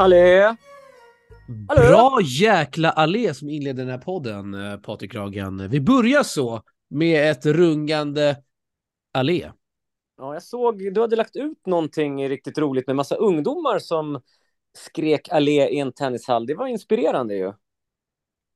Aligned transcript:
Allé! 0.00 0.56
Hallå? 1.68 1.88
Bra 1.88 2.18
jäkla 2.22 2.90
allé 2.90 3.34
som 3.34 3.48
inleder 3.48 3.84
den 3.84 3.92
här 3.92 3.98
podden, 3.98 4.54
eh, 4.54 4.76
Patrik 4.76 5.14
Ragan. 5.14 5.68
Vi 5.68 5.80
börjar 5.80 6.22
så 6.22 6.62
med 6.90 7.30
ett 7.30 7.46
rungande 7.46 8.36
allé. 9.12 9.50
Ja, 10.16 10.34
jag 10.34 10.42
såg, 10.42 10.94
du 10.94 11.00
hade 11.00 11.16
lagt 11.16 11.36
ut 11.36 11.66
någonting 11.66 12.28
riktigt 12.28 12.58
roligt 12.58 12.86
med 12.86 12.96
massa 12.96 13.14
ungdomar 13.14 13.78
som 13.78 14.20
skrek 14.78 15.28
allé 15.28 15.68
i 15.68 15.78
en 15.78 15.92
tennishall. 15.92 16.46
Det 16.46 16.54
var 16.54 16.66
inspirerande 16.66 17.34
ju. 17.34 17.52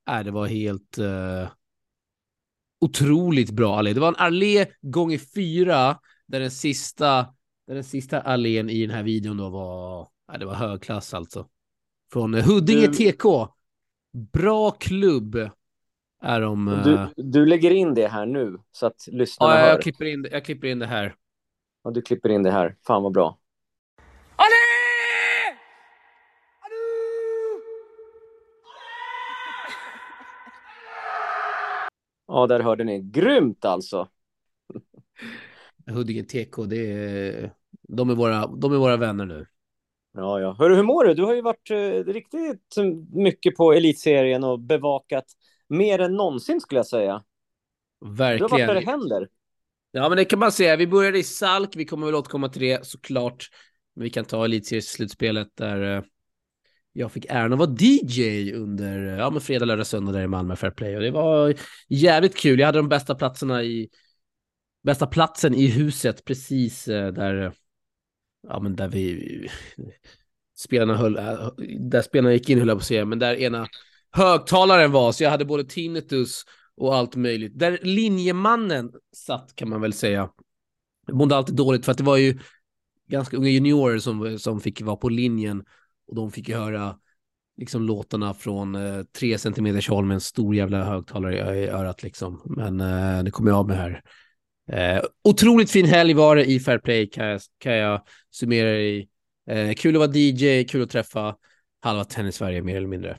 Äh, 0.09 0.23
det 0.23 0.31
var 0.31 0.47
helt 0.47 0.97
uh, 0.99 1.47
otroligt 2.81 3.51
bra 3.51 3.77
allé. 3.77 3.93
Det 3.93 3.99
var 3.99 4.07
en 4.07 4.15
allé 4.15 4.67
gånger 4.81 5.17
fyra 5.35 5.99
där 6.27 6.39
den 6.39 6.51
sista, 6.51 7.15
där 7.67 7.75
den 7.75 7.83
sista 7.83 8.21
allén 8.21 8.69
i 8.69 8.85
den 8.85 8.95
här 8.95 9.03
videon 9.03 9.37
då 9.37 9.49
var, 9.49 10.09
äh, 10.33 10.39
det 10.39 10.45
var 10.45 10.53
högklass 10.53 11.13
alltså. 11.13 11.47
Från 12.13 12.33
Huddinge 12.33 12.87
Du- 12.87 13.11
TK. 13.11 13.25
Bra 14.33 14.71
klubb 14.71 15.35
är 16.21 16.41
de. 16.41 16.81
Du, 16.83 16.93
eh, 16.93 17.07
du 17.15 17.45
lägger 17.45 17.71
in 17.71 17.93
det 17.93 18.07
här 18.07 18.25
nu 18.25 18.59
så 18.71 18.85
att 18.85 19.07
lyssnarna 19.07 19.53
ja, 19.53 19.59
hör. 19.59 19.69
jag 19.69 19.81
klipper, 19.81 20.05
in, 20.05 20.27
jag 20.31 20.45
klipper 20.45 20.67
in 20.67 20.79
det 20.79 20.85
här. 20.85 21.15
Ja, 21.83 21.91
du 21.91 22.01
klipper 22.01 22.29
in 22.29 22.43
det 22.43 22.51
här. 22.51 22.75
Fan 22.87 23.03
vad 23.03 23.13
bra. 23.13 23.37
Ja, 32.27 32.47
där 32.47 32.59
hörde 32.59 32.83
ni. 32.83 33.01
Grymt 33.01 33.65
alltså. 33.65 34.07
Huddinge 35.87 36.23
TK, 36.23 36.65
det 36.65 36.91
är, 36.91 37.53
de, 37.81 38.09
är 38.09 38.15
våra, 38.15 38.47
de 38.47 38.73
är 38.73 38.77
våra 38.77 38.97
vänner 38.97 39.25
nu. 39.25 39.45
Ja, 40.15 40.39
ja. 40.39 40.55
Hörru, 40.59 40.75
hur 40.75 40.83
mår 40.83 41.03
du? 41.03 41.13
Du 41.13 41.23
har 41.23 41.35
ju 41.35 41.41
varit 41.41 41.71
eh, 41.71 42.13
riktigt 42.13 42.75
mycket 43.13 43.55
på 43.55 43.73
elitserien 43.73 44.43
och 44.43 44.59
bevakat 44.59 45.25
mer 45.67 45.99
än 45.99 46.13
någonsin 46.13 46.61
skulle 46.61 46.79
jag 46.79 46.87
säga. 46.87 47.23
Du 47.99 48.07
har 48.07 48.15
varit 48.15 48.41
Verkligen. 48.41 48.67
där 48.67 48.75
det 48.75 48.85
händer. 48.85 49.27
Ja, 49.91 50.09
men 50.09 50.17
det 50.17 50.25
kan 50.25 50.39
man 50.39 50.51
säga. 50.51 50.75
Vi 50.75 50.87
började 50.87 51.19
i 51.19 51.23
Salk. 51.23 51.75
Vi 51.75 51.85
kommer 51.85 52.05
väl 52.05 52.15
återkomma 52.15 52.49
till 52.49 52.61
det 52.61 52.85
såklart. 52.85 53.49
Men 53.95 54.03
vi 54.03 54.09
kan 54.09 54.25
ta 54.25 54.45
elitserieslutspelet 54.45 55.47
där 55.55 55.97
eh, 55.97 56.03
jag 56.93 57.11
fick 57.11 57.25
äran 57.29 57.53
att 57.53 57.59
vara 57.59 57.75
DJ 57.79 58.53
under 58.53 59.07
eh, 59.07 59.19
ja, 59.19 59.29
men 59.29 59.41
fredag, 59.41 59.65
lördag, 59.65 59.87
söndag 59.87 60.11
där 60.11 60.21
i 60.21 60.27
Malmö 60.27 60.55
Fair 60.55 60.71
Play. 60.71 60.95
Och 60.95 61.01
det 61.01 61.11
var 61.11 61.53
jävligt 61.89 62.37
kul. 62.37 62.59
Jag 62.59 62.65
hade 62.65 62.79
de 62.79 62.89
bästa 62.89 63.15
platserna 63.15 63.63
i 63.63 63.89
bästa 64.83 65.07
platsen 65.07 65.55
i 65.55 65.67
huset 65.67 66.25
precis 66.25 66.87
eh, 66.87 67.13
där 67.13 67.53
ja, 68.49 68.59
men 68.59 68.75
där 68.75 68.87
vi 68.87 69.49
spelarna 70.57 70.97
höll, 70.97 71.17
äh, 71.17 71.47
där 71.79 72.01
spelarna 72.01 72.33
gick 72.33 72.49
in 72.49 72.59
höll 72.59 72.67
jag 72.67 72.77
på 72.77 72.81
att 72.81 72.87
säga, 72.87 73.05
men 73.05 73.19
där 73.19 73.35
ena 73.35 73.67
högtalaren 74.11 74.91
var, 74.91 75.11
så 75.11 75.23
jag 75.23 75.31
hade 75.31 75.45
både 75.45 75.63
tinnitus 75.63 76.43
och 76.77 76.95
allt 76.95 77.15
möjligt. 77.15 77.59
Där 77.59 77.79
linjemannen 77.81 78.91
satt 79.15 79.55
kan 79.55 79.69
man 79.69 79.81
väl 79.81 79.93
säga. 79.93 80.29
Jag 81.07 81.15
mådde 81.15 81.35
alltid 81.35 81.55
dåligt 81.55 81.85
för 81.85 81.91
att 81.91 81.97
det 81.97 82.03
var 82.03 82.17
ju 82.17 82.39
ganska 83.07 83.37
unga 83.37 83.49
juniorer 83.49 83.99
som, 83.99 84.39
som 84.39 84.59
fick 84.59 84.81
vara 84.81 84.95
på 84.95 85.09
linjen 85.09 85.63
och 86.07 86.15
de 86.15 86.31
fick 86.31 86.49
ju 86.49 86.55
höra 86.55 86.95
liksom 87.57 87.83
låtarna 87.83 88.33
från 88.33 88.75
eh, 88.75 89.03
tre 89.03 89.37
centimeters 89.37 89.89
håll 89.89 90.05
med 90.05 90.15
en 90.15 90.21
stor 90.21 90.55
jävla 90.55 90.83
högtalare 90.83 91.57
i, 91.57 91.63
i 91.63 91.67
örat 91.67 92.03
liksom. 92.03 92.41
Men 92.45 92.81
eh, 92.81 93.23
det 93.23 93.31
kommer 93.31 93.51
jag 93.51 93.59
av 93.59 93.67
med 93.67 93.77
här. 93.77 94.01
Eh, 94.71 95.01
otroligt 95.23 95.71
fin 95.71 95.85
helg 95.85 96.13
var 96.13 96.35
det 96.35 96.45
i 96.45 96.59
Fair 96.59 96.77
Play 96.77 97.09
kan 97.09 97.25
jag, 97.27 97.41
kan 97.57 97.73
jag 97.73 98.01
summera 98.31 98.69
i. 98.79 99.07
Eh, 99.49 99.73
kul 99.73 99.95
att 99.95 99.99
vara 99.99 100.11
DJ, 100.17 100.63
kul 100.63 100.81
att 100.83 100.89
träffa 100.89 101.35
halva 101.81 102.03
tennis-Sverige 102.05 102.61
mer 102.61 102.77
eller 102.77 102.87
mindre. 102.87 103.17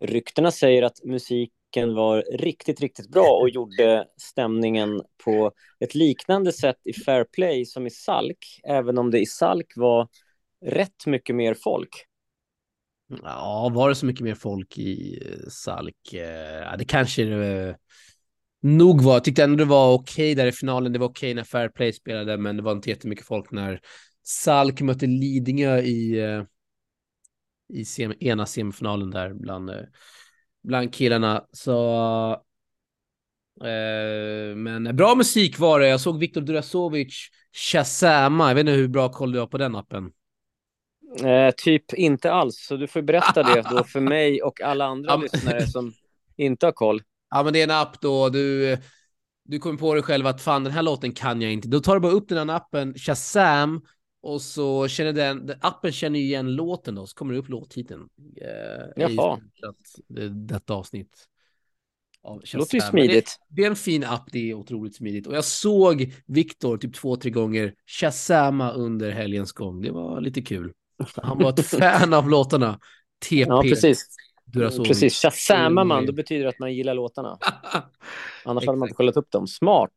Ryktena 0.00 0.50
säger 0.50 0.82
att 0.82 1.04
musiken 1.04 1.94
var 1.94 2.24
riktigt, 2.38 2.80
riktigt 2.80 3.10
bra 3.10 3.38
och 3.42 3.48
gjorde 3.50 4.06
stämningen 4.16 5.02
på 5.24 5.52
ett 5.80 5.94
liknande 5.94 6.52
sätt 6.52 6.76
i 6.84 6.92
Fair 6.92 7.24
Play 7.24 7.64
som 7.66 7.86
i 7.86 7.90
Salk, 7.90 8.60
även 8.64 8.98
om 8.98 9.10
det 9.10 9.20
i 9.20 9.26
Salk 9.26 9.72
var 9.76 10.08
rätt 10.66 11.06
mycket 11.06 11.36
mer 11.36 11.54
folk. 11.54 12.06
Ja, 13.22 13.68
var 13.74 13.88
det 13.88 13.94
så 13.94 14.06
mycket 14.06 14.24
mer 14.24 14.34
folk 14.34 14.78
i 14.78 15.18
eh, 15.26 15.48
Salk? 15.50 16.12
Eh, 16.14 16.62
Ja, 16.62 16.76
det 16.76 16.84
kanske 16.84 17.24
det 17.24 17.76
nog 18.62 19.02
var. 19.02 19.20
Tyckte 19.20 19.44
ändå 19.44 19.56
det 19.56 19.64
var 19.64 19.92
okej 19.92 20.34
där 20.34 20.46
i 20.46 20.52
finalen. 20.52 20.92
Det 20.92 20.98
var 20.98 21.08
okej 21.08 21.34
när 21.34 21.44
Fair 21.44 21.68
Play 21.68 21.92
spelade, 21.92 22.36
men 22.36 22.56
det 22.56 22.62
var 22.62 22.72
inte 22.72 22.90
jättemycket 22.90 23.26
folk 23.26 23.50
när 23.50 23.80
Salk 24.22 24.80
mötte 24.80 25.06
Lidingö 25.06 25.78
i, 25.78 26.20
eh, 26.20 26.42
i 27.72 27.84
sem 27.84 28.14
ena 28.20 28.46
semifinalen 28.46 29.10
där 29.10 29.34
bland, 29.34 29.70
eh, 29.70 29.76
bland 30.62 30.94
killarna. 30.94 31.44
Så 31.52 32.32
eh, 33.60 34.56
men 34.56 34.96
bra 34.96 35.14
musik 35.14 35.58
var 35.58 35.80
det. 35.80 35.88
Jag 35.88 36.00
såg 36.00 36.18
Viktor 36.18 36.40
Durasovic 36.40 37.28
Shazama. 37.52 38.48
Jag 38.48 38.54
vet 38.54 38.60
inte 38.60 38.72
hur 38.72 38.88
bra 38.88 39.08
koll 39.08 39.32
du 39.32 39.38
har 39.38 39.46
på 39.46 39.58
den 39.58 39.76
appen. 39.76 40.10
Eh, 41.24 41.50
typ 41.56 41.94
inte 41.94 42.32
alls, 42.32 42.66
så 42.66 42.76
du 42.76 42.86
får 42.86 43.02
berätta 43.02 43.42
det 43.42 43.62
då 43.70 43.84
för 43.92 44.00
mig 44.00 44.42
och 44.42 44.60
alla 44.60 44.84
andra 44.84 45.16
lyssnare 45.16 45.66
som 45.66 45.92
inte 46.36 46.66
har 46.66 46.72
koll. 46.72 47.02
Ja, 47.34 47.42
men 47.42 47.52
det 47.52 47.58
är 47.60 47.64
en 47.64 47.70
app 47.70 48.00
då. 48.00 48.28
Du, 48.28 48.76
du 49.44 49.58
kommer 49.58 49.78
på 49.78 49.94
dig 49.94 50.02
själv 50.02 50.26
att 50.26 50.40
fan, 50.42 50.64
den 50.64 50.72
här 50.72 50.82
låten 50.82 51.12
kan 51.12 51.42
jag 51.42 51.52
inte. 51.52 51.68
Då 51.68 51.80
tar 51.80 51.94
du 51.94 52.00
bara 52.00 52.12
upp 52.12 52.28
den 52.28 52.48
här 52.48 52.56
appen, 52.56 52.94
Shazam, 52.94 53.82
och 54.22 54.42
så 54.42 54.88
känner 54.88 55.12
den, 55.12 55.52
appen 55.60 55.92
känner 55.92 56.18
ju 56.18 56.24
igen 56.24 56.54
låten 56.54 56.94
då, 56.94 57.06
så 57.06 57.14
kommer 57.16 57.32
det 57.32 57.38
upp 57.40 57.48
låttiteln. 57.48 58.08
Eh, 58.40 59.02
Jaha. 59.16 59.38
i 59.38 60.12
det- 60.14 60.28
Detta 60.28 60.74
avsnitt. 60.74 61.28
Av 62.24 62.40
Det 62.52 62.58
låter 62.58 62.74
ju 62.74 62.80
smidigt. 62.80 63.36
Det, 63.48 63.54
det 63.56 63.62
är 63.64 63.70
en 63.70 63.76
fin 63.76 64.04
app, 64.04 64.28
det 64.32 64.50
är 64.50 64.54
otroligt 64.54 64.96
smidigt. 64.96 65.26
Och 65.26 65.34
jag 65.34 65.44
såg 65.44 66.14
Viktor 66.26 66.76
typ 66.78 66.94
två, 66.94 67.16
tre 67.16 67.30
gånger 67.30 67.74
Shazama 67.86 68.72
under 68.72 69.10
helgens 69.10 69.52
gång. 69.52 69.82
Det 69.82 69.90
var 69.90 70.20
lite 70.20 70.42
kul. 70.42 70.72
Han 71.22 71.38
var 71.38 71.50
ett 71.50 71.66
fan 71.80 72.14
av 72.14 72.28
låtorna. 72.30 72.78
TP. 73.24 73.36
Ja, 73.40 73.62
precis. 73.62 74.06
Durasovic. 74.52 74.88
Precis, 74.88 75.22
Shazamar 75.22 75.84
man, 75.84 75.98
Mm. 75.98 76.06
då 76.06 76.12
betyder 76.12 76.42
det 76.42 76.48
att 76.48 76.58
man 76.58 76.74
gillar 76.74 76.94
låtarna. 76.94 77.38
Annars 78.44 78.66
hade 78.66 78.78
man 78.78 78.88
inte 78.88 78.96
kollat 78.96 79.16
upp 79.16 79.30
dem. 79.30 79.46
Smart. 79.46 79.92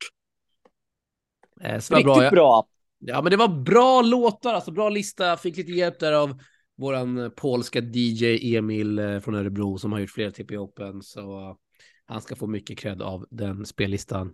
Eh, 1.61 1.79
så 1.79 1.95
Riktigt 1.95 2.13
bra. 2.15 2.29
bra. 2.31 2.67
Ja, 2.99 3.21
men 3.21 3.31
det 3.31 3.37
var 3.37 3.47
bra 3.47 4.01
låtar, 4.01 4.53
alltså 4.53 4.71
bra 4.71 4.89
lista. 4.89 5.37
Fick 5.37 5.57
lite 5.57 5.71
hjälp 5.71 5.99
där 5.99 6.13
av 6.13 6.39
våran 6.77 7.31
polska 7.35 7.79
DJ 7.79 8.55
Emil 8.57 8.99
eh, 8.99 9.19
från 9.19 9.35
Örebro 9.35 9.77
som 9.77 9.91
har 9.91 9.99
gjort 9.99 10.09
flera 10.11 10.31
TP 10.31 10.57
Open, 10.57 11.01
så 11.01 11.55
han 12.05 12.21
ska 12.21 12.35
få 12.35 12.47
mycket 12.47 12.77
cred 12.77 13.01
av 13.01 13.25
den 13.29 13.65
spellistan. 13.65 14.33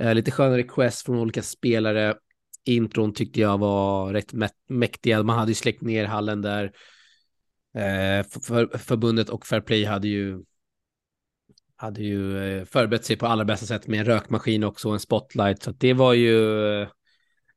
Eh, 0.00 0.14
lite 0.14 0.30
sköna 0.30 0.56
request 0.56 1.06
från 1.06 1.18
olika 1.18 1.42
spelare. 1.42 2.14
Intron 2.66 3.12
tyckte 3.14 3.40
jag 3.40 3.58
var 3.58 4.12
rätt 4.12 4.32
mä- 4.32 4.48
mäktiga. 4.68 5.22
Man 5.22 5.38
hade 5.38 5.50
ju 5.50 5.54
släckt 5.54 5.82
ner 5.82 6.04
hallen 6.04 6.42
där. 6.42 6.72
Eh, 7.74 8.26
för, 8.26 8.40
för, 8.40 8.78
förbundet 8.78 9.28
och 9.28 9.46
Fair 9.46 9.60
Play 9.60 9.84
hade 9.84 10.08
ju 10.08 10.42
hade 11.76 12.02
ju 12.02 12.38
eh, 12.38 12.64
förberett 12.64 13.04
sig 13.04 13.16
på 13.16 13.26
allra 13.26 13.44
bästa 13.44 13.66
sätt 13.66 13.86
med 13.86 14.00
en 14.00 14.06
rökmaskin 14.06 14.64
också 14.64 14.88
och 14.88 14.94
en 14.94 15.00
spotlight. 15.00 15.62
Så 15.62 15.70
det 15.70 15.92
var 15.92 16.12
ju 16.12 16.66
eh, 16.82 16.88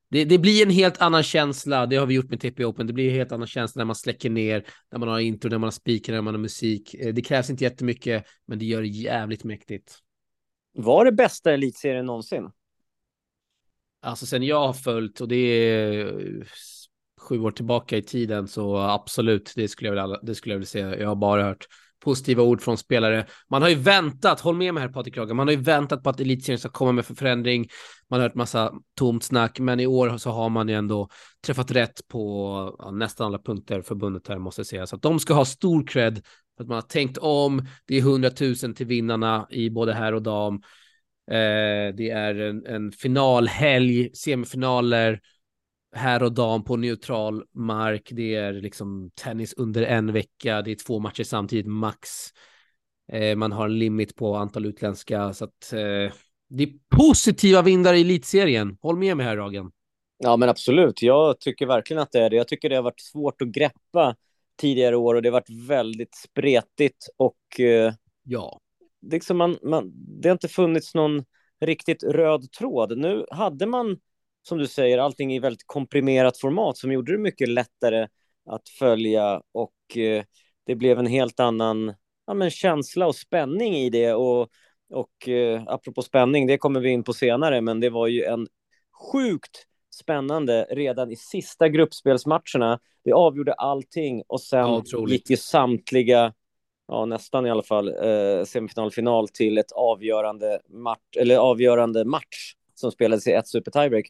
det, 0.10 0.26
det 0.26 0.38
blir 0.38 0.64
en 0.64 0.72
helt 0.72 1.02
annan 1.02 1.24
känsla, 1.24 1.86
det 1.86 1.96
har 1.96 2.06
vi 2.06 2.14
gjort 2.14 2.30
med 2.30 2.42
TP 2.42 2.66
Open, 2.66 2.88
det 2.88 2.94
blir 2.94 3.10
en 3.10 3.16
helt 3.16 3.32
annan 3.32 3.48
känsla 3.48 3.80
när 3.80 3.86
man 3.86 3.96
släcker 3.96 4.30
ner, 4.30 4.66
när 4.92 5.00
man 5.00 5.10
har 5.10 5.20
intro, 5.20 5.50
när 5.50 5.58
man 5.58 5.68
har 5.68 5.72
speaker, 5.72 6.14
när 6.14 6.22
man 6.22 6.34
har 6.34 6.42
musik. 6.42 6.96
Det 7.14 7.22
krävs 7.22 7.50
inte 7.50 7.64
jättemycket, 7.64 8.26
men 8.46 8.60
det 8.60 8.66
gör 8.66 8.82
det 8.82 8.88
jävligt 8.88 9.44
mäktigt. 9.44 9.98
Var 10.74 11.06
det 11.06 11.12
bästa 11.12 11.54
elitserien 11.54 12.06
någonsin? 12.06 12.50
Alltså 14.02 14.26
sen 14.26 14.44
jag 14.44 14.68
har 14.68 14.74
följt, 14.74 15.22
och 15.22 15.28
det 15.28 15.36
är 15.36 16.48
sju 17.28 17.40
år 17.40 17.52
tillbaka 17.52 17.98
i 17.98 18.02
tiden, 18.02 18.48
så 18.48 18.78
absolut, 18.78 19.54
det 19.56 19.68
skulle 19.68 19.90
jag 19.90 20.04
vilja, 20.04 20.20
det 20.24 20.36
skulle 20.36 20.54
jag 20.54 20.60
vilja 20.60 20.68
säga. 20.68 21.00
Jag 21.00 21.08
har 21.08 21.16
bara 21.16 21.44
hört 21.44 21.68
positiva 22.00 22.44
ord 22.44 22.62
från 22.62 22.78
spelare. 22.78 23.26
Man 23.50 23.62
har 23.62 23.70
ju 23.70 23.76
väntat, 23.76 24.40
håll 24.40 24.56
med 24.56 24.74
mig 24.74 24.84
här 24.84 24.90
Patrik 24.90 25.14
Kragen, 25.14 25.36
man 25.36 25.48
har 25.48 25.54
ju 25.54 25.62
väntat 25.62 26.04
på 26.04 26.10
att 26.10 26.20
elitserien 26.20 26.60
ska 26.60 26.70
komma 26.70 26.92
med 26.92 27.06
för 27.06 27.16
förändring. 27.16 27.68
Man 28.10 28.20
har 28.20 28.28
hört 28.28 28.36
massa 28.36 28.74
tomt 28.98 29.24
snack, 29.24 29.60
men 29.60 29.80
i 29.80 29.88
år 29.88 30.18
så 30.18 30.32
har 30.32 30.50
man 30.50 30.70
ju 30.70 30.76
ändå 30.76 31.10
träffat 31.46 31.72
rätt 31.72 32.08
på 32.08 32.76
ja, 32.80 32.92
nästan 32.92 33.28
alla 33.28 33.40
punkter 33.40 33.82
förbundet 33.82 34.28
här 34.28 34.38
måste 34.38 34.60
jag 34.60 34.68
säga. 34.68 34.88
Så 34.88 34.96
att 34.96 35.02
de 35.02 35.20
ska 35.20 35.34
ha 35.34 35.46
stor 35.46 35.88
cred 35.88 36.22
för 36.58 36.64
att 36.64 36.68
man 36.68 36.76
har 36.76 36.82
tänkt 36.82 37.18
om. 37.18 37.68
Det 37.88 37.98
är 37.98 38.02
100 38.02 38.30
000 38.42 38.56
till 38.56 38.86
vinnarna 38.86 39.48
i 39.50 39.70
både 39.70 39.94
här 39.94 40.14
och 40.14 40.22
dam. 40.22 40.56
Eh, 41.32 41.96
det 41.96 42.10
är 42.10 42.36
en, 42.36 42.66
en 42.66 42.92
finalhelg, 42.92 44.16
semifinaler, 44.16 45.20
här 45.98 46.24
och 46.24 46.34
dam 46.34 46.64
på 46.64 46.76
neutral 46.76 47.44
mark. 47.54 48.10
Det 48.12 48.36
är 48.36 48.54
liksom 48.54 49.12
tennis 49.16 49.54
under 49.54 49.84
en 49.84 50.14
vecka. 50.14 50.62
Det 50.62 50.72
är 50.72 50.76
två 50.76 51.00
matcher 51.00 51.24
samtidigt 51.24 51.68
max. 51.68 52.10
Eh, 53.12 53.36
man 53.36 53.52
har 53.52 53.66
en 53.66 53.80
limit 53.80 54.16
på 54.16 54.36
antal 54.36 54.66
utländska 54.66 55.34
så 55.34 55.46
att 55.46 55.74
eh, 55.74 56.14
det 56.50 56.64
är 56.64 56.96
positiva 56.98 57.62
vindar 57.62 57.94
i 57.94 58.02
elitserien. 58.02 58.78
Håll 58.82 58.98
med 58.98 59.18
mig 59.18 59.26
här 59.26 59.38
Ragen. 59.38 59.72
Ja, 60.18 60.38
men 60.38 60.50
absolut. 60.50 61.02
Jag 61.02 61.40
tycker 61.40 61.66
verkligen 61.66 62.02
att 62.02 62.12
det 62.12 62.20
är 62.20 62.30
det. 62.30 62.36
Jag 62.36 62.48
tycker 62.48 62.70
det 62.70 62.76
har 62.76 62.84
varit 62.84 63.02
svårt 63.02 63.42
att 63.42 63.48
greppa 63.48 64.16
tidigare 64.58 64.96
år 64.96 65.16
och 65.16 65.22
det 65.22 65.30
har 65.30 65.34
varit 65.34 65.70
väldigt 65.70 66.16
spretigt 66.16 67.08
och 67.18 67.60
eh, 67.60 67.94
ja. 68.24 68.60
liksom 69.02 69.38
man, 69.38 69.58
man, 69.64 69.92
det 70.22 70.30
har 70.30 70.34
inte 70.34 70.48
funnits 70.48 70.96
någon 70.96 71.24
riktigt 71.60 72.04
röd 72.04 72.52
tråd. 72.52 72.98
Nu 72.98 73.26
hade 73.32 73.66
man, 73.66 73.98
som 74.48 74.58
du 74.58 74.68
säger, 74.68 74.98
allting 74.98 75.34
i 75.34 75.40
väldigt 75.40 75.68
komprimerat 75.68 76.38
format 76.38 76.78
som 76.78 76.92
gjorde 76.92 77.12
det 77.12 77.18
mycket 77.18 77.50
lättare 77.50 78.08
att 78.50 78.70
följa 78.70 79.42
och 79.52 79.98
eh, 79.98 80.24
det 80.66 80.76
blev 80.76 81.00
en 81.00 81.08
helt 81.08 81.40
annan 81.40 81.94
ja, 82.28 82.34
men 82.34 82.50
känsla 82.50 83.08
och 83.08 83.16
spänning 83.16 83.76
i 83.76 83.90
det 83.90 84.14
och, 84.14 84.50
och 84.94 85.30
eh, 85.30 85.64
apropå 85.68 86.02
spänning, 86.02 86.48
det 86.48 86.58
kommer 86.58 86.80
vi 86.80 86.90
in 86.90 87.04
på 87.04 87.14
senare, 87.14 87.62
men 87.62 87.80
det 87.80 87.90
var 87.90 88.08
ju 88.08 88.24
en 88.24 88.48
sjukt 89.12 89.64
spännande 89.94 90.68
redan 90.70 91.12
i 91.12 91.16
sista 91.16 91.70
gruppspelsmatcherna. 91.70 92.80
Det 93.04 93.12
avgjorde 93.14 93.54
allting 93.54 94.24
och 94.28 94.42
sen 94.42 94.60
ja, 94.60 95.08
gick 95.08 95.30
ju 95.30 95.38
samtliga, 95.38 96.34
ja 96.88 97.06
nästan 97.06 97.46
i 97.46 97.50
alla 97.50 97.64
fall, 97.64 97.88
eh, 97.88 98.44
semifinal, 98.46 98.92
final 98.92 99.28
till 99.28 99.58
ett 99.58 99.72
avgörande 99.72 100.60
match, 100.70 101.18
eller 101.18 101.38
avgörande 101.38 102.06
match 102.06 102.54
som 102.76 102.92
spelades 102.92 103.28
i 103.28 103.32
ett 103.32 103.48
super 103.48 103.72
tiebreak. 103.72 104.06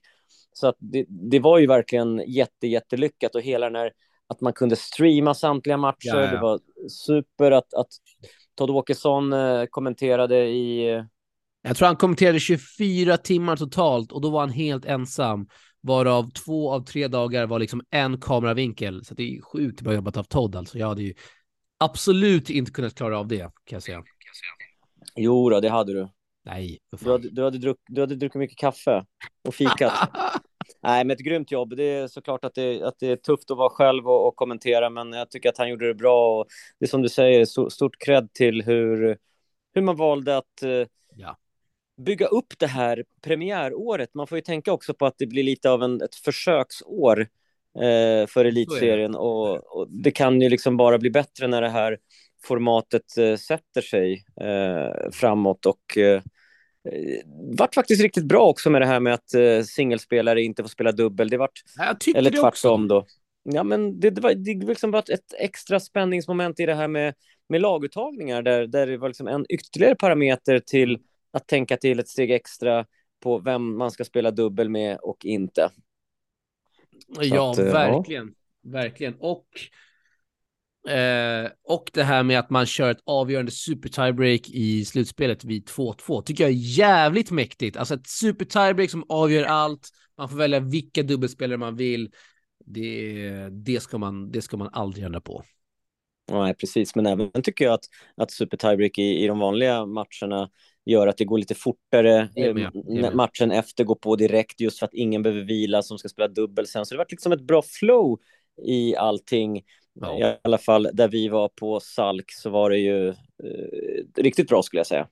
Så 0.58 0.68
att 0.68 0.76
det, 0.80 1.06
det 1.08 1.40
var 1.40 1.58
ju 1.58 1.68
verkligen 1.68 2.24
jätte, 2.28 2.68
jättelyckat 2.68 3.36
och 3.36 3.42
hela 3.42 3.66
den 3.66 3.76
här 3.76 3.92
att 4.28 4.42
man 4.42 4.54
kunde 4.54 4.76
streama 4.76 5.34
samtliga 5.34 5.78
matcher. 5.78 6.08
Ja, 6.08 6.22
ja. 6.22 6.32
Det 6.32 6.38
var 6.38 6.60
super 6.90 7.52
att, 7.52 7.74
att 7.74 7.88
Todd 8.56 8.70
Åkesson 8.70 9.34
eh, 9.34 9.66
kommenterade 9.66 10.46
i... 10.46 11.04
Jag 11.62 11.78
tror 11.78 11.88
han 11.88 11.96
kommenterade 11.96 12.40
24 12.40 13.18
timmar 13.18 13.56
totalt 13.56 14.12
och 14.12 14.22
då 14.22 14.30
var 14.30 14.40
han 14.40 14.50
helt 14.50 14.86
ensam. 14.86 15.48
Varav 15.82 16.32
två 16.32 16.72
av 16.72 16.86
tre 16.86 17.08
dagar 17.08 17.46
var 17.46 17.60
liksom 17.60 17.82
en 17.90 18.22
kameravinkel. 18.22 19.06
Så 19.06 19.14
det 19.14 19.24
är 19.24 19.42
sjukt 19.42 19.82
bra 19.82 19.94
jobbat 19.94 20.18
av 20.18 20.24
Todd 20.24 20.56
alltså. 20.56 20.78
Jag 20.78 20.88
hade 20.88 21.04
ju 21.04 21.14
absolut 21.78 22.50
inte 22.50 22.72
kunnat 22.72 22.96
klara 22.96 23.20
av 23.20 23.28
det 23.28 23.38
kan 23.40 23.52
jag 23.76 23.84
säga. 23.84 24.04
Jo 25.16 25.50
då, 25.50 25.60
det 25.60 25.70
hade 25.70 25.94
du. 25.94 26.10
Nej, 26.48 26.80
du 26.92 27.12
hade, 27.12 27.30
du, 27.30 27.44
hade 27.44 27.58
druck, 27.58 27.78
du 27.88 28.02
hade 28.02 28.16
druckit 28.16 28.40
mycket 28.40 28.58
kaffe 28.58 29.06
och 29.48 29.56
fikat. 29.56 29.94
Nej, 30.84 31.06
men 31.06 31.12
ett 31.12 31.20
grymt 31.20 31.52
jobb. 31.52 31.76
Det 31.78 31.84
är 31.84 32.08
såklart 32.08 32.46
att 32.46 32.56
det, 32.56 32.84
att 32.84 32.96
det 33.00 33.08
är 33.08 33.16
tufft 33.16 33.52
att 33.52 33.58
vara 33.58 33.70
själv 33.70 34.08
och, 34.08 34.28
och, 34.28 34.36
kommentera, 34.36 34.90
men 34.90 35.14
jag 35.14 35.32
tycker 35.32 35.50
att 35.50 35.58
han 35.58 35.70
gjorde 35.70 35.88
det 35.88 35.94
bra. 35.94 36.40
Och 36.40 36.48
det 36.80 36.86
är 36.86 36.90
som 36.90 37.02
du 37.02 37.10
säger, 37.10 37.46
så, 37.46 37.70
stort 37.70 37.96
cred 38.00 38.34
till 38.34 38.64
hur, 38.64 39.18
hur 39.74 39.82
man 39.82 39.96
valde 39.96 40.38
att 40.38 40.64
eh, 40.64 40.88
ja. 41.16 41.38
bygga 41.98 42.26
upp 42.26 42.54
det 42.58 42.68
här 42.68 43.04
premiäråret. 43.22 44.14
Man 44.14 44.28
får 44.28 44.38
ju 44.38 44.42
tänka 44.42 44.72
också 44.72 44.94
på 44.94 45.06
att 45.06 45.16
det 45.18 45.28
blir 45.28 45.44
lite 45.44 45.70
av 45.70 45.84
en, 45.84 46.02
ett 46.02 46.16
försöksår 46.16 47.22
eh, 47.80 48.28
för 48.28 48.46
elitserien 48.46 49.16
och, 49.16 49.78
och, 49.78 49.88
det 49.90 50.12
kan 50.12 50.42
ju 50.42 50.50
liksom 50.50 50.78
bara 50.78 50.98
bli 50.98 51.10
bättre 51.10 51.48
när 51.48 51.62
det 51.62 51.70
här 51.70 51.98
formatet 52.44 53.18
eh, 53.18 53.36
sätter 53.36 53.82
sig 53.82 54.26
eh, 54.42 55.12
framåt 55.12 55.66
och 55.66 55.98
Eh, 55.98 56.22
vart 57.58 57.76
faktiskt 57.76 58.02
riktigt 58.02 58.26
bra 58.26 58.48
också 58.48 58.70
med 58.70 58.82
det 58.82 58.86
här 58.86 59.00
med 59.00 59.14
att 59.14 59.36
uh, 59.36 59.64
singelspelare 59.64 60.42
inte 60.42 60.64
får 60.64 60.70
spela 60.70 60.92
dubbel. 60.92 61.30
Det 61.30 61.38
vart, 61.38 61.62
eller 62.16 62.32
tvärtom 62.32 62.88
då. 62.88 63.06
Ja, 63.44 63.64
men 63.64 64.00
det, 64.00 64.10
det 64.10 64.22
var 64.22 64.34
det 64.34 64.68
liksom 64.68 64.92
var 64.92 65.00
ett 65.00 65.34
extra 65.40 65.80
spänningsmoment 65.80 66.60
i 66.60 66.66
det 66.66 66.76
här 66.76 66.88
med, 66.88 67.14
med 67.50 67.62
laguttagningar 67.62 68.42
där, 68.42 68.68
där 68.68 68.88
det 68.88 68.98
var 68.98 69.08
liksom 69.08 69.28
en 69.28 69.46
ytterligare 69.50 69.96
parameter 69.96 70.60
till 70.60 71.00
att 71.32 71.48
tänka 71.48 71.78
till 71.78 72.00
ett 72.00 72.08
steg 72.08 72.32
extra 72.32 72.86
på 73.24 73.40
vem 73.40 73.78
man 73.78 73.92
ska 73.92 74.04
spela 74.04 74.32
dubbel 74.32 74.70
med 74.70 74.98
och 74.98 75.26
inte. 75.26 75.70
ja, 77.22 77.52
att, 77.52 77.60
verkligen. 77.60 78.28
Ja. 78.62 78.72
Verkligen. 78.72 79.16
Och 79.20 79.48
Eh, 80.88 81.50
och 81.64 81.90
det 81.94 82.04
här 82.04 82.24
med 82.24 82.40
att 82.40 82.50
man 82.50 82.66
kör 82.66 82.92
ett 82.92 83.02
avgörande 83.06 83.52
super 83.52 83.90
tiebreak 83.90 84.50
i 84.50 84.86
slutspelet 84.86 85.44
vid 85.44 85.68
2-2 85.68 86.22
tycker 86.22 86.44
jag 86.44 86.52
är 86.52 86.56
jävligt 86.56 87.32
mäktigt. 87.32 87.78
Alltså 87.78 87.94
ett 87.94 88.08
super 88.08 88.46
tiebreak 88.46 88.90
som 88.90 89.06
avgör 89.10 89.44
allt. 89.44 89.90
Man 90.18 90.30
får 90.30 90.38
välja 90.38 90.60
vilka 90.60 91.04
dubbelspelare 91.04 91.58
man 91.58 91.76
vill. 91.76 92.12
Det, 92.66 93.50
det, 93.50 93.80
ska, 93.80 93.98
man, 93.98 94.32
det 94.32 94.42
ska 94.42 94.58
man 94.58 94.70
aldrig 94.74 95.06
ändra 95.06 95.22
på. 95.22 95.44
Nej, 96.32 96.56
precis. 96.56 96.96
Men 96.96 97.06
även 97.06 97.42
tycker 97.44 97.66
jag 97.66 97.74
att, 97.74 97.86
att 98.18 98.32
super 98.32 98.58
tiebreak 98.58 98.98
i, 98.98 99.24
i 99.24 99.28
de 99.28 99.40
vanliga 99.40 99.86
matcherna 99.86 100.50
gör 100.86 101.08
att 101.08 101.18
det 101.18 101.26
går 101.26 101.38
lite 101.38 101.56
fortare. 101.56 102.30
Med, 102.36 103.16
matchen 103.16 103.52
efter 103.52 103.84
går 103.84 103.96
på 103.96 104.16
direkt 104.16 104.60
just 104.60 104.80
för 104.80 104.86
att 104.86 104.94
ingen 104.94 105.24
behöver 105.24 105.44
vila 105.44 105.82
som 105.82 105.98
ska 105.98 106.10
spela 106.10 106.28
dubbel 106.28 106.68
sen. 106.68 106.86
Så 106.86 106.94
det 106.94 106.98
var 106.98 107.06
liksom 107.10 107.32
ett 107.32 107.42
bra 107.42 107.62
flow 107.62 108.20
i 108.66 108.96
allting. 108.96 109.64
Ja. 110.02 110.20
I 110.20 110.38
alla 110.44 110.58
fall 110.58 110.90
där 110.94 111.08
vi 111.08 111.28
var 111.28 111.50
på 111.50 111.80
Salk 111.80 112.32
så 112.32 112.50
var 112.50 112.70
det 112.70 112.78
ju 112.78 113.08
eh, 113.10 113.16
riktigt 114.18 114.48
bra 114.48 114.64
skulle 114.64 114.80
jag 114.80 114.88
säga. 114.88 115.08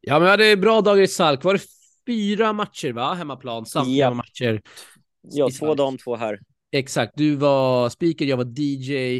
Ja, 0.00 0.18
men 0.18 0.22
vi 0.22 0.30
hade 0.30 0.56
bra 0.56 0.80
dagar 0.80 1.02
i 1.02 1.08
Salk. 1.08 1.44
Var 1.44 1.54
det 1.54 1.62
fyra 2.06 2.52
matcher, 2.52 2.92
va? 2.92 3.14
Hemmaplan, 3.14 3.66
samtliga 3.66 4.04
ja. 4.04 4.14
matcher. 4.14 4.62
Ja, 5.22 5.48
två 5.58 5.74
dam, 5.74 5.98
två 5.98 6.16
här. 6.16 6.40
Exakt. 6.72 7.12
Du 7.16 7.36
var 7.36 7.88
speaker, 7.88 8.24
jag 8.24 8.36
var 8.36 8.52
DJ. 8.56 9.16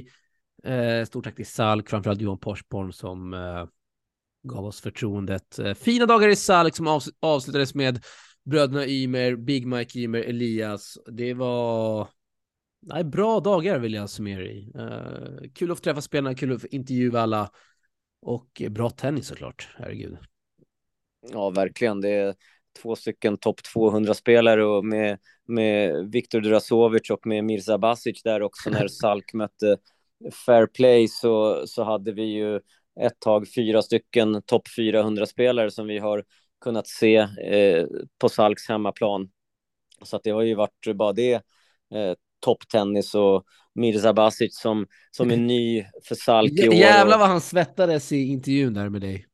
Eh, 0.64 1.04
stort 1.04 1.24
tack 1.24 1.36
till 1.36 1.46
Salk, 1.46 1.90
framförallt 1.90 2.20
Johan 2.20 2.38
Porsborn 2.38 2.92
som 2.92 3.34
eh, 3.34 3.66
gav 4.42 4.64
oss 4.64 4.80
förtroendet. 4.80 5.58
Eh, 5.58 5.74
fina 5.74 6.06
dagar 6.06 6.28
i 6.28 6.36
Salk 6.36 6.76
som 6.76 6.86
avs 6.86 7.08
avslutades 7.20 7.74
med 7.74 8.04
bröderna 8.44 8.86
Ymer, 8.86 9.36
Big 9.36 9.66
Mike 9.66 9.98
Ymer, 9.98 10.20
Elias. 10.20 10.98
Det 11.06 11.34
var 11.34 12.08
nej, 12.86 13.04
bra 13.04 13.40
dagar 13.40 13.78
vill 13.78 13.94
jag 13.94 14.10
summera 14.10 14.42
i. 14.42 14.72
Uh, 14.78 15.50
kul 15.54 15.70
att 15.70 15.78
få 15.78 15.82
träffa 15.82 16.00
spelarna, 16.00 16.34
kul 16.34 16.52
att 16.52 16.60
få 16.60 16.66
intervjua 16.70 17.20
alla 17.20 17.50
och 18.22 18.62
bra 18.70 18.90
tennis 18.90 19.26
såklart, 19.26 19.68
herregud. 19.76 20.18
Ja, 21.32 21.50
verkligen. 21.50 22.00
Det 22.00 22.10
är 22.10 22.34
två 22.82 22.96
stycken 22.96 23.38
topp 23.38 23.60
200-spelare 23.74 24.64
och 24.64 24.84
med, 24.84 25.18
med 25.46 26.10
Viktor 26.12 26.40
Drasovic 26.40 27.10
och 27.10 27.26
med 27.26 27.44
Mirza 27.44 27.78
Basic 27.78 28.22
där 28.22 28.42
också 28.42 28.70
när 28.70 28.88
Salk 29.00 29.32
mötte 29.32 29.76
Fair 30.46 30.66
Play 30.66 31.08
så, 31.08 31.66
så 31.66 31.84
hade 31.84 32.12
vi 32.12 32.22
ju 32.22 32.60
ett 33.00 33.20
tag 33.20 33.46
fyra 33.54 33.82
stycken 33.82 34.42
topp 34.42 34.62
400-spelare 34.78 35.70
som 35.70 35.86
vi 35.86 35.98
har 35.98 36.24
kunnat 36.60 36.86
se 36.86 37.16
eh, 37.42 37.86
på 38.18 38.28
Salks 38.28 38.68
hemmaplan. 38.68 39.30
Så 40.02 40.16
att 40.16 40.22
det 40.22 40.30
har 40.30 40.42
ju 40.42 40.54
varit 40.54 40.86
bara 40.94 41.12
det 41.12 41.32
eh, 41.94 42.14
topptennis 42.44 43.14
och 43.14 43.44
Mirza 43.74 44.12
Basic 44.12 44.58
som, 44.58 44.86
som 45.10 45.30
är 45.30 45.36
ny 45.36 45.84
för 46.08 46.14
Salk 46.14 46.52
i 46.52 46.68
år. 46.68 46.74
Jävlar 46.74 47.18
vad 47.18 47.28
han 47.28 47.40
svettades 47.40 48.12
i 48.12 48.16
intervjun 48.16 48.74
där 48.74 48.88
med 48.88 49.00
dig. 49.00 49.26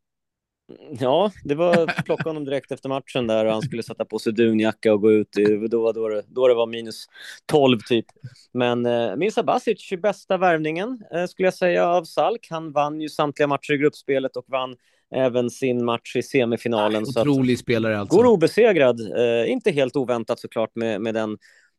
Ja, 1.00 1.30
det 1.44 1.54
var 1.54 2.02
plocka 2.04 2.22
honom 2.22 2.44
direkt 2.44 2.72
efter 2.72 2.88
matchen 2.88 3.26
där 3.26 3.44
och 3.44 3.52
han 3.52 3.62
skulle 3.62 3.82
sätta 3.82 4.04
på 4.04 4.18
sig 4.18 4.32
dunjacka 4.32 4.92
och 4.92 5.00
gå 5.00 5.12
ut. 5.12 5.38
I, 5.38 5.44
då, 5.68 5.92
då, 5.92 6.08
det, 6.08 6.22
då 6.28 6.48
det 6.48 6.54
var 6.54 6.66
minus 6.66 7.06
12 7.46 7.78
typ. 7.88 8.06
Men 8.52 8.86
eh, 8.86 9.16
Mirza 9.16 9.42
Basic, 9.42 9.90
bästa 10.02 10.36
värvningen 10.36 11.02
eh, 11.14 11.26
skulle 11.26 11.46
jag 11.46 11.54
säga 11.54 11.86
av 11.86 12.04
Salk. 12.04 12.46
Han 12.50 12.72
vann 12.72 13.00
ju 13.00 13.08
samtliga 13.08 13.46
matcher 13.46 13.72
i 13.72 13.78
gruppspelet 13.78 14.36
och 14.36 14.44
vann 14.48 14.76
även 15.14 15.50
sin 15.50 15.84
match 15.84 16.16
i 16.16 16.22
semifinalen. 16.22 17.02
Nej, 17.02 17.22
otrolig 17.22 17.58
så 17.58 17.62
spelare 17.62 17.98
alltså. 17.98 18.16
Går 18.16 18.26
obesegrad. 18.26 19.00
Eh, 19.00 19.50
inte 19.50 19.70
helt 19.70 19.96
oväntat 19.96 20.40
såklart 20.40 20.70
med, 20.74 21.00
med 21.00 21.14
den 21.14 21.38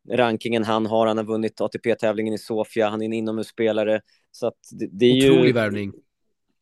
rankingen 0.09 0.63
han 0.63 0.85
har. 0.85 1.07
Han 1.07 1.17
har 1.17 1.23
vunnit 1.23 1.61
ATP-tävlingen 1.61 2.33
i 2.33 2.37
Sofia, 2.37 2.89
han 2.89 3.01
är 3.01 3.05
en 3.05 3.13
inomhusspelare. 3.13 4.01
Så 4.31 4.47
att 4.47 4.57
det, 4.71 4.87
det 4.91 5.05
är 5.05 5.31
Otrolig 5.31 5.47
ju... 5.47 5.53
värvning. 5.53 5.93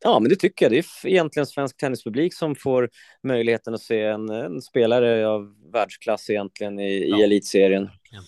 Ja, 0.03 0.19
men 0.19 0.29
det 0.29 0.36
tycker 0.36 0.65
jag. 0.65 0.72
Det 0.72 0.77
är 0.77 1.08
egentligen 1.08 1.46
svensk 1.46 1.77
tennispublik 1.77 2.34
som 2.34 2.55
får 2.55 2.89
möjligheten 3.24 3.74
att 3.74 3.81
se 3.81 4.03
en, 4.03 4.29
en 4.29 4.62
spelare 4.62 5.27
av 5.27 5.55
världsklass 5.74 6.29
egentligen 6.29 6.79
i, 6.79 7.10
ja. 7.10 7.19
i 7.19 7.24
elitserien. 7.24 7.84
Verkligen. 7.84 8.24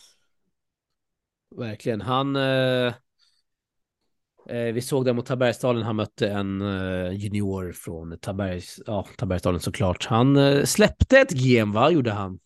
Verkligen. 1.58 2.02
Han... 2.02 2.36
Eh, 2.36 2.94
eh, 4.50 4.74
vi 4.74 4.82
såg 4.82 5.06
det 5.06 5.14
mot 5.14 5.26
Tabergsdalen. 5.26 5.84
Han 5.84 5.96
mötte 5.96 6.30
en 6.30 6.62
eh, 6.62 7.12
junior 7.12 7.72
från 7.72 8.18
Tabergs, 8.18 8.82
ja, 8.86 9.08
Tabergsdalen 9.18 9.60
såklart. 9.60 10.06
Han 10.06 10.38
eh, 10.38 10.64
släppte 10.64 11.20
ett 11.20 11.32
game, 11.32 11.74
va? 11.74 11.92
Gjorde 11.92 12.12
han? 12.12 12.40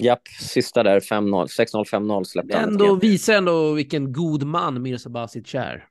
Japp, 0.00 0.28
sista 0.28 0.82
där 0.82 1.00
5-0, 1.00 1.46
6-0, 1.46 1.84
5-0 1.84 2.24
släppte 2.24 2.56
han. 2.56 2.68
Ändå 2.68 2.94
visar 2.94 3.34
ändå 3.34 3.72
vilken 3.72 4.12
god 4.12 4.42
man 4.42 4.82
Mirza 4.82 5.10
Basic 5.10 5.54
är. 5.54 5.86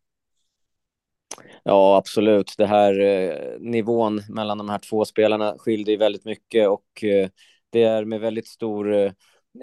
Ja, 1.63 1.97
absolut. 1.97 2.53
Det 2.57 2.65
här 2.65 2.99
eh, 2.99 3.59
nivån 3.59 4.21
mellan 4.29 4.57
de 4.57 4.69
här 4.69 4.79
två 4.79 5.05
spelarna 5.05 5.55
skiljer 5.57 5.97
väldigt 5.97 6.25
mycket 6.25 6.67
och 6.67 7.03
eh, 7.03 7.29
det 7.69 7.83
är 7.83 8.05
med 8.05 8.19
väldigt 8.19 8.47
stor 8.47 8.93
eh, 8.93 9.11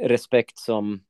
respekt 0.03 0.59
som 0.59 1.01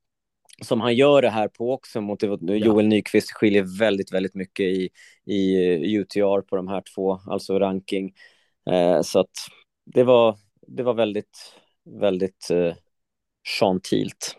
som 0.61 0.81
han 0.81 0.95
gör 0.95 1.21
det 1.21 1.29
här 1.29 1.47
på 1.47 1.73
också 1.73 2.01
mot 2.01 2.23
Joel 2.23 2.61
ja. 2.61 2.81
Nyqvist 2.81 3.31
skiljer 3.31 3.79
väldigt, 3.79 4.13
väldigt 4.13 4.35
mycket 4.35 4.65
i, 4.65 4.89
i 5.25 5.55
eh, 5.55 5.99
UTR 5.99 6.41
på 6.41 6.55
de 6.55 6.67
här 6.67 6.83
två, 6.95 7.19
alltså 7.27 7.59
ranking. 7.59 8.13
Eh, 8.69 9.01
så 9.01 9.19
att 9.19 9.31
det 9.85 10.03
var, 10.03 10.37
det 10.67 10.83
var 10.83 10.93
väldigt, 10.93 11.55
väldigt 11.99 12.51
eh, 13.47 13.59
gentilt. 13.59 14.35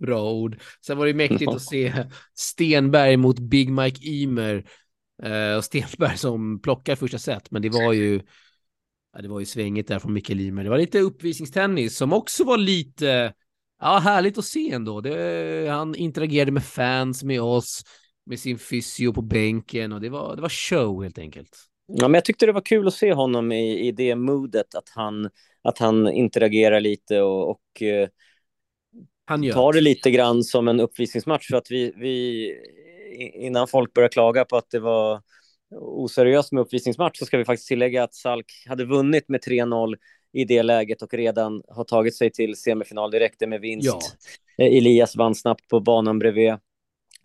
Bra 0.00 0.32
ord. 0.32 0.60
Sen 0.86 0.98
var 0.98 1.06
det 1.06 1.14
mäktigt 1.14 1.50
att 1.50 1.62
se 1.62 1.92
Stenberg 2.34 3.16
mot 3.16 3.38
Big 3.38 3.70
Mike 3.70 4.06
Ymer. 4.06 4.66
Uh, 5.24 5.56
och 5.56 5.64
Stenberg 5.64 6.18
som 6.18 6.62
plockar 6.62 6.96
första 6.96 7.18
set, 7.18 7.50
men 7.50 7.62
det 7.62 7.68
var 7.68 7.92
ju 7.92 8.20
ja, 9.16 9.22
det 9.22 9.28
var 9.28 9.40
ju 9.40 9.46
svängigt 9.46 9.88
där 9.88 9.98
från 9.98 10.12
Mikael 10.12 10.40
Ymer. 10.40 10.64
Det 10.64 10.70
var 10.70 10.78
lite 10.78 11.00
uppvisningstennis 11.00 11.96
som 11.96 12.12
också 12.12 12.44
var 12.44 12.58
lite 12.58 13.32
ja, 13.80 13.98
härligt 13.98 14.38
att 14.38 14.44
se 14.44 14.70
ändå. 14.70 15.00
Det, 15.00 15.68
han 15.70 15.94
interagerade 15.94 16.52
med 16.52 16.64
fans, 16.64 17.24
med 17.24 17.42
oss, 17.42 17.82
med 18.26 18.40
sin 18.40 18.58
fysio 18.58 19.12
på 19.12 19.22
bänken 19.22 19.92
och 19.92 20.00
det 20.00 20.08
var, 20.08 20.36
det 20.36 20.42
var 20.42 20.48
show 20.48 21.02
helt 21.02 21.18
enkelt. 21.18 21.56
Ja, 21.86 22.08
men 22.08 22.14
jag 22.14 22.24
tyckte 22.24 22.46
det 22.46 22.52
var 22.52 22.66
kul 22.66 22.86
att 22.86 22.94
se 22.94 23.12
honom 23.12 23.52
i, 23.52 23.88
i 23.88 23.92
det 23.92 24.16
modet, 24.16 24.74
att 24.74 24.88
han, 24.88 25.30
att 25.66 25.78
han 25.78 26.12
interagerar 26.12 26.80
lite 26.80 27.20
och, 27.20 27.50
och 27.50 27.82
eh, 27.82 28.08
han 29.24 29.50
tar 29.50 29.72
det 29.72 29.80
lite 29.80 30.10
grann 30.10 30.42
som 30.42 30.68
en 30.68 30.80
uppvisningsmatch 30.80 31.48
för 31.48 31.56
att 31.56 31.70
vi, 31.70 31.92
vi 31.96 32.52
innan 33.34 33.68
folk 33.68 33.92
börjar 33.92 34.08
klaga 34.08 34.44
på 34.44 34.56
att 34.56 34.70
det 34.70 34.78
var 34.78 35.22
oseriöst 35.80 36.52
med 36.52 36.60
uppvisningsmatch 36.60 37.18
så 37.18 37.26
ska 37.26 37.38
vi 37.38 37.44
faktiskt 37.44 37.68
tillägga 37.68 38.04
att 38.04 38.14
Salk 38.14 38.46
hade 38.68 38.84
vunnit 38.84 39.28
med 39.28 39.40
3-0 39.40 39.96
i 40.32 40.44
det 40.44 40.62
läget 40.62 41.02
och 41.02 41.14
redan 41.14 41.62
har 41.68 41.84
tagit 41.84 42.16
sig 42.16 42.30
till 42.30 42.56
semifinal 42.56 43.10
direkt 43.10 43.48
med 43.48 43.60
vinst. 43.60 44.18
Ja. 44.56 44.64
Eh, 44.64 44.76
Elias 44.76 45.16
vann 45.16 45.34
snabbt 45.34 45.68
på 45.68 45.80
banan 45.80 46.18
bredvid. 46.18 46.54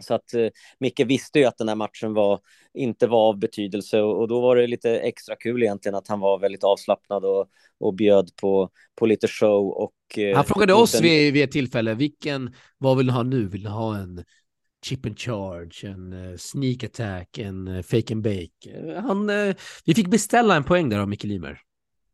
Så 0.01 0.13
att 0.13 0.33
eh, 0.33 0.47
Micke 0.79 0.99
visste 0.99 1.39
ju 1.39 1.45
att 1.45 1.57
den 1.57 1.67
här 1.67 1.75
matchen 1.75 2.13
var, 2.13 2.39
inte 2.73 3.07
var 3.07 3.29
av 3.29 3.39
betydelse 3.39 4.01
och, 4.01 4.19
och, 4.19 4.27
då 4.27 4.41
var 4.41 4.55
det 4.55 4.67
lite 4.67 4.99
extra 4.99 5.35
kul 5.35 5.63
egentligen 5.63 5.95
att 5.95 6.07
han 6.07 6.19
var 6.19 6.39
väldigt 6.39 6.63
avslappnad 6.63 7.25
och, 7.25 7.47
och 7.79 7.93
bjöd 7.93 8.35
på, 8.41 8.69
på 8.95 9.05
lite 9.05 9.27
show. 9.27 9.67
Och, 9.67 10.17
eh, 10.17 10.35
han 10.35 10.45
frågade 10.45 10.73
oss 10.73 10.95
en... 10.95 11.01
vid, 11.01 11.33
vid 11.33 11.43
ett 11.43 11.51
tillfälle, 11.51 11.93
vilken, 11.93 12.55
vad 12.77 12.97
vill 12.97 13.07
du 13.07 13.13
ha 13.13 13.23
nu? 13.23 13.47
Vill 13.47 13.63
du 13.63 13.69
ha 13.69 13.97
en 13.97 14.23
chip 14.85 15.05
and 15.05 15.19
charge, 15.19 15.83
en 15.83 16.13
uh, 16.13 16.37
sneak 16.37 16.83
attack, 16.83 17.37
en 17.37 17.67
uh, 17.67 17.81
fake 17.81 18.13
and 18.13 18.23
bake? 18.23 18.99
Han, 19.01 19.29
uh, 19.29 19.55
vi 19.85 19.93
fick 19.93 20.07
beställa 20.07 20.55
en 20.55 20.63
poäng 20.63 20.89
där 20.89 20.99
av 20.99 21.09
Micke 21.09 21.23
Limer. 21.23 21.61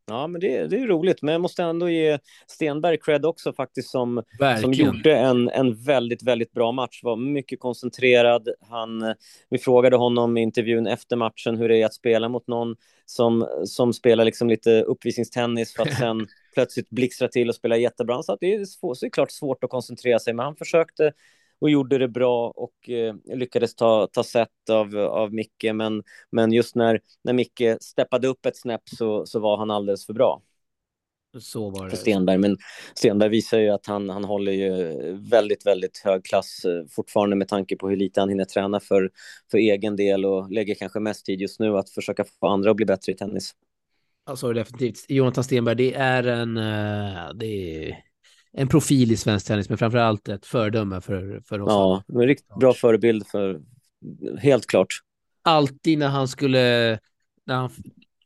Ja, 0.08 0.26
men 0.26 0.40
det, 0.40 0.66
det 0.66 0.76
är 0.76 0.86
roligt. 0.86 1.22
Men 1.22 1.32
jag 1.32 1.40
måste 1.40 1.62
ändå 1.62 1.88
ge 1.88 2.18
Stenberg 2.46 2.98
cred 2.98 3.26
också 3.26 3.52
faktiskt 3.52 3.90
som, 3.90 4.22
som 4.60 4.72
gjorde 4.72 5.16
en, 5.16 5.48
en 5.48 5.74
väldigt, 5.74 6.22
väldigt 6.22 6.52
bra 6.52 6.72
match. 6.72 7.00
Var 7.02 7.16
mycket 7.16 7.60
koncentrerad. 7.60 8.48
Han, 8.60 9.14
vi 9.50 9.58
frågade 9.58 9.96
honom 9.96 10.36
i 10.36 10.42
intervjun 10.42 10.86
efter 10.86 11.16
matchen 11.16 11.56
hur 11.56 11.68
det 11.68 11.76
är 11.76 11.86
att 11.86 11.94
spela 11.94 12.28
mot 12.28 12.46
någon 12.46 12.76
som, 13.06 13.48
som 13.64 13.92
spelar 13.92 14.24
liksom 14.24 14.48
lite 14.48 14.82
uppvisningstennis 14.82 15.74
för 15.74 15.82
att 15.82 15.94
sen 15.98 16.26
plötsligt 16.54 16.90
blixtra 16.90 17.28
till 17.28 17.48
och 17.48 17.54
spela 17.54 17.76
jättebra. 17.76 18.14
Han 18.14 18.22
sa 18.22 18.32
att 18.32 18.40
det 18.40 18.54
är 18.54 18.94
såklart 18.94 19.30
svårt 19.30 19.64
att 19.64 19.70
koncentrera 19.70 20.18
sig, 20.18 20.34
men 20.34 20.44
han 20.44 20.56
försökte 20.56 21.12
och 21.60 21.70
gjorde 21.70 21.98
det 21.98 22.08
bra 22.08 22.50
och 22.50 22.90
eh, 22.90 23.14
lyckades 23.36 23.74
ta, 23.74 24.08
ta 24.12 24.24
set 24.24 24.70
av, 24.70 24.96
av 24.96 25.32
Micke. 25.32 25.64
Men, 25.74 26.02
men 26.30 26.52
just 26.52 26.74
när, 26.74 27.00
när 27.24 27.32
Micke 27.32 27.76
steppade 27.80 28.28
upp 28.28 28.46
ett 28.46 28.56
snäpp 28.56 28.88
så, 28.88 29.26
så 29.26 29.40
var 29.40 29.56
han 29.56 29.70
alldeles 29.70 30.06
för 30.06 30.12
bra. 30.12 30.42
Så 31.40 31.70
var 31.70 31.84
det. 31.84 31.90
För 31.90 31.96
Stenberg. 31.96 32.38
Men 32.38 32.56
Stenberg 32.94 33.28
visar 33.28 33.58
ju 33.58 33.68
att 33.68 33.86
han, 33.86 34.10
han 34.10 34.24
håller 34.24 34.52
ju 34.52 34.94
väldigt, 35.30 35.66
väldigt 35.66 35.98
hög 36.04 36.24
klass 36.24 36.64
eh, 36.64 36.84
fortfarande 36.90 37.36
med 37.36 37.48
tanke 37.48 37.76
på 37.76 37.88
hur 37.88 37.96
lite 37.96 38.20
han 38.20 38.28
hinner 38.28 38.44
träna 38.44 38.80
för, 38.80 39.10
för 39.50 39.58
egen 39.58 39.96
del 39.96 40.24
och 40.24 40.50
lägger 40.52 40.74
kanske 40.74 41.00
mest 41.00 41.26
tid 41.26 41.40
just 41.40 41.60
nu 41.60 41.76
att 41.76 41.90
försöka 41.90 42.24
få 42.40 42.46
andra 42.46 42.70
att 42.70 42.76
bli 42.76 42.86
bättre 42.86 43.12
i 43.12 43.16
tennis. 43.16 43.52
Ja, 44.26 44.36
så 44.36 44.48
är 44.48 44.54
det 44.54 44.60
definitivt. 44.60 45.04
Jonathan 45.08 45.44
Stenberg, 45.44 45.74
det 45.76 45.94
är 45.94 46.22
en... 46.26 46.56
Uh, 46.56 47.34
det 47.34 47.46
är 47.46 48.07
en 48.58 48.68
profil 48.68 49.12
i 49.12 49.16
svensk 49.16 49.46
tennis, 49.46 49.68
men 49.68 49.78
framför 49.78 49.98
allt 49.98 50.28
ett 50.28 50.46
föredöme 50.46 51.00
för, 51.00 51.40
för 51.44 51.60
oss. 51.60 51.68
Ja, 51.68 52.02
en 52.08 52.26
riktigt 52.26 52.54
bra 52.54 52.74
förebild 52.74 53.26
för, 53.26 53.60
helt 54.38 54.66
klart. 54.66 54.88
Alltid 55.42 55.98
när 55.98 56.08
han 56.08 56.28
skulle, 56.28 56.98
när 57.44 57.54
han 57.54 57.70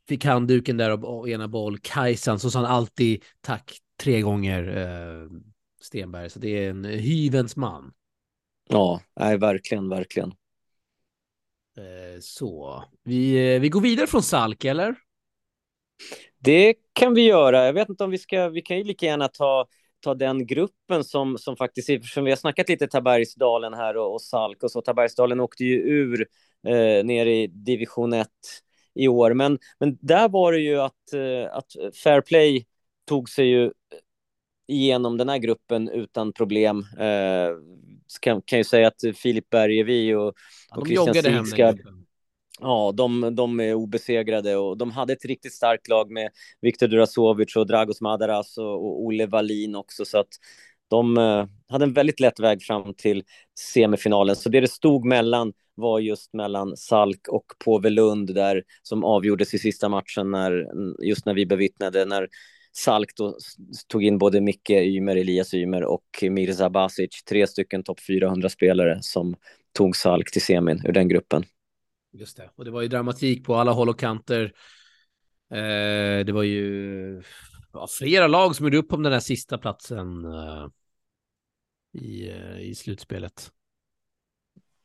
fick 0.07 0.25
handduken 0.25 0.77
där 0.77 1.05
och 1.05 1.29
ena 1.29 1.47
boll, 1.47 1.77
Kajsan, 1.77 2.39
så 2.39 2.51
sa 2.51 2.59
han 2.59 2.71
alltid 2.71 3.23
tack 3.41 3.77
tre 4.03 4.21
gånger 4.21 4.77
eh, 4.77 5.29
Stenberg. 5.81 6.29
Så 6.29 6.39
det 6.39 6.65
är 6.65 6.69
en 6.69 6.85
hyvens 6.85 7.55
man. 7.55 7.91
Ja, 8.69 9.01
nej, 9.19 9.37
verkligen, 9.37 9.89
verkligen. 9.89 10.33
Eh, 11.77 12.19
så, 12.21 12.83
vi, 13.03 13.53
eh, 13.55 13.61
vi 13.61 13.69
går 13.69 13.81
vidare 13.81 14.07
från 14.07 14.23
Salk, 14.23 14.65
eller? 14.65 14.95
Det 16.37 16.75
kan 16.93 17.13
vi 17.13 17.21
göra. 17.21 17.65
Jag 17.65 17.73
vet 17.73 17.89
inte 17.89 18.03
om 18.03 18.11
vi 18.11 18.17
ska, 18.17 18.49
vi 18.49 18.61
kan 18.61 18.77
ju 18.77 18.83
lika 18.83 19.05
gärna 19.05 19.27
ta 19.27 19.67
ta 20.03 20.13
den 20.13 20.45
gruppen 20.45 21.03
som, 21.03 21.37
som 21.37 21.55
faktiskt, 21.55 21.89
eftersom 21.89 22.23
vi 22.23 22.31
har 22.31 22.37
snackat 22.37 22.69
lite 22.69 22.87
Tabergsdalen 22.87 23.73
här 23.73 23.97
och, 23.97 24.13
och 24.13 24.21
Salk 24.21 24.63
och 24.63 24.71
så, 24.71 24.81
Tabergsdalen 24.81 25.39
åkte 25.39 25.63
ju 25.63 25.75
ur 25.75 26.27
eh, 26.67 27.05
ner 27.05 27.25
i 27.25 27.47
division 27.47 28.13
1 28.13 28.27
i 28.95 29.07
år, 29.07 29.33
men, 29.33 29.59
men 29.79 29.97
där 30.01 30.29
var 30.29 30.51
det 30.51 30.59
ju 30.59 30.79
att, 30.79 31.13
eh, 31.13 31.55
att 31.55 31.95
Fair 32.03 32.21
Play 32.21 32.65
tog 33.07 33.29
sig 33.29 33.47
ju 33.47 33.71
igenom 34.67 35.17
den 35.17 35.29
här 35.29 35.37
gruppen 35.37 35.89
utan 35.89 36.33
problem. 36.33 36.85
Eh, 36.99 37.49
kan, 38.21 38.41
kan 38.41 38.59
ju 38.59 38.63
säga 38.63 38.87
att 38.87 39.01
Filip 39.15 39.49
Bergevi 39.49 40.13
och, 40.13 40.33
och 40.75 40.87
Christian 40.87 41.45
Sigskard 41.45 41.79
Ja, 42.59 42.91
de, 42.95 43.35
de 43.35 43.59
är 43.59 43.73
obesegrade 43.73 44.55
och 44.55 44.77
de 44.77 44.91
hade 44.91 45.13
ett 45.13 45.25
riktigt 45.25 45.53
starkt 45.53 45.87
lag 45.87 46.11
med 46.11 46.31
Viktor 46.61 46.87
Durasovic 46.87 47.55
och 47.55 47.67
Dragos 47.67 48.01
Madaras 48.01 48.57
och, 48.57 48.85
och 48.85 49.05
Olle 49.05 49.25
Wallin 49.25 49.75
också, 49.75 50.05
så 50.05 50.19
att 50.19 50.29
de 50.89 51.17
eh, 51.17 51.45
hade 51.67 51.85
en 51.85 51.93
väldigt 51.93 52.19
lätt 52.19 52.39
väg 52.39 52.63
fram 52.63 52.93
till 52.93 53.23
semifinalen. 53.59 54.35
Så 54.35 54.49
det 54.49 54.61
det 54.61 54.71
stod 54.71 55.05
mellan 55.05 55.53
var 55.75 55.99
just 55.99 56.33
mellan 56.33 56.77
Salk 56.77 57.27
och 57.27 57.45
Påvelund 57.65 58.35
där 58.35 58.63
som 58.83 59.03
avgjordes 59.03 59.53
i 59.53 59.59
sista 59.59 59.89
matchen 59.89 60.31
när 60.31 60.67
just 61.05 61.25
när 61.25 61.33
vi 61.33 61.45
bevittnade 61.45 62.05
när 62.05 62.27
Salk 62.71 63.15
då 63.15 63.37
tog 63.87 64.03
in 64.03 64.17
både 64.17 64.41
Micke 64.41 64.69
Ymer, 64.69 65.15
Elias 65.15 65.53
Ymer 65.53 65.83
och 65.83 66.03
Mirza 66.21 66.69
Basic, 66.69 67.23
tre 67.23 67.47
stycken 67.47 67.83
topp 67.83 67.99
400 68.07 68.49
spelare 68.49 68.97
som 69.01 69.35
tog 69.77 69.95
Salk 69.95 70.31
till 70.31 70.41
semin 70.41 70.81
ur 70.85 70.91
den 70.91 71.07
gruppen. 71.07 71.45
Just 72.13 72.37
det, 72.37 72.49
och 72.55 72.65
det 72.65 72.71
var 72.71 72.81
ju 72.81 72.87
dramatik 72.87 73.45
på 73.45 73.55
alla 73.55 73.71
håll 73.71 73.89
och 73.89 73.99
kanter. 73.99 74.53
Eh, 75.51 76.25
det 76.25 76.31
var 76.31 76.43
ju 76.43 77.23
ja, 77.73 77.87
flera 77.99 78.27
lag 78.27 78.55
som 78.55 78.65
gjorde 78.65 78.77
upp 78.77 78.93
om 78.93 79.03
den 79.03 79.13
här 79.13 79.19
sista 79.19 79.57
platsen 79.57 80.25
eh, 80.25 80.67
i, 81.93 82.29
eh, 82.29 82.59
i 82.59 82.75
slutspelet. 82.75 83.51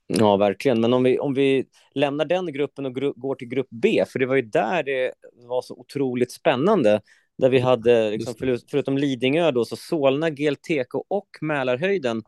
Ja, 0.07 0.37
verkligen. 0.37 0.81
Men 0.81 0.93
om 0.93 1.03
vi, 1.03 1.19
om 1.19 1.35
vi 1.35 1.67
lämnar 1.95 2.25
den 2.25 2.53
gruppen 2.53 2.87
och 2.87 2.95
gru 2.95 3.13
går 3.17 3.35
till 3.35 3.49
grupp 3.49 3.69
B, 3.71 4.05
för 4.09 4.19
det 4.19 4.27
var 4.27 4.37
ju 4.37 4.43
där 4.43 4.83
det 4.83 5.13
var 5.33 5.63
så 5.63 5.75
otroligt 5.75 6.33
spännande. 6.33 7.01
Där 7.39 7.49
vi 7.51 7.59
hade, 7.59 8.11
liksom, 8.11 8.35
för, 8.35 8.59
förutom 8.71 8.99
Lidingö 8.99 9.51
då, 9.51 9.65
så 9.65 9.77
Solna, 9.77 10.31
GLTK 10.31 11.05
och 11.09 11.29
Mälarhöjden 11.41 12.23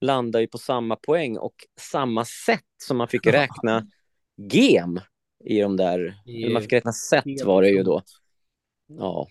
landade 0.00 0.42
ju 0.42 0.48
på 0.48 0.58
samma 0.58 0.96
poäng 0.96 1.38
och 1.38 1.54
samma 1.80 2.24
sätt 2.24 2.64
som 2.82 2.96
man 2.96 3.08
fick 3.08 3.26
räkna 3.26 3.86
gem 4.52 5.00
i 5.44 5.60
de 5.60 5.76
där, 5.76 6.14
eller 6.26 6.52
man 6.52 6.62
fick 6.62 6.72
räkna 6.72 6.92
set 6.92 7.44
var 7.44 7.62
det 7.62 7.68
ju 7.70 7.82
då. 7.82 8.02
Ja. 8.86 9.28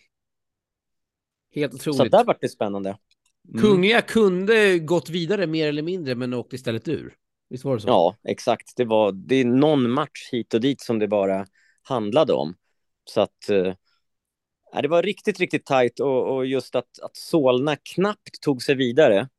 Helt 1.56 1.74
otroligt. 1.74 1.98
Så 1.98 2.06
där 2.06 2.24
vart 2.26 2.42
det 2.42 2.50
spännande. 2.50 2.98
Mm. 3.50 3.62
Kungliga 3.62 4.02
kunde 4.02 4.80
gått 4.80 5.10
vidare 5.10 5.48
mer 5.48 5.68
eller 5.68 5.82
mindre, 5.82 6.16
men 6.16 6.34
åkte 6.34 6.56
istället 6.56 6.88
ur. 6.88 7.16
Visst 7.50 7.64
var 7.64 7.76
det 7.76 7.82
så? 7.82 7.88
Ja, 7.88 8.16
exakt. 8.24 8.74
Det 8.76 8.86
var 8.86 9.12
det 9.12 9.36
är 9.36 9.46
någon 9.46 9.92
match 9.92 10.30
hit 10.32 10.54
och 10.54 10.62
dit 10.62 10.82
som 10.82 11.00
det 11.00 11.08
bara 11.08 11.46
handlade 11.82 12.34
om. 12.34 12.56
Så 13.06 13.22
att 13.22 13.50
eh, 13.50 13.74
det 14.82 14.88
var 14.88 15.04
riktigt, 15.04 15.40
riktigt 15.40 15.66
tajt 15.66 16.00
och, 16.00 16.36
och 16.36 16.46
just 16.46 16.76
att, 16.76 17.00
att 17.02 17.18
Solna 17.18 17.76
knappt 17.76 18.42
tog 18.42 18.64
sig 18.64 18.76
vidare 18.76 19.30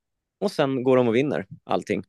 och 0.40 0.52
sen 0.52 0.82
går 0.82 0.96
de 0.96 1.08
och 1.08 1.14
vinner 1.14 1.46
allting. 1.64 2.04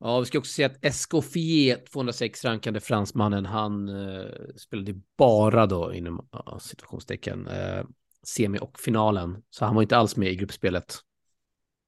Ja, 0.00 0.20
vi 0.20 0.26
ska 0.26 0.38
också 0.38 0.52
säga 0.52 0.66
att 0.66 0.84
Escoffier, 0.84 1.78
206 1.92 2.44
rankade 2.44 2.80
fransmannen, 2.80 3.46
han 3.46 3.88
eh, 3.88 4.26
spelade 4.56 4.94
bara 5.18 5.66
då 5.66 5.94
inom 5.94 6.28
ja, 6.32 6.58
situationstecken 6.60 7.46
eh, 7.46 7.84
semi 8.22 8.58
och 8.58 8.80
finalen, 8.80 9.42
så 9.50 9.64
han 9.64 9.74
var 9.74 9.82
inte 9.82 9.96
alls 9.96 10.16
med 10.16 10.32
i 10.32 10.36
gruppspelet. 10.36 10.94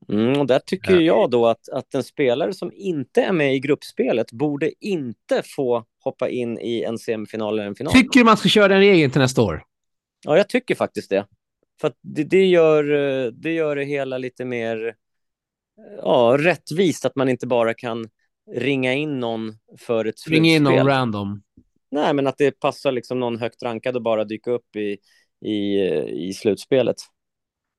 Mm, 0.09 0.40
och 0.40 0.47
där 0.47 0.59
tycker 0.59 0.95
ja. 0.95 1.00
jag 1.00 1.31
då 1.31 1.47
att, 1.47 1.69
att 1.69 1.95
en 1.95 2.04
spelare 2.04 2.52
som 2.52 2.73
inte 2.75 3.23
är 3.23 3.33
med 3.33 3.54
i 3.54 3.61
gruppspelet 3.61 4.33
borde 4.33 4.73
inte 4.85 5.42
få 5.45 5.85
hoppa 6.04 6.28
in 6.28 6.59
i 6.59 6.83
en 6.83 6.99
semifinal 6.99 7.54
eller 7.54 7.69
en 7.69 7.75
final. 7.75 7.92
Tycker 7.92 8.21
du 8.21 8.25
man 8.25 8.37
ska 8.37 8.49
köra 8.49 8.69
den 8.69 8.78
regeln 8.78 9.11
till 9.11 9.21
nästa 9.21 9.42
år? 9.42 9.64
Ja, 10.25 10.37
jag 10.37 10.49
tycker 10.49 10.75
faktiskt 10.75 11.11
det. 11.11 11.26
För 11.81 11.92
det, 12.00 12.25
det, 12.25 12.47
gör, 12.47 12.92
eh, 12.92 13.33
det 13.33 13.52
gör 13.52 13.76
det 13.76 13.85
hela 13.85 14.19
lite 14.19 14.45
mer 14.45 14.95
ja, 16.02 16.37
rättvist 16.41 17.05
att 17.05 17.17
man 17.17 17.29
inte 17.29 17.47
bara 17.47 17.75
kan 17.75 18.09
ringa 18.55 18.95
in 18.95 19.21
någon 19.21 19.52
för 19.79 20.05
ett 20.05 20.19
slutspel. 20.19 20.43
Ringa 20.43 20.57
in 20.57 20.62
någon 20.62 20.87
random. 20.87 21.43
Nej, 21.91 22.14
men 22.14 22.26
att 22.26 22.38
det 22.38 22.61
passar 22.61 22.93
liksom 22.93 23.21
någon 23.21 23.38
högt 23.38 23.62
rankad 23.62 23.97
och 23.97 24.02
bara 24.02 24.25
dyka 24.25 24.50
upp 24.50 24.76
i, 24.76 24.99
i, 25.49 25.81
i 26.29 26.33
slutspelet. 26.33 26.97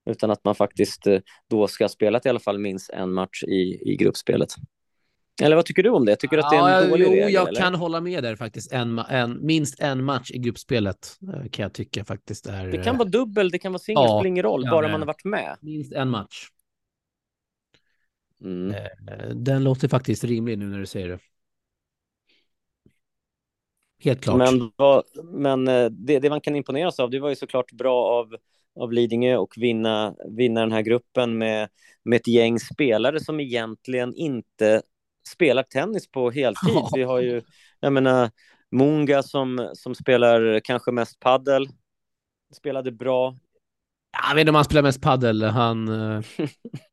utan 0.09 0.31
att 0.31 0.45
man 0.45 0.55
faktiskt 0.55 1.07
eh, 1.07 1.19
då 1.49 1.67
ska 1.67 1.83
ha 1.83 1.89
spelat 1.89 2.25
i 2.25 2.29
alla 2.29 2.39
fall 2.39 2.59
minst 2.59 2.89
en 2.89 3.13
match 3.13 3.43
i, 3.43 3.91
i 3.91 3.95
gruppspelet. 3.95 4.49
Eller 5.41 5.55
vad 5.55 5.65
tycker 5.65 5.83
du 5.83 5.89
om 5.89 6.05
det? 6.05 6.15
Tycker 6.15 6.37
du 6.37 6.43
att 6.43 6.49
det 6.49 6.55
är 6.55 6.77
en 6.77 6.83
ja, 6.83 6.89
dålig 6.89 7.05
jo, 7.05 7.11
regel? 7.11 7.33
Jag 7.33 7.47
eller? 7.47 7.61
kan 7.61 7.75
hålla 7.75 8.01
med 8.01 8.23
där 8.23 8.35
faktiskt. 8.35 8.71
En, 8.71 8.99
en, 8.99 9.45
minst 9.45 9.79
en 9.79 10.03
match 10.03 10.31
i 10.31 10.37
gruppspelet 10.37 11.17
eh, 11.33 11.49
kan 11.49 11.63
jag 11.63 11.73
tycka 11.73 12.05
faktiskt 12.05 12.45
är... 12.45 12.67
Det 12.67 12.83
kan 12.83 12.97
vara 12.97 13.09
dubbel, 13.09 13.49
det 13.49 13.59
kan 13.59 13.71
vara 13.71 13.79
singel, 13.79 14.03
ja, 14.03 14.07
spelar 14.07 14.25
ingen 14.25 14.43
roll, 14.43 14.67
bara 14.71 14.87
man 14.87 15.01
har 15.01 15.07
varit 15.07 15.25
med. 15.25 15.57
Minst 15.61 15.93
en 15.93 16.09
match. 16.09 16.47
Mm. 18.43 18.75
Den 19.33 19.63
låter 19.63 19.87
faktiskt 19.87 20.23
rimlig 20.23 20.57
nu 20.57 20.65
när 20.65 20.79
du 20.79 20.85
säger 20.85 21.09
det. 21.09 21.19
Helt 24.03 24.21
klart. 24.21 24.37
Men, 24.37 24.71
vad, 24.75 25.03
men 25.23 25.67
eh, 25.67 25.85
det, 25.85 26.19
det, 26.19 26.29
man 26.29 26.41
kan 26.41 26.55
imponeras 26.55 26.99
av, 26.99 27.09
det 27.09 27.19
var 27.19 27.29
ju 27.29 27.35
såklart 27.35 27.71
bra 27.71 28.05
av, 28.05 28.35
av 28.79 28.93
Lidingö 28.93 29.37
och 29.37 29.53
vinna, 29.57 30.15
vinna 30.29 30.61
den 30.61 30.71
här 30.71 30.81
gruppen 30.81 31.37
med, 31.37 31.69
med 32.03 32.15
ett 32.15 32.27
gäng 32.27 32.59
spelare 32.59 33.19
som 33.19 33.39
egentligen 33.39 34.15
inte 34.15 34.81
spelar 35.27 35.63
tennis 35.63 36.11
på 36.11 36.31
heltid. 36.31 36.83
Vi 36.95 37.03
har 37.03 37.21
ju, 37.21 37.41
jag 37.79 37.93
menar, 37.93 38.31
Munga 38.71 39.23
som, 39.23 39.69
som 39.73 39.95
spelar 39.95 40.59
kanske 40.59 40.91
mest 40.91 41.19
paddel 41.19 41.67
spelade 42.55 42.91
bra. 42.91 43.35
Jag 44.29 44.35
vet 44.35 44.41
inte 44.41 44.49
om 44.51 44.55
han 44.55 44.65
spelar 44.65 44.81
mest 44.81 45.01
paddel. 45.01 45.43
Han 45.43 45.89
uh, 45.89 46.23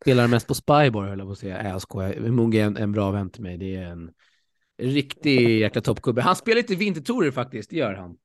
spelar 0.00 0.28
mest 0.28 0.46
på 0.46 0.54
Spybar, 0.54 1.08
höll 1.08 1.18
jag 1.18 1.28
på 1.28 1.32
att 1.32 1.38
säga. 1.38 1.62
Äh, 1.62 1.70
jag 1.70 1.82
skojar. 1.82 2.30
Munga 2.30 2.60
är 2.60 2.64
en, 2.64 2.76
en 2.76 2.92
bra 2.92 3.10
vän 3.10 3.30
till 3.30 3.42
mig. 3.42 3.58
Det 3.58 3.74
är 3.74 3.82
en 3.82 4.10
riktig 4.82 5.58
jäkla 5.60 5.80
toppgubbe. 5.80 6.22
Han 6.22 6.36
spelar 6.36 6.56
lite 6.56 6.74
vintertorer 6.74 7.30
faktiskt, 7.30 7.70
det 7.70 7.76
gör 7.76 7.94
han. 7.94 8.16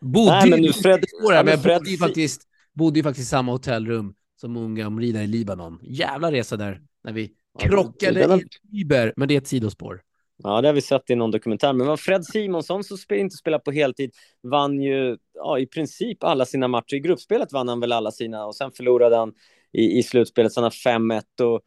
Bodde 0.00 0.30
Nej, 0.30 0.50
men 0.50 0.60
nu 0.60 0.72
Fred, 0.72 1.04
spår 1.08 1.44
men 1.44 1.58
Fred... 1.58 1.78
bodde, 1.78 1.90
ju 1.90 1.96
faktiskt, 1.96 2.42
bodde 2.72 2.98
ju 2.98 3.02
faktiskt 3.02 3.26
i 3.26 3.30
samma 3.30 3.52
hotellrum 3.52 4.14
som 4.40 4.52
Munga 4.52 4.86
Omrida 4.86 5.22
i 5.22 5.26
Libanon. 5.26 5.78
Jävla 5.82 6.32
resa 6.32 6.56
där, 6.56 6.80
när 7.04 7.12
vi 7.12 7.32
ja, 7.58 7.68
krockade 7.68 8.36
i 8.36 8.44
Tiber, 8.70 9.12
men 9.16 9.28
det 9.28 9.34
är 9.34 9.38
ett 9.38 9.46
sidospår. 9.46 10.02
Ja, 10.42 10.60
det 10.60 10.68
har 10.68 10.72
vi 10.72 10.80
sett 10.80 11.10
i 11.10 11.14
någon 11.14 11.30
dokumentär. 11.30 11.72
Men 11.72 11.98
Fred 11.98 12.24
Simonsson 12.24 12.84
som 12.84 12.98
spel, 12.98 13.18
inte 13.18 13.36
spelar 13.36 13.58
på 13.58 13.72
heltid 13.72 14.10
vann 14.42 14.82
ju 14.82 15.16
ja, 15.34 15.58
i 15.58 15.66
princip 15.66 16.24
alla 16.24 16.44
sina 16.44 16.68
matcher. 16.68 16.94
I 16.94 17.00
gruppspelet 17.00 17.52
vann 17.52 17.68
han 17.68 17.80
väl 17.80 17.92
alla 17.92 18.10
sina 18.10 18.46
och 18.46 18.56
sen 18.56 18.72
förlorade 18.72 19.16
han 19.16 19.32
i, 19.76 19.98
i 19.98 20.02
slutspelet, 20.02 20.52
så 20.52 20.60
han 20.60 20.64
har 20.64 20.98
5-1 20.98 21.42
och 21.42 21.62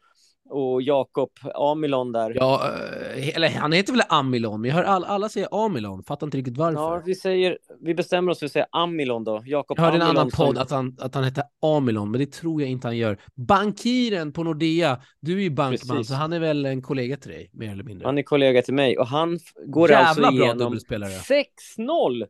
och 0.50 0.82
Jakob 0.82 1.30
Amilon 1.54 2.12
där. 2.12 2.32
Ja, 2.36 2.72
eh, 3.16 3.36
eller 3.36 3.48
han 3.48 3.72
heter 3.72 3.92
väl 3.92 4.02
Amilon, 4.08 4.60
men 4.60 4.68
jag 4.68 4.76
hör 4.76 4.84
all, 4.84 5.04
alla 5.04 5.28
säga 5.28 5.48
Amilon, 5.50 6.02
fattar 6.02 6.26
inte 6.26 6.38
riktigt 6.38 6.56
varför. 6.56 6.80
Ja, 6.80 7.02
vi, 7.06 7.14
säger, 7.14 7.58
vi 7.80 7.94
bestämmer 7.94 8.32
oss 8.32 8.38
för 8.38 8.46
att 8.46 8.52
säga 8.52 8.66
Amilon 8.70 9.24
då. 9.24 9.42
Jakob 9.46 9.78
jag 9.78 9.84
hörde 9.84 9.96
en 9.96 10.02
annan 10.02 10.30
podd 10.30 10.58
att, 10.58 10.70
han, 10.70 10.96
att 11.00 11.14
han 11.14 11.24
heter 11.24 11.44
Amilon, 11.62 12.10
men 12.10 12.20
det 12.20 12.32
tror 12.32 12.60
jag 12.60 12.70
inte 12.70 12.86
han 12.86 12.96
gör. 12.96 13.18
Bankiren 13.34 14.32
på 14.32 14.42
Nordea, 14.42 15.00
du 15.20 15.38
är 15.38 15.42
ju 15.42 15.50
bankman, 15.50 15.96
Precis. 15.96 16.08
så 16.08 16.14
han 16.14 16.32
är 16.32 16.40
väl 16.40 16.66
en 16.66 16.82
kollega 16.82 17.16
till 17.16 17.30
dig, 17.30 17.50
mer 17.52 17.72
eller 17.72 17.84
mindre. 17.84 18.06
Han 18.06 18.18
är 18.18 18.22
kollega 18.22 18.62
till 18.62 18.74
mig 18.74 18.98
och 18.98 19.06
han 19.06 19.38
går 19.66 19.90
Jävla 19.90 20.08
alltså 20.08 20.32
igenom 20.32 20.74
6-0 20.74 22.26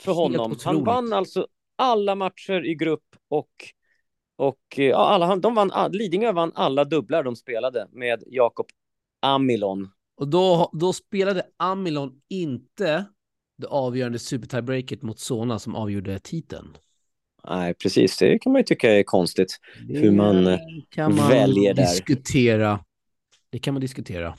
för 0.00 0.12
honom. 0.12 0.56
Han 0.64 0.84
vann 0.84 1.12
alltså 1.12 1.46
alla 1.78 2.14
matcher 2.14 2.66
i 2.66 2.74
grupp 2.74 3.04
och 3.28 3.50
och 4.40 4.58
ja, 4.76 4.96
alla, 4.96 5.36
de 5.36 5.54
vann, 5.54 5.92
Lidingö 5.92 6.32
vann 6.32 6.52
alla 6.54 6.84
dubblar 6.84 7.22
de 7.22 7.36
spelade 7.36 7.88
med 7.92 8.22
Jakob 8.26 8.66
Amilon. 9.22 9.88
Och 10.16 10.28
då, 10.28 10.70
då 10.72 10.92
spelade 10.92 11.46
Amilon 11.56 12.12
inte 12.28 13.04
det 13.58 13.66
avgörande 13.66 14.18
supertiebreaket 14.18 15.02
mot 15.02 15.18
Sona 15.18 15.58
som 15.58 15.76
avgjorde 15.76 16.18
titeln. 16.18 16.76
Nej, 17.48 17.74
precis. 17.74 18.18
Det 18.18 18.38
kan 18.38 18.52
man 18.52 18.60
ju 18.60 18.64
tycka 18.64 18.92
är 18.92 19.02
konstigt. 19.02 19.56
Det 19.88 19.98
hur 19.98 20.10
man, 20.10 20.46
eh, 20.46 20.58
kan 20.88 21.16
man 21.16 21.28
väljer 21.28 21.74
där. 21.74 21.82
Diskutera. 21.82 22.84
Det 23.50 23.58
kan 23.58 23.74
man 23.74 23.80
diskutera. 23.80 24.36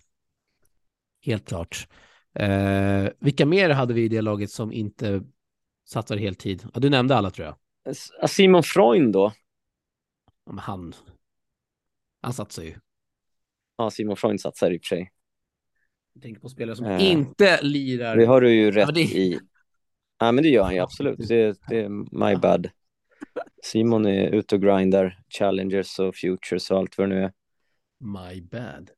Helt 1.26 1.48
klart. 1.48 1.88
Eh, 2.40 3.08
vilka 3.20 3.46
mer 3.46 3.70
hade 3.70 3.94
vi 3.94 4.04
i 4.04 4.08
det 4.08 4.22
laget 4.22 4.52
som 4.52 4.72
inte 4.72 5.22
satsade 5.90 6.22
heltid? 6.22 6.64
Ja, 6.74 6.80
du 6.80 6.90
nämnde 6.90 7.16
alla 7.16 7.30
tror 7.30 7.48
jag. 7.48 7.56
Simon 8.30 8.64
Freund 8.64 9.14
då? 9.14 9.32
Men 10.52 10.60
han, 10.60 10.94
han 12.22 12.34
satsar 12.34 12.64
ju. 12.64 12.76
Ja, 13.78 13.92
Simon 13.92 14.18
Freund 14.18 14.42
satsar 14.42 14.72
i 14.72 14.78
och 14.78 14.82
för 14.82 14.96
sig. 14.96 15.12
Jag 16.14 16.24
tänker 16.24 16.42
på 16.42 16.50
spelare 16.50 16.76
som 16.76 16.86
äh, 16.86 17.12
inte 17.12 17.62
lirar. 17.62 18.18
Det 18.18 18.26
har 18.26 18.42
du 18.42 18.54
ju 18.54 18.72
rätt 18.72 18.88
ja, 18.88 18.92
det... 18.92 19.02
i. 19.02 19.40
Ja, 20.20 20.32
men 20.32 20.44
det 20.44 20.50
gör 20.50 20.64
han 20.64 20.74
ju 20.74 20.80
absolut. 20.80 21.28
Det, 21.28 21.58
det 21.68 21.80
är 21.80 21.90
my 22.30 22.36
bad. 22.36 22.70
Simon 23.64 24.06
är 24.06 24.28
ute 24.28 24.56
och 24.56 24.62
grindar 24.62 25.20
challengers 25.30 26.00
och 26.00 26.16
futures 26.16 26.72
och 26.72 26.78
allt 26.78 26.98
vad 26.98 27.10
det 27.10 27.16
nu 27.16 27.24
är. 27.24 27.34
My 28.00 28.42
bad. 28.42 28.92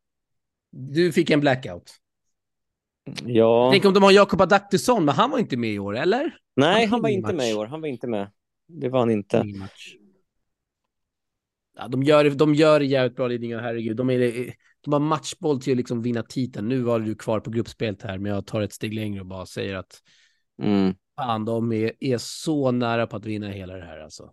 Du 0.72 1.12
fick 1.12 1.30
en 1.30 1.40
blackout. 1.40 2.00
Ja. 3.26 3.70
Tänk 3.72 3.86
om 3.86 3.94
de 3.94 4.04
har 4.04 4.12
Jakob 4.12 4.42
Adaktusson, 4.42 5.06
men 5.06 5.16
han 5.16 5.32
var 5.32 5.40
inte 5.40 5.58
med 5.58 5.70
i 5.70 5.80
år, 5.80 5.98
eller? 5.98 6.38
Nej, 6.56 6.82
han, 6.82 6.90
han 6.90 7.02
var 7.02 7.10
inte 7.10 7.34
match. 7.34 7.38
med 7.38 7.52
i 7.52 7.54
år. 7.54 7.66
Han 7.66 7.82
var 7.82 7.88
inte 7.88 8.08
med. 8.08 8.32
Det 8.68 8.90
var 8.90 9.00
han 9.00 9.10
inte 9.12 9.44
ja, 11.76 11.88
de, 11.88 12.04
gör, 12.04 12.30
de 12.30 12.56
gör 12.56 12.80
det 12.80 12.86
jävligt 12.86 13.16
bra 13.16 13.28
Lidingö, 13.28 13.60
herregud. 13.60 13.98
De, 13.98 14.10
är, 14.10 14.54
de 14.82 14.94
har 14.94 15.00
matchboll 15.00 15.62
till 15.62 15.74
att 15.74 15.78
liksom 15.78 16.02
vinna 16.02 16.24
titeln. 16.24 16.68
Nu 16.68 16.82
var 16.82 17.00
du 17.00 17.16
kvar 17.16 17.40
på 17.40 17.50
gruppspelet 17.50 18.02
här, 18.02 18.18
men 18.18 18.32
jag 18.32 18.46
tar 18.46 18.62
ett 18.62 18.74
steg 18.74 18.94
längre 18.94 19.20
och 19.20 19.28
bara 19.28 19.46
säger 19.46 19.76
att 19.76 20.02
mm. 20.62 20.96
fan, 21.16 21.46
de 21.46 21.72
är, 21.72 21.92
är 22.00 22.18
så 22.18 22.72
nära 22.72 23.08
på 23.08 23.16
att 23.16 23.26
vinna 23.26 23.48
hela 23.48 23.74
det 23.76 23.86
här 23.86 24.00
alltså. 24.00 24.32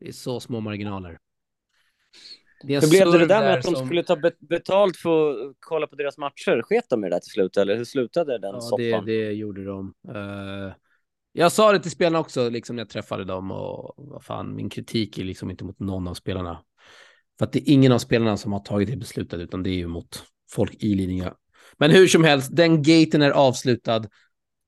Det 0.00 0.08
är 0.08 0.12
så 0.12 0.40
små 0.40 0.60
marginaler. 0.60 1.18
Hur 2.60 2.90
blev 2.90 3.12
det, 3.12 3.18
det 3.18 3.26
där 3.26 3.40
med 3.40 3.54
att 3.54 3.62
de 3.62 3.74
som... 3.74 3.86
skulle 3.86 4.02
ta 4.02 4.16
betalt 4.40 4.96
för 4.96 5.30
att 5.30 5.56
kolla 5.60 5.86
på 5.86 5.96
deras 5.96 6.18
matcher? 6.18 6.62
Sket 6.62 6.84
de 6.90 7.04
i 7.04 7.08
det 7.08 7.14
där 7.16 7.20
till 7.20 7.30
slut, 7.30 7.56
eller 7.56 7.76
hur 7.76 7.84
slutade 7.84 8.38
den 8.38 8.54
ja, 8.54 8.60
soffan? 8.60 9.04
Det, 9.04 9.24
det 9.26 9.32
gjorde 9.32 9.64
de. 9.64 9.94
Uh, 10.08 10.72
jag 11.36 11.52
sa 11.52 11.72
det 11.72 11.80
till 11.80 11.90
spelarna 11.90 12.18
också, 12.18 12.48
liksom 12.48 12.76
när 12.76 12.80
jag 12.80 12.88
träffade 12.88 13.24
dem 13.24 13.50
och 13.50 13.94
vad 13.96 14.24
fan, 14.24 14.56
min 14.56 14.70
kritik 14.70 15.18
är 15.18 15.24
liksom 15.24 15.50
inte 15.50 15.64
mot 15.64 15.80
någon 15.80 16.08
av 16.08 16.14
spelarna. 16.14 16.60
För 17.38 17.46
att 17.46 17.52
det 17.52 17.58
är 17.58 17.72
ingen 17.72 17.92
av 17.92 17.98
spelarna 17.98 18.36
som 18.36 18.52
har 18.52 18.60
tagit 18.60 18.90
det 18.90 18.96
beslutet, 18.96 19.40
utan 19.40 19.62
det 19.62 19.70
är 19.70 19.74
ju 19.74 19.86
mot 19.86 20.24
folk 20.50 20.74
i 20.82 20.94
Lidingö. 20.94 21.30
Men 21.78 21.90
hur 21.90 22.06
som 22.06 22.24
helst, 22.24 22.56
den 22.56 22.82
gaten 22.82 23.22
är 23.22 23.30
avslutad 23.30 24.04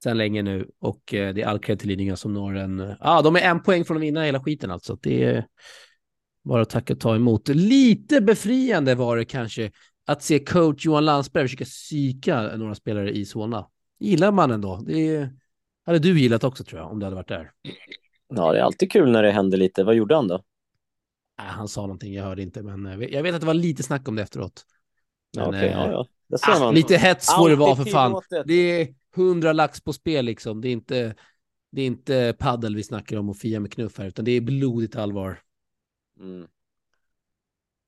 sedan 0.03 0.19
länge 0.19 0.43
nu 0.43 0.71
och 0.81 1.15
eh, 1.15 1.35
det 1.35 1.43
är 1.43 1.47
all 1.47 1.59
cred 1.59 1.79
till 1.79 1.89
Lidingö 1.89 2.17
som 2.17 2.33
når 2.33 2.57
en... 2.57 2.79
Ja, 2.79 2.97
ah, 3.01 3.23
de 3.23 3.37
är 3.37 3.41
en 3.41 3.63
poäng 3.63 3.85
från 3.85 3.97
att 3.97 4.03
vinna 4.03 4.25
hela 4.25 4.43
skiten 4.43 4.71
alltså. 4.71 4.99
Det 5.03 5.25
är 5.25 5.47
bara 6.45 6.63
att 6.63 6.71
tacka 6.71 6.93
och 6.93 7.01
ta 7.01 7.17
emot. 7.17 7.49
Lite 7.49 8.21
befriande 8.21 8.95
var 8.95 9.17
det 9.17 9.25
kanske 9.25 9.71
att 10.07 10.23
se 10.23 10.39
coach 10.39 10.87
Johan 10.87 11.05
Landsberg 11.05 11.45
försöka 11.45 11.65
psyka 11.65 12.57
några 12.57 12.75
spelare 12.75 13.13
i 13.13 13.25
Solna. 13.25 13.67
Gillar 13.99 14.33
man 14.33 14.51
ändå. 14.51 14.83
Det 14.87 15.17
är 15.17 15.31
hade 15.87 15.99
du 15.99 16.21
gillat 16.21 16.45
också 16.45 16.65
tror 16.65 16.81
jag, 16.81 16.91
om 16.91 16.99
du 16.99 17.07
hade 17.07 17.17
varit 17.17 17.29
där. 17.29 17.53
Ja, 18.29 18.53
det 18.53 18.59
är 18.59 18.63
alltid 18.63 18.93
kul 18.93 19.11
när 19.11 19.23
det 19.23 19.31
händer 19.31 19.59
lite. 19.59 19.85
Vad 19.85 19.95
gjorde 19.95 20.15
han 20.15 20.29
då? 20.29 20.43
Nej, 21.39 21.49
han 21.49 21.69
sa 21.69 21.81
någonting, 21.81 22.15
jag 22.15 22.25
hörde 22.25 22.43
inte, 22.43 22.63
men 22.63 22.87
eh, 22.87 23.09
jag 23.09 23.23
vet 23.23 23.35
att 23.35 23.41
det 23.41 23.47
var 23.47 23.55
lite 23.55 23.83
snack 23.83 24.09
om 24.09 24.17
det 24.17 24.23
efteråt. 24.23 24.67
Men, 25.37 25.49
okay, 25.49 25.71
ja, 25.71 25.91
ja. 25.91 26.07
Ah, 26.43 26.71
lite 26.71 26.97
hets 26.97 27.35
får 27.35 27.49
det 27.51 27.57
vara 27.57 27.77
för 27.77 27.85
fan. 27.85 28.23
Det 28.45 28.55
är 28.55 28.95
hundra 29.15 29.53
lax 29.53 29.81
på 29.81 29.93
spel 29.93 30.25
liksom. 30.25 30.61
Det 30.61 30.69
är 30.69 30.73
inte, 30.73 31.15
det 31.73 31.83
är 31.83 31.87
inte 31.87 32.37
paddel 32.39 32.77
vi 32.77 32.83
snackar 32.83 33.17
om 33.17 33.29
och 33.29 33.37
fia 33.37 33.61
med 33.61 33.73
knuff 33.73 33.99
här, 33.99 34.07
utan 34.07 34.25
det 34.25 34.33
är 34.33 34.41
blodigt 34.41 34.97
allvar. 34.97 35.41
Mm. 36.21 36.49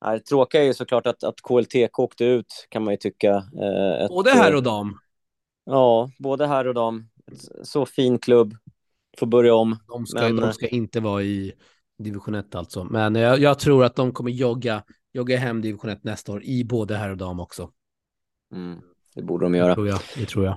Det 0.01 0.21
tråkiga 0.21 0.63
är 0.63 0.67
ju 0.67 0.75
såklart 0.75 1.07
att, 1.07 1.25
att 1.25 1.41
KLTK 1.41 1.99
åkte 1.99 2.25
ut, 2.25 2.67
kan 2.69 2.85
man 2.85 2.95
ju 2.95 2.99
tycka. 2.99 3.31
Eh, 3.63 4.05
ett, 4.05 4.09
både 4.09 4.31
här 4.31 4.55
och 4.55 4.63
dam. 4.63 4.99
Ja, 5.65 6.11
både 6.19 6.47
här 6.47 6.67
och 6.67 6.75
dam 6.75 7.09
så 7.62 7.87
fin 7.87 8.19
klubb. 8.19 8.57
Får 9.19 9.27
börja 9.27 9.55
om. 9.55 9.77
De 9.88 10.07
ska, 10.07 10.21
men... 10.21 10.37
de 10.37 10.53
ska 10.53 10.69
inte 10.69 11.01
vara 11.01 11.23
i 11.23 11.53
division 11.99 12.35
1 12.35 12.55
alltså. 12.55 12.85
Men 12.85 13.14
jag, 13.14 13.38
jag, 13.38 13.59
tror 13.59 13.85
att 13.85 13.97
de 13.97 14.12
kommer 14.12 14.31
jogga, 14.31 14.83
jogga 15.12 15.37
hem 15.37 15.62
division 15.62 15.91
1 15.91 16.05
nästa 16.05 16.33
år 16.33 16.45
i 16.45 16.64
både 16.64 16.97
här 16.97 17.11
och 17.11 17.17
dam 17.17 17.41
också. 17.41 17.71
Mm, 18.55 18.81
det 19.14 19.23
borde 19.23 19.47
de 19.47 19.55
göra. 19.55 19.69
Det 19.69 19.75
tror 19.75 19.88
jag. 19.88 20.01
Det 20.17 20.27
tror 20.27 20.45
jag. 20.45 20.57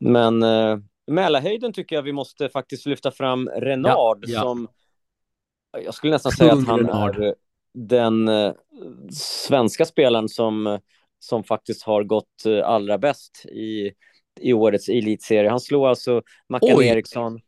Men 0.00 0.42
eh, 0.42 0.78
Mälarhöjden 1.06 1.72
tycker 1.72 1.96
jag 1.96 2.02
vi 2.02 2.12
måste 2.12 2.48
faktiskt 2.48 2.86
lyfta 2.86 3.10
fram 3.10 3.48
Renard 3.48 4.24
ja, 4.26 4.34
ja. 4.34 4.40
som 4.42 4.68
jag 5.72 5.94
skulle 5.94 6.12
nästan 6.12 6.32
säga 6.32 6.52
att 6.52 6.66
han 6.66 6.88
är 6.88 7.34
den 7.74 8.28
eh, 8.28 8.52
svenska 9.12 9.84
spelaren 9.84 10.28
som, 10.28 10.78
som 11.18 11.44
faktiskt 11.44 11.82
har 11.82 12.04
gått 12.04 12.46
eh, 12.46 12.68
allra 12.68 12.98
bäst 12.98 13.46
i 13.46 13.92
i 14.40 14.52
årets 14.52 14.88
elitserie. 14.88 15.50
Han 15.50 15.60
slår 15.60 15.88
alltså 15.88 16.22
Mackan 16.48 16.82
Eriksson, 16.82 17.40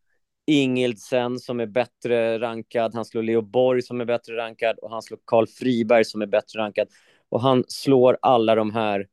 Ingildsen 0.47 1.39
som 1.39 1.61
är 1.61 1.67
bättre 1.67 2.39
rankad, 2.39 2.95
han 2.95 3.05
slår 3.05 3.23
Leo 3.23 3.43
Borg 3.43 3.83
som 3.83 4.01
är 4.01 4.05
bättre 4.05 4.37
rankad 4.37 4.79
och 4.79 4.91
han 4.91 5.03
slår 5.03 5.19
Karl 5.25 5.47
Friberg 5.47 6.05
som 6.05 6.23
är 6.23 6.27
bättre 6.27 6.61
rankad. 6.61 6.89
Och 7.29 7.41
han 7.41 7.65
slår 7.69 8.19
alla 8.23 8.55
de 8.55 8.75
här 8.75 9.07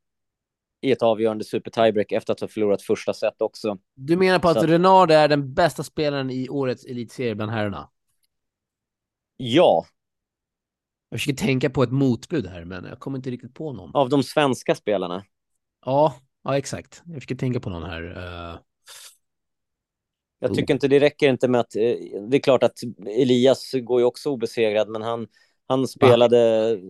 i 0.82 0.92
ett 0.92 1.02
avgörande 1.02 1.44
super 1.44 1.72
tiebreak 1.72 2.12
efter 2.12 2.34
att 2.34 2.40
ha 2.40 2.48
förlorat 2.48 2.82
första 2.82 3.14
set 3.14 3.42
också. 3.42 3.78
Du 3.96 4.18
menar 4.18 4.40
på 4.40 4.50
att, 4.50 4.58
att 4.58 4.70
Renard 4.70 5.12
är 5.12 5.28
den 5.28 5.54
bästa 5.54 5.84
spelaren 5.84 6.30
i 6.30 6.50
årets 6.50 6.86
elitserie 6.86 7.36
bland 7.36 7.52
herrarna? 7.52 7.90
Ja. 9.38 9.86
Jag 11.10 11.20
försöker 11.20 11.46
tänka 11.46 11.70
på 11.70 11.84
ett 11.84 11.92
motbud 11.92 12.48
här, 12.48 12.66
men 12.66 12.86
jag 12.86 13.00
kommer 13.00 13.18
inte 13.18 13.30
riktigt 13.30 13.54
på 13.54 13.74
någon. 13.74 13.96
Av 13.96 14.10
de 14.10 14.24
svenska 14.24 14.76
spelarna? 14.76 15.24
Ja, 15.86 16.16
ja 16.44 16.58
exakt. 16.58 17.04
Jag 17.06 17.16
försöker 17.16 17.36
tänka 17.36 17.60
på 17.60 17.70
någon 17.70 17.84
här. 17.84 18.04
Uh... 18.04 18.60
Jag 20.40 20.54
tycker 20.54 20.74
inte 20.74 20.88
det 20.88 21.00
räcker 21.00 21.30
inte 21.30 21.48
med 21.48 21.62
att, 21.62 21.76
eh, 21.76 21.82
det 22.30 22.38
är 22.38 22.40
klart 22.40 22.64
att 22.64 22.80
Elias 23.08 23.72
går 23.74 24.00
ju 24.00 24.06
också 24.06 24.30
obesegrad, 24.30 24.90
men 24.90 25.02
han, 25.02 25.28
han 25.68 25.88
spelade, 25.88 26.76
Va? 26.76 26.82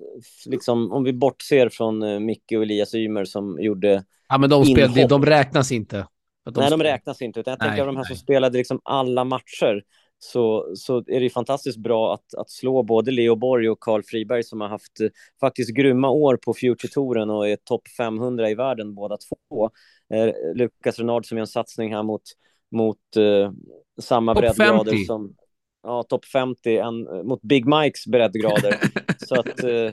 liksom, 0.45 0.91
om 0.91 1.03
vi 1.03 1.13
bortser 1.13 1.69
från 1.69 2.03
uh, 2.03 2.19
Micke 2.19 2.51
och 2.55 2.63
Elias 2.63 2.95
Ymer 2.95 3.25
som 3.25 3.61
gjorde 3.61 4.03
Ja, 4.29 4.37
men 4.37 4.49
de, 4.49 4.65
spel, 4.65 5.07
de 5.09 5.25
räknas 5.25 5.71
inte. 5.71 6.07
De 6.45 6.53
Nej, 6.61 6.69
de 6.69 6.83
räknas 6.83 7.21
inte, 7.21 7.39
utan 7.39 7.51
jag 7.51 7.59
nej, 7.59 7.69
tänker 7.69 7.81
av 7.81 7.87
de 7.87 7.95
här 7.95 8.03
nej. 8.03 8.07
som 8.07 8.17
spelade 8.17 8.57
liksom 8.57 8.81
alla 8.83 9.23
matcher, 9.23 9.83
så, 10.19 10.71
så 10.75 10.97
är 11.07 11.19
det 11.19 11.29
fantastiskt 11.29 11.77
bra 11.77 12.13
att, 12.13 12.33
att 12.37 12.49
slå 12.49 12.83
både 12.83 13.11
Leo 13.11 13.35
Borg 13.35 13.69
och 13.69 13.79
Karl 13.79 14.03
Friberg 14.03 14.43
som 14.43 14.61
har 14.61 14.67
haft 14.67 14.99
eh, 14.99 15.07
faktiskt 15.39 15.73
grymma 15.73 16.09
år 16.09 16.37
på 16.37 16.53
Future-touren 16.53 17.29
och 17.29 17.49
är 17.49 17.55
topp 17.55 17.87
500 17.97 18.49
i 18.49 18.55
världen 18.55 18.95
båda 18.95 19.17
två. 19.17 19.69
Eh, 20.13 20.55
Lukas 20.55 20.99
Renard 20.99 21.25
som 21.25 21.37
gör 21.37 21.41
en 21.41 21.47
satsning 21.47 21.93
här 21.93 22.03
mot, 22.03 22.23
mot 22.71 22.97
eh, 23.17 23.51
samma 24.01 24.33
top 24.33 24.41
breddgrader 24.41 24.91
50. 24.91 25.05
som 25.05 25.35
ja, 25.83 26.03
topp 26.03 26.25
50 26.25 26.77
en, 26.77 27.27
mot 27.27 27.41
Big 27.41 27.65
Mikes 27.65 28.07
breddgrader. 28.07 28.75
så 29.27 29.39
att 29.39 29.63
eh, 29.63 29.91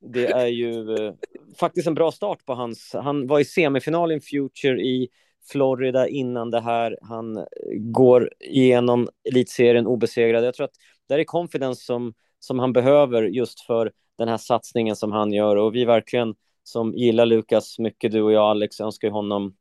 det 0.00 0.26
är 0.26 0.46
ju 0.46 0.94
eh, 0.94 1.12
faktiskt 1.60 1.86
en 1.86 1.94
bra 1.94 2.12
start 2.12 2.44
på 2.44 2.54
hans. 2.54 2.90
Han 2.94 3.26
var 3.26 3.40
i 3.40 3.44
semifinalen 3.44 4.20
Future 4.20 4.80
i 4.82 5.08
Florida 5.48 6.08
innan 6.08 6.50
det 6.50 6.60
här. 6.60 6.98
Han 7.02 7.46
går 7.78 8.30
igenom 8.40 9.08
elitserien 9.28 9.86
obesegrad. 9.86 10.44
Jag 10.44 10.54
tror 10.54 10.64
att 10.64 10.76
det 11.08 11.14
är 11.14 11.24
confidence 11.24 11.84
som, 11.84 12.14
som 12.38 12.58
han 12.58 12.72
behöver 12.72 13.22
just 13.22 13.60
för 13.60 13.92
den 14.18 14.28
här 14.28 14.36
satsningen 14.36 14.96
som 14.96 15.12
han 15.12 15.32
gör 15.32 15.56
och 15.56 15.74
vi 15.74 15.84
verkligen 15.84 16.34
som 16.62 16.94
gillar 16.94 17.26
Lukas 17.26 17.78
mycket, 17.78 18.12
du 18.12 18.22
och 18.22 18.32
jag 18.32 18.42
Alex, 18.42 18.80
önskar 18.80 19.10
honom 19.10 19.54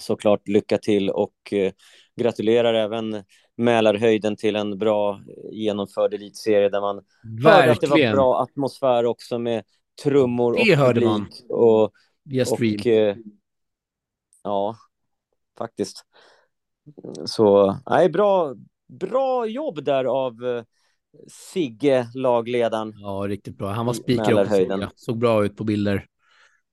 såklart 0.00 0.48
lycka 0.48 0.78
till 0.78 1.10
och 1.10 1.52
eh, 1.52 1.72
gratulerar 2.16 2.74
även 2.74 3.22
Mälarhöjden 3.56 4.36
till 4.36 4.56
en 4.56 4.78
bra 4.78 5.20
genomförd 5.52 6.14
elitserie 6.14 6.68
där 6.68 6.80
man 6.80 6.96
Verkligen. 6.96 7.54
hörde 7.54 7.72
att 7.72 7.80
det 7.80 7.86
var 7.86 8.12
bra 8.12 8.42
atmosfär 8.42 9.06
också 9.06 9.38
med 9.38 9.64
trummor 10.02 10.52
det 10.52 10.72
och 10.72 10.78
hörde 10.78 11.00
man. 11.04 11.26
och, 11.48 11.92
yes, 12.30 12.52
och 12.52 12.86
eh, 12.86 13.16
ja, 14.42 14.76
faktiskt. 15.58 16.04
Så 17.24 17.76
nej, 17.90 18.08
bra, 18.08 18.54
bra 18.88 19.46
jobb 19.46 19.84
där 19.84 20.04
av 20.04 20.44
eh, 20.44 20.62
Sigge, 21.28 22.08
lagledaren. 22.14 22.94
Ja, 22.96 23.24
riktigt 23.28 23.58
bra. 23.58 23.70
Han 23.70 23.86
var 23.86 23.92
speaker 23.92 24.42
också. 24.42 24.56
Ja. 24.56 24.90
Såg 24.94 25.18
bra 25.18 25.44
ut 25.44 25.56
på 25.56 25.64
bilder. 25.64 26.06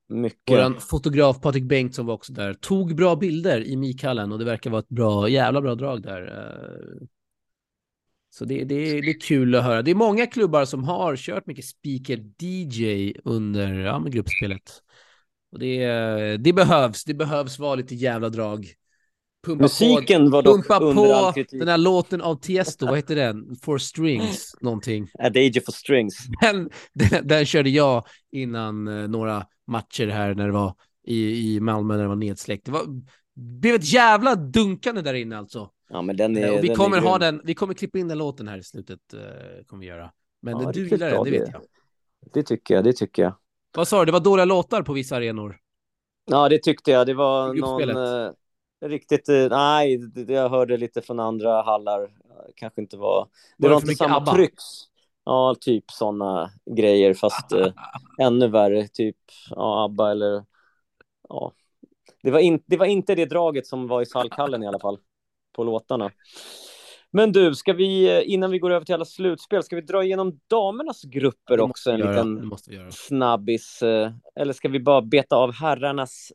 Mycket. 0.10 0.58
Vår 0.58 0.80
fotograf 0.80 1.41
Patrik 1.41 1.63
Bengtsson 1.63 2.06
var 2.06 2.13
också 2.13 2.34
där. 2.34 2.54
Tog 2.54 2.95
bra 2.95 3.15
bilder 3.15 3.63
i 3.67 3.76
Mikhallen 3.76 4.32
och 4.32 4.39
det 4.39 4.45
verkar 4.45 4.69
vara 4.69 4.80
ett 4.80 4.89
bra, 4.89 5.30
jävla 5.30 5.62
bra 5.62 5.76
drag 5.76 6.02
där. 6.02 6.21
Eh. 6.21 7.08
Så 8.30 8.45
det, 8.45 8.63
det, 8.63 9.02
det 9.02 9.10
är 9.10 9.19
kul 9.19 9.56
att 9.56 9.63
höra. 9.63 9.82
Det 9.82 9.91
är 9.91 9.95
många 9.95 10.28
klubbar 10.28 10.65
som 10.65 10.84
har 10.84 11.15
kört 11.15 11.45
mycket 11.45 11.65
speaker-DJ 11.65 13.13
under 13.24 13.80
ja, 13.80 14.00
gruppspelet. 14.08 14.82
Och 15.56 15.60
det, 15.60 16.38
det 16.38 16.54
behövs. 16.54 17.04
Det 17.04 17.13
behövs 17.13 17.60
vara 17.60 17.76
lite 17.76 17.96
jävla 17.96 18.30
drag. 18.30 18.68
Pumpa 19.46 19.63
Musiken 19.63 20.26
på, 20.26 20.30
var 20.30 20.44
dock 20.44 20.56
pumpa 20.56 20.80
under 20.80 21.04
på 21.04 21.13
all 21.13 21.34
kritik. 21.34 21.60
den 21.60 21.68
här 21.68 21.78
låten 21.78 22.22
av 22.22 22.36
Tiesto, 22.36 22.86
vad 22.86 22.96
heter 22.96 23.15
den? 23.15 23.56
For 23.56 23.78
Strings, 23.78 24.56
någonting. 24.62 25.08
Adagio 25.20 25.62
for 25.65 25.72
Strings. 25.72 26.18
Den, 26.41 26.70
den, 26.94 27.28
den 27.28 27.46
körde 27.46 27.70
jag 27.70 28.06
innan 28.32 28.88
uh, 28.88 29.08
några 29.08 29.46
matcher 29.68 30.08
här 30.08 30.36
när 30.36 30.46
det 30.46 30.54
var 30.54 30.76
i, 31.08 31.56
i 31.56 31.60
Malmö 31.60 31.96
när 31.96 32.04
det 32.04 32.10
var 32.10 32.15
nedsläckt. 32.15 32.65
Det 32.65 32.72
var, 32.72 32.86
blev 33.36 33.76
ett 33.76 33.94
jävla 33.94 34.36
dunkande 34.36 35.02
där 35.02 35.13
inne 35.13 35.38
alltså. 35.38 35.70
Ja, 35.89 36.02
men 36.02 36.18
den 36.18 36.38
är, 36.38 36.58
och 36.58 36.63
vi 36.63 36.68
den 36.68 36.78
kommer 36.78 36.98
är 36.98 37.02
ha 37.02 37.18
den, 37.18 37.41
vi 37.44 37.54
kommer 37.54 37.74
klippa 37.74 37.98
in 38.00 38.08
den 38.08 38.18
låten 38.18 38.48
här 38.48 38.58
i 38.58 38.63
slutet, 38.63 39.00
uh, 39.13 39.20
kommer 39.65 39.82
vi 39.82 39.88
göra. 39.88 40.12
Men 40.41 40.62
ja, 40.62 40.72
du 40.72 40.88
gillar 40.88 41.12
den, 41.12 41.24
det 41.24 41.32
vet 41.32 41.50
jag. 41.52 41.62
Det 42.34 42.44
tycker 42.44 42.74
jag, 42.74 42.84
det 42.84 42.94
tycker 42.94 43.24
jag. 43.24 43.34
Vad 43.75 43.88
sa 43.88 43.99
du, 43.99 44.05
det 44.05 44.11
var 44.11 44.19
dåliga 44.19 44.45
låtar 44.45 44.81
på 44.81 44.93
vissa 44.93 45.15
arenor? 45.15 45.57
Ja, 46.25 46.49
det 46.49 46.59
tyckte 46.59 46.91
jag. 46.91 47.07
Det 47.07 47.13
var 47.13 47.53
någon 47.53 47.89
eh, 47.89 48.31
riktigt... 48.85 49.29
Eh, 49.29 49.47
nej, 49.49 49.97
det, 49.97 50.33
jag 50.33 50.49
hörde 50.49 50.77
lite 50.77 51.01
från 51.01 51.19
andra 51.19 51.61
hallar. 51.61 52.09
Kanske 52.55 52.81
inte 52.81 52.97
var... 52.97 53.27
Det 53.57 53.67
var, 53.67 53.75
var 53.75 53.81
inte 53.81 53.95
samma 53.95 54.17
ABBA? 54.17 54.33
tryck. 54.33 54.53
Ja, 55.25 55.55
typ 55.61 55.91
sådana 55.91 56.51
grejer, 56.75 57.13
fast 57.13 57.51
eh, 57.51 57.67
ännu 58.21 58.47
värre. 58.47 58.88
Typ 58.88 59.17
ja, 59.49 59.85
ABBA 59.85 60.11
eller... 60.11 60.45
Ja. 61.29 61.51
Det 62.23 62.31
var, 62.31 62.39
in, 62.39 62.63
det 62.65 62.77
var 62.77 62.85
inte 62.85 63.15
det 63.15 63.25
draget 63.25 63.67
som 63.67 63.88
var 63.88 64.01
i 64.01 64.05
Salkhallen 64.05 64.63
i 64.63 64.67
alla 64.67 64.79
fall, 64.79 64.97
på 65.55 65.63
låtarna. 65.63 66.11
Men 67.15 67.32
du, 67.32 67.56
ska 67.56 67.73
vi, 67.73 68.21
innan 68.23 68.51
vi 68.51 68.60
går 68.60 68.71
över 68.71 68.86
till 68.86 68.95
alla 68.95 69.06
slutspel, 69.06 69.63
ska 69.63 69.75
vi 69.75 69.82
dra 69.82 70.04
igenom 70.04 70.39
damernas 70.47 71.04
grupper 71.04 71.60
också? 71.60 71.91
En 71.91 71.99
liten 71.99 72.51
snabbis. 72.91 73.82
Eh, 73.82 74.12
eller 74.36 74.54
ska 74.54 74.69
vi 74.69 74.80
bara 74.80 75.01
beta 75.01 75.36
av 75.36 75.54
herrarnas 75.54 76.32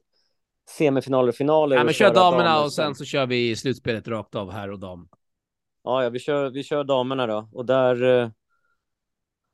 semifinaler 0.77 1.29
och 1.29 1.35
finaler? 1.35 1.77
Ja, 1.77 1.85
men 1.85 1.95
kör 1.95 2.15
damerna 2.15 2.65
och 2.65 2.73
sen 2.73 2.95
så 2.95 3.05
kör 3.05 3.27
vi 3.27 3.57
slutspelet 3.57 4.09
rakt 4.09 4.35
av 4.35 4.51
här 4.51 4.71
och 4.71 4.79
dam. 4.79 5.09
Ja, 5.85 6.03
ja 6.03 6.11
vi, 6.11 6.19
kör, 6.19 6.51
vi 6.51 6.63
kör 6.63 6.85
damerna 6.85 7.27
då. 7.27 7.49
Och 7.53 7.67
där... 7.67 8.03
Eh, 8.03 8.31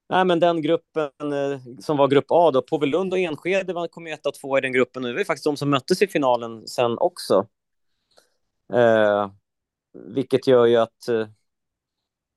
nej, 0.09 0.25
men 0.25 0.41
den 0.41 0.62
gruppen 0.62 1.11
eh, 1.21 1.59
som 1.81 1.97
var 1.97 2.09
grupp 2.09 2.27
A 2.29 2.51
då, 2.51 2.62
Påvelund 2.62 3.12
och 3.12 3.19
Enskede 3.19 3.89
kom 3.91 4.07
ju 4.07 4.12
ett 4.12 4.27
och 4.27 4.35
två 4.35 4.59
i 4.59 4.61
den 4.61 4.73
gruppen. 4.73 5.05
Och 5.05 5.11
det 5.11 5.17
var 5.17 5.25
faktiskt 5.25 5.45
de 5.45 5.57
som 5.57 5.71
möttes 5.71 6.03
i 6.03 6.07
finalen 6.07 6.67
sen 6.67 6.99
också. 6.99 7.47
Eh, 8.73 9.31
vilket 10.05 10.47
gör 10.47 10.67
ju 10.67 10.77
att, 10.77 11.09
eh, 11.09 11.27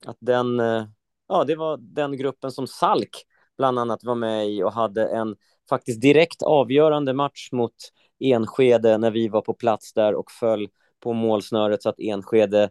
att 0.05 0.17
den, 0.19 0.59
eh, 0.59 0.85
ja, 1.27 1.43
det 1.43 1.55
var 1.55 1.77
den 1.77 2.17
gruppen 2.17 2.51
som 2.51 2.67
Salk 2.67 3.25
bland 3.57 3.79
annat 3.79 4.03
var 4.03 4.15
med 4.15 4.49
i 4.49 4.63
och 4.63 4.73
hade 4.73 5.07
en 5.07 5.35
faktiskt 5.69 6.01
direkt 6.01 6.41
avgörande 6.41 7.13
match 7.13 7.49
mot 7.51 7.75
Enskede 8.19 8.97
när 8.97 9.11
vi 9.11 9.27
var 9.27 9.41
på 9.41 9.53
plats 9.53 9.93
där 9.93 10.15
och 10.15 10.31
föll 10.31 10.67
på 10.99 11.13
målsnöret 11.13 11.83
så 11.83 11.89
att 11.89 11.99
Enskede 11.99 12.69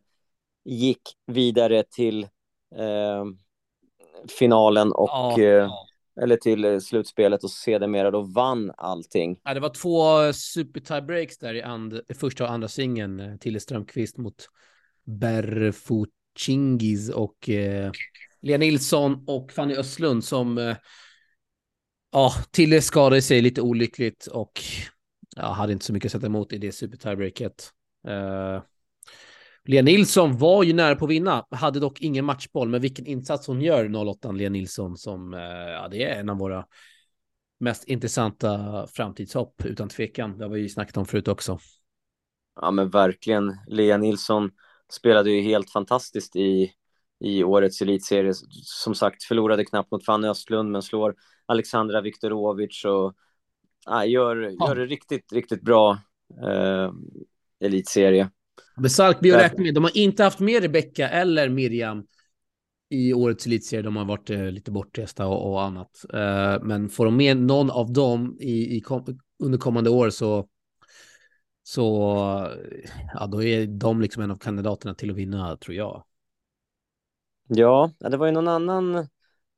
gick 0.64 1.03
vidare 1.27 1.83
till 1.83 2.22
eh, 2.77 3.24
finalen 4.38 4.92
och 4.92 5.11
ja, 5.11 5.40
eh, 5.40 5.70
eller 6.20 6.37
till 6.37 6.81
slutspelet 6.81 7.44
och 7.44 7.51
sedermera 7.51 8.11
då 8.11 8.20
vann 8.20 8.72
allting. 8.77 9.40
Ja, 9.44 9.55
det 9.55 9.61
var 9.61 9.68
två 9.68 10.33
super 10.33 10.81
tiebreaks 10.81 11.38
där 11.38 11.55
i 11.55 11.62
and, 11.62 12.01
första 12.20 12.44
och 12.44 12.51
andra 12.51 12.68
singeln. 12.68 13.38
Tille 13.38 13.61
Strömqvist 13.61 14.18
mot 14.18 14.48
Berfocingis 15.09 17.11
och 17.11 17.49
eh, 17.49 17.92
Lea 18.40 18.59
Nilsson 18.59 19.25
och 19.27 19.53
Fanny 19.53 19.75
Östlund 19.75 20.25
som 20.25 20.59
eh, 20.59 20.77
ja, 22.12 22.35
Tille 22.51 22.83
skadade 22.83 23.23
sig 23.23 23.40
lite 23.40 23.61
olyckligt 23.61 24.27
och 24.27 24.61
ja, 25.37 25.53
hade 25.53 25.73
inte 25.73 25.85
så 25.85 25.92
mycket 25.92 26.07
att 26.07 26.12
sätta 26.12 26.27
emot 26.27 26.53
i 26.53 26.59
det 26.59 26.73
super 26.73 26.97
tiebreaket. 26.97 27.73
Eh, 28.09 28.62
Lea 29.64 29.83
Nilsson 29.83 30.38
var 30.38 30.62
ju 30.62 30.73
nära 30.73 30.97
på 30.97 31.05
att 31.05 31.11
vinna, 31.11 31.47
hade 31.51 31.81
dock 31.81 32.01
ingen 32.01 32.25
matchboll, 32.25 32.68
men 32.68 32.81
vilken 32.81 33.07
insats 33.07 33.47
hon 33.47 33.61
gör, 33.61 34.09
08 34.09 34.33
Lea 34.33 34.51
Nilsson, 34.51 34.97
som 34.97 35.35
eh, 35.35 35.40
ja, 35.40 35.88
det 35.90 36.05
är 36.05 36.21
en 36.21 36.29
av 36.29 36.38
våra 36.38 36.66
mest 37.61 37.85
intressanta 37.85 38.87
framtidshopp 38.87 39.64
utan 39.64 39.88
tvekan. 39.88 40.38
Det 40.38 40.44
har 40.44 40.51
vi 40.51 40.61
ju 40.61 40.68
snackat 40.68 40.97
om 40.97 41.07
förut 41.07 41.29
också. 41.29 41.59
Ja, 42.61 42.71
men 42.71 42.90
verkligen. 42.90 43.57
Lea 43.66 43.97
Nilsson 43.97 44.51
spelade 44.92 45.31
ju 45.31 45.40
helt 45.40 45.70
fantastiskt 45.70 46.37
i, 46.37 46.72
i 47.20 47.44
årets 47.44 47.83
elitserie. 47.83 48.33
Som 48.62 48.94
sagt, 48.94 49.24
förlorade 49.24 49.64
knappt 49.64 49.90
mot 49.90 50.05
Fanny 50.05 50.29
Östlund, 50.29 50.70
men 50.70 50.83
slår 50.83 51.14
Alexandra 51.46 52.01
Viktorovic 52.01 52.85
och 52.85 53.14
ja, 53.87 54.05
gör, 54.05 54.37
gör 54.37 54.74
det 54.74 54.87
riktigt, 54.87 55.33
riktigt 55.33 55.62
bra 55.62 55.98
eh, 56.42 56.92
elitserie. 57.61 58.31
Men 58.77 58.90
Salkby 58.90 59.33
och 59.33 59.37
räkna 59.37 59.62
med, 59.62 59.74
de 59.74 59.85
har 59.85 59.96
inte 59.96 60.24
haft 60.24 60.40
med 60.40 60.62
Rebecka 60.62 61.09
eller 61.09 61.48
Miriam 61.48 62.07
i 62.90 63.12
årets 63.14 63.46
elitserie. 63.46 63.83
De 63.83 63.96
har 63.96 64.05
varit 64.05 64.31
eh, 64.31 64.51
lite 64.51 64.70
bortresta 64.70 65.27
och, 65.27 65.53
och 65.53 65.62
annat. 65.62 66.05
Eh, 66.14 66.62
men 66.62 66.88
får 66.88 67.05
de 67.05 67.16
med 67.16 67.37
någon 67.37 67.70
av 67.70 67.92
dem 67.92 68.37
i, 68.40 68.77
i 68.77 68.81
kom, 68.81 69.20
under 69.42 69.59
kommande 69.59 69.90
år 69.90 70.11
så 70.11 70.48
så 71.68 71.83
ja, 73.14 73.26
då 73.26 73.42
är 73.42 73.66
de 73.66 74.00
liksom 74.00 74.22
en 74.22 74.31
av 74.31 74.37
kandidaterna 74.37 74.94
till 74.94 75.11
att 75.11 75.16
vinna, 75.16 75.57
tror 75.57 75.76
jag. 75.76 76.04
Ja, 77.48 77.90
det 77.98 78.16
var 78.16 78.26
ju 78.26 78.33
någon 78.33 78.48
annan 78.48 79.07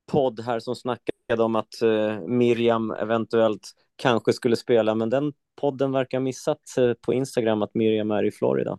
podd 0.07 0.41
här 0.41 0.61
som 0.61 0.75
snackade 0.77 1.43
om 1.43 1.57
att 1.57 1.83
uh, 1.83 2.21
Miriam 2.21 2.91
eventuellt 2.91 3.71
kanske 3.97 4.33
skulle 4.33 4.57
spela, 4.57 4.95
men 4.95 5.11
den 5.11 5.33
podden 5.61 5.93
verkar 5.93 6.21
missat 6.21 6.61
uh, 6.79 6.93
på 6.93 7.15
Instagram 7.15 7.63
att 7.63 7.75
Miriam 7.75 8.11
är 8.11 8.25
i 8.25 8.31
Florida. 8.31 8.79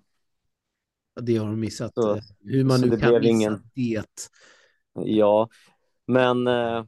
Det 1.22 1.38
har 1.38 1.48
de 1.48 1.60
missat. 1.60 1.94
Så, 1.94 2.20
Hur 2.44 2.64
man 2.64 2.82
nu 2.82 2.98
kan 2.98 3.14
missa 3.14 3.30
ingen... 3.30 3.62
det. 3.74 4.06
Ja, 4.94 5.50
men 6.08 6.48
eh, 6.48 6.86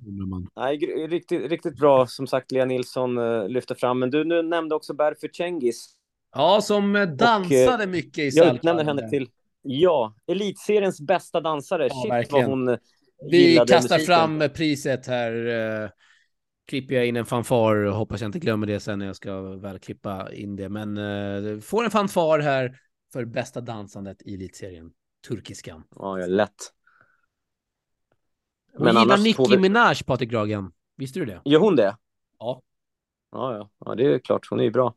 nej, 0.55 0.77
riktigt, 1.07 1.51
riktigt 1.51 1.79
bra 1.79 2.07
som 2.07 2.27
sagt 2.27 2.51
Lea 2.51 2.65
Nilsson 2.65 3.17
eh, 3.17 3.47
lyfte 3.47 3.75
fram. 3.75 3.99
Men 3.99 4.09
du 4.09 4.23
nu 4.23 4.41
nämnde 4.41 4.75
också 4.75 4.93
Berfer 4.93 5.29
Cengiz. 5.33 5.95
Ja, 6.33 6.61
som 6.61 6.95
eh, 6.95 7.07
dansade 7.07 7.73
och, 7.75 7.81
eh, 7.81 7.87
mycket 7.87 8.17
i 8.17 8.37
Jag 8.37 8.55
utnämner 8.55 8.83
henne 8.83 9.09
till, 9.09 9.29
ja, 9.61 10.15
elitseriens 10.27 11.01
bästa 11.01 11.41
dansare. 11.41 11.87
Ja, 11.87 12.01
Shit 12.01 12.11
verkligen. 12.11 12.49
vad 12.49 12.59
hon 12.59 12.77
Vi 13.31 13.55
kastar 13.57 13.75
musiken. 13.75 14.05
fram 14.05 14.49
priset 14.55 15.07
här. 15.07 15.47
Eh, 15.83 15.89
klipper 16.67 16.95
jag 16.95 17.05
in 17.07 17.15
en 17.15 17.25
fanfar, 17.25 17.85
hoppas 17.85 18.21
jag 18.21 18.27
inte 18.27 18.39
glömmer 18.39 18.67
det 18.67 18.79
sen 18.79 18.99
när 18.99 19.05
jag 19.05 19.15
ska 19.15 19.41
väl 19.41 19.79
klippa 19.79 20.33
in 20.33 20.55
det. 20.55 20.69
Men 20.69 20.97
eh, 20.97 21.59
får 21.59 21.83
en 21.83 21.91
fanfar 21.91 22.39
här 22.39 22.79
för 23.13 23.25
bästa 23.25 23.61
dansandet 23.61 24.21
i 24.21 24.33
elitserien. 24.33 24.91
Turkiskan. 25.27 25.83
Ja, 25.95 26.19
ja 26.19 26.27
lätt. 26.27 26.55
Men 28.79 28.95
gillar 28.95 29.17
Nicki 29.17 29.43
vi... 29.49 29.57
Minaj, 29.57 29.95
Patrik 30.05 30.29
Gragen. 30.29 30.71
Visste 30.97 31.19
du 31.19 31.25
det? 31.25 31.41
Gör 31.45 31.59
hon 31.59 31.75
det? 31.75 31.97
Ja. 32.39 32.61
Ja, 33.31 33.55
ja. 33.55 33.69
ja 33.85 33.95
det 33.95 34.13
är 34.13 34.19
klart. 34.19 34.47
Hon 34.49 34.59
är 34.59 34.63
ju 34.63 34.71
bra. 34.71 34.95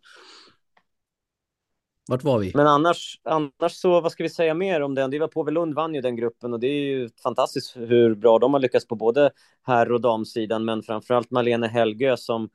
Vart 2.08 2.24
var 2.24 2.38
vi? 2.38 2.52
Men 2.54 2.66
annars, 2.66 3.20
annars 3.24 3.72
så, 3.72 4.00
vad 4.00 4.12
ska 4.12 4.22
vi 4.22 4.28
säga 4.28 4.54
mer 4.54 4.80
om 4.80 4.94
den? 4.94 5.10
Det 5.10 5.18
var 5.18 5.28
Povel 5.28 5.54
Lund 5.54 5.74
vann 5.74 5.94
ju 5.94 6.00
den 6.00 6.16
gruppen 6.16 6.52
och 6.52 6.60
det 6.60 6.66
är 6.66 6.82
ju 6.82 7.10
fantastiskt 7.22 7.76
hur 7.76 8.14
bra 8.14 8.38
de 8.38 8.52
har 8.52 8.60
lyckats 8.60 8.86
på 8.86 8.96
både 8.96 9.30
herr 9.62 9.92
och 9.92 10.00
damsidan, 10.00 10.64
men 10.64 10.82
framförallt 10.82 11.30
Malene 11.30 11.66
Helgö 11.66 12.16
som 12.16 12.48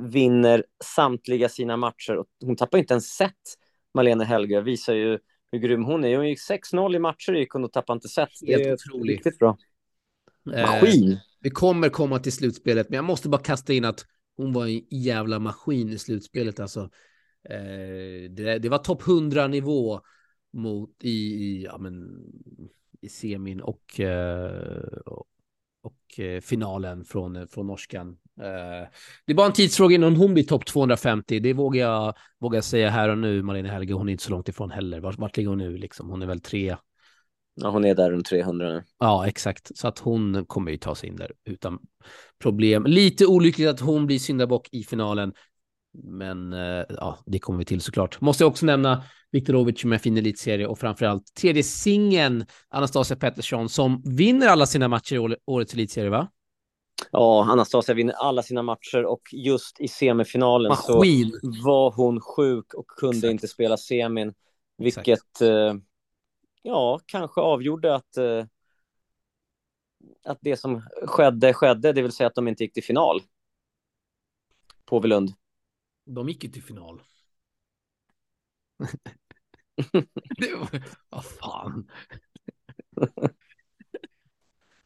vinner 0.00 0.64
samtliga 0.84 1.48
sina 1.48 1.76
matcher. 1.76 2.16
Och 2.16 2.26
hon 2.44 2.56
tappar 2.56 2.78
inte 2.78 2.94
en 2.94 3.00
set, 3.00 3.32
Malene 3.94 4.24
Helgö, 4.24 4.60
visar 4.60 4.94
ju 4.94 5.18
hur 5.52 5.58
grym 5.58 5.84
hon 5.84 6.04
är. 6.04 6.16
Hon 6.16 6.28
gick 6.28 6.38
6-0 6.50 6.96
i 6.96 6.98
matcher 6.98 7.32
gick 7.32 7.50
hon 7.50 7.64
och 7.64 7.72
tappade 7.72 7.96
inte 7.96 8.08
set. 8.08 8.28
Det 8.40 8.52
är 8.52 8.74
otroligt. 8.74 9.16
riktigt 9.16 9.38
bra. 9.38 9.58
Eh, 10.54 10.60
maskin. 10.60 11.12
Eh, 11.12 11.18
vi 11.40 11.50
kommer 11.50 11.88
komma 11.88 12.18
till 12.18 12.32
slutspelet, 12.32 12.88
men 12.88 12.96
jag 12.96 13.04
måste 13.04 13.28
bara 13.28 13.42
kasta 13.42 13.72
in 13.72 13.84
att 13.84 14.06
hon 14.36 14.52
var 14.52 14.66
en 14.66 14.80
jävla 14.90 15.38
maskin 15.38 15.88
i 15.88 15.98
slutspelet 15.98 16.60
alltså. 16.60 16.90
Eh, 17.50 18.30
det, 18.30 18.58
det, 18.58 18.68
var 18.68 18.78
topp 18.78 19.08
100 19.08 19.46
nivå 19.46 20.00
mot 20.52 20.90
i, 21.04 21.08
i, 21.08 21.64
ja, 21.64 21.78
men, 21.78 22.24
i 23.00 23.08
semin 23.08 23.60
och, 23.60 24.00
eh, 24.00 24.98
och 25.82 26.20
eh, 26.20 26.40
finalen 26.40 27.04
från, 27.04 27.48
från 27.48 27.66
norskan. 27.66 28.08
Eh, 28.40 28.88
det 29.26 29.32
är 29.32 29.34
bara 29.34 29.46
en 29.46 29.52
tidsfråga 29.52 29.94
innan 29.94 30.16
hon 30.16 30.34
blir 30.34 30.44
topp 30.44 30.66
250. 30.66 31.40
Det 31.40 31.52
vågar 31.52 31.80
jag, 31.80 32.14
vågar 32.38 32.60
säga 32.60 32.90
här 32.90 33.08
och 33.08 33.18
nu. 33.18 33.42
Marlene 33.42 33.68
Helge, 33.68 33.94
hon 33.94 34.08
är 34.08 34.12
inte 34.12 34.24
så 34.24 34.30
långt 34.30 34.48
ifrån 34.48 34.70
heller. 34.70 35.00
Vart, 35.00 35.18
vart 35.18 35.36
ligger 35.36 35.48
hon 35.48 35.58
nu 35.58 35.76
liksom? 35.76 36.10
Hon 36.10 36.22
är 36.22 36.26
väl 36.26 36.40
tre. 36.40 36.76
Ja, 37.54 37.70
hon 37.70 37.84
är 37.84 37.94
där 37.94 38.10
runt 38.10 38.26
300 38.26 38.68
nu. 38.68 38.82
Ja, 38.98 39.26
exakt. 39.26 39.76
Så 39.76 39.88
att 39.88 39.98
hon 39.98 40.44
kommer 40.46 40.70
ju 40.70 40.76
ta 40.76 40.94
sig 40.94 41.08
in 41.08 41.16
där 41.16 41.32
utan 41.44 41.78
problem. 42.38 42.84
Lite 42.86 43.26
olyckligt 43.26 43.68
att 43.68 43.80
hon 43.80 44.06
blir 44.06 44.18
syndabock 44.18 44.68
i 44.72 44.84
finalen. 44.84 45.32
Men 45.92 46.52
eh, 46.52 46.84
ja, 46.88 47.18
det 47.26 47.38
kommer 47.38 47.58
vi 47.58 47.64
till 47.64 47.80
såklart. 47.80 48.20
Måste 48.20 48.44
jag 48.44 48.50
också 48.50 48.66
nämna 48.66 49.02
Viktorovic 49.30 49.84
med 49.84 50.00
fin 50.00 50.16
elitserie 50.16 50.66
och 50.66 50.78
framförallt 50.78 51.34
tredje 51.34 51.62
singeln 51.62 52.46
Anastasia 52.68 53.16
Pettersson 53.16 53.68
som 53.68 54.02
vinner 54.04 54.46
alla 54.48 54.66
sina 54.66 54.88
matcher 54.88 55.32
i 55.32 55.36
årets 55.46 55.74
elitserie, 55.74 56.10
va? 56.10 56.28
Ja, 57.10 57.44
Anastasia 57.44 57.94
vinner 57.94 58.14
alla 58.14 58.42
sina 58.42 58.62
matcher 58.62 59.04
och 59.04 59.22
just 59.32 59.80
i 59.80 59.88
semifinalen 59.88 60.68
Maskin. 60.68 61.30
så 61.30 61.64
var 61.64 61.90
hon 61.90 62.20
sjuk 62.20 62.74
och 62.74 62.86
kunde 62.86 63.16
Exakt. 63.16 63.30
inte 63.30 63.48
spela 63.48 63.76
semin, 63.76 64.34
vilket 64.78 65.40
eh, 65.40 65.74
ja, 66.62 67.00
kanske 67.06 67.40
avgjorde 67.40 67.94
att 67.94 68.16
eh, 68.16 68.44
att 70.24 70.38
det 70.40 70.56
som 70.56 70.82
skedde 71.06 71.54
skedde, 71.54 71.92
det 71.92 72.02
vill 72.02 72.12
säga 72.12 72.26
att 72.26 72.34
de 72.34 72.48
inte 72.48 72.64
gick 72.64 72.72
till 72.72 72.84
final. 72.84 73.20
Påvelund. 74.84 75.32
De 76.08 76.28
gick 76.28 76.44
ju 76.44 76.50
till 76.50 76.62
final. 76.62 77.02
Vad 81.08 81.24
fan. 81.24 81.90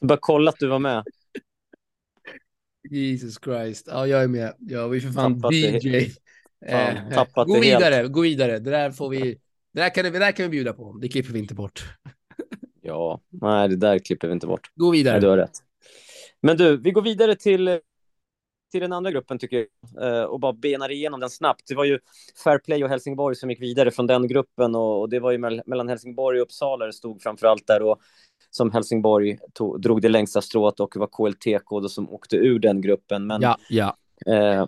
Bara 0.00 0.18
kolla 0.20 0.48
att 0.48 0.58
du 0.58 0.68
var 0.68 0.78
med. 0.78 1.04
Jesus 2.90 3.38
Christ. 3.44 3.88
Ja, 3.90 4.06
jag 4.06 4.22
är 4.22 4.28
med. 4.28 4.54
Ja, 4.58 4.88
vi 4.88 4.96
är 4.96 5.00
för 5.00 5.10
fan 5.10 5.40
tappat 5.40 5.54
DJ. 5.54 6.10
Fan, 6.70 6.96
eh, 6.96 7.14
tappat 7.14 7.48
gå 7.48 7.60
vidare, 7.60 7.94
helt. 7.94 8.12
gå 8.12 8.20
vidare. 8.20 8.58
Det 8.58 8.70
där 8.70 8.90
får 8.90 9.08
vi. 9.08 9.38
Det 9.72 9.80
där, 9.80 9.94
kan, 9.94 10.04
det 10.04 10.18
där 10.18 10.32
kan 10.32 10.44
vi 10.44 10.48
bjuda 10.48 10.72
på. 10.72 10.92
Det 10.92 11.08
klipper 11.08 11.32
vi 11.32 11.38
inte 11.38 11.54
bort. 11.54 11.84
ja, 12.82 13.20
nej, 13.28 13.68
det 13.68 13.76
där 13.76 13.98
klipper 13.98 14.28
vi 14.28 14.34
inte 14.34 14.46
bort. 14.46 14.70
Gå 14.74 14.90
vidare. 14.90 15.14
Nej, 15.14 15.20
du 15.20 15.28
har 15.28 15.36
rätt. 15.36 15.58
Men 16.40 16.56
du, 16.56 16.76
vi 16.76 16.90
går 16.90 17.02
vidare 17.02 17.36
till 17.36 17.80
till 18.72 18.80
den 18.80 18.92
andra 18.92 19.10
gruppen 19.10 19.38
tycker 19.38 19.66
jag 19.96 20.18
eh, 20.18 20.24
och 20.24 20.40
bara 20.40 20.52
benar 20.52 20.90
igenom 20.90 21.20
den 21.20 21.30
snabbt. 21.30 21.62
Det 21.66 21.74
var 21.74 21.84
ju 21.84 21.98
Fair 22.44 22.58
Play 22.58 22.84
och 22.84 22.90
Helsingborg 22.90 23.36
som 23.36 23.50
gick 23.50 23.60
vidare 23.60 23.90
från 23.90 24.06
den 24.06 24.28
gruppen 24.28 24.74
och, 24.74 25.08
det 25.08 25.20
var 25.20 25.30
ju 25.30 25.38
mellan 25.38 25.88
Helsingborg 25.88 26.40
och 26.40 26.46
Uppsala 26.46 26.86
det 26.86 26.92
stod 26.92 27.22
framför 27.22 27.46
allt 27.46 27.66
där 27.66 27.82
och 27.82 28.00
som 28.50 28.70
Helsingborg 28.70 29.38
tog, 29.52 29.80
drog 29.80 30.02
det 30.02 30.08
längsta 30.08 30.42
strået 30.42 30.80
och 30.80 30.96
var 30.96 31.06
KLTK 31.06 31.68
då 31.70 31.88
som 31.88 32.10
åkte 32.10 32.36
ur 32.36 32.58
den 32.58 32.80
gruppen. 32.80 33.26
Men, 33.26 33.42
ja, 33.42 33.58
ja. 33.68 33.96
Eh, 34.26 34.66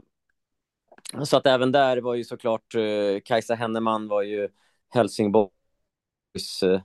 så 1.25 1.37
att 1.37 1.47
även 1.47 1.73
där 1.73 1.97
var 1.97 2.15
ju 2.15 2.25
såklart 2.25 2.75
eh, 2.75 3.21
Kajsa 3.25 3.55
Henneman 3.55 4.09
var 4.09 4.23
ju 4.23 4.49
Helsingborgs 4.95 6.63
eh, 6.63 6.81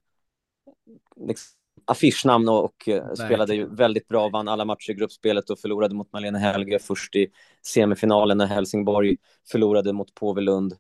liksom, 1.28 1.59
affischnamn 1.90 2.50
och, 2.50 2.66
och 2.66 2.88
eh, 2.88 3.14
spelade 3.14 3.56
ju 3.56 3.76
väldigt 3.76 4.08
bra, 4.08 4.30
vann 4.30 4.48
alla 4.48 4.66
matcher 4.66 4.92
i 4.92 4.94
gruppspelet 4.94 5.50
och 5.50 5.60
förlorade 5.60 5.96
mot 5.96 6.14
Malene 6.14 6.40
Helge 6.40 6.80
först 6.80 7.16
i 7.16 7.28
semifinalen 7.66 8.38
när 8.38 8.46
Helsingborg 8.46 9.18
förlorade 9.52 9.94
mot 9.94 10.14
Påvelund. 10.14 10.74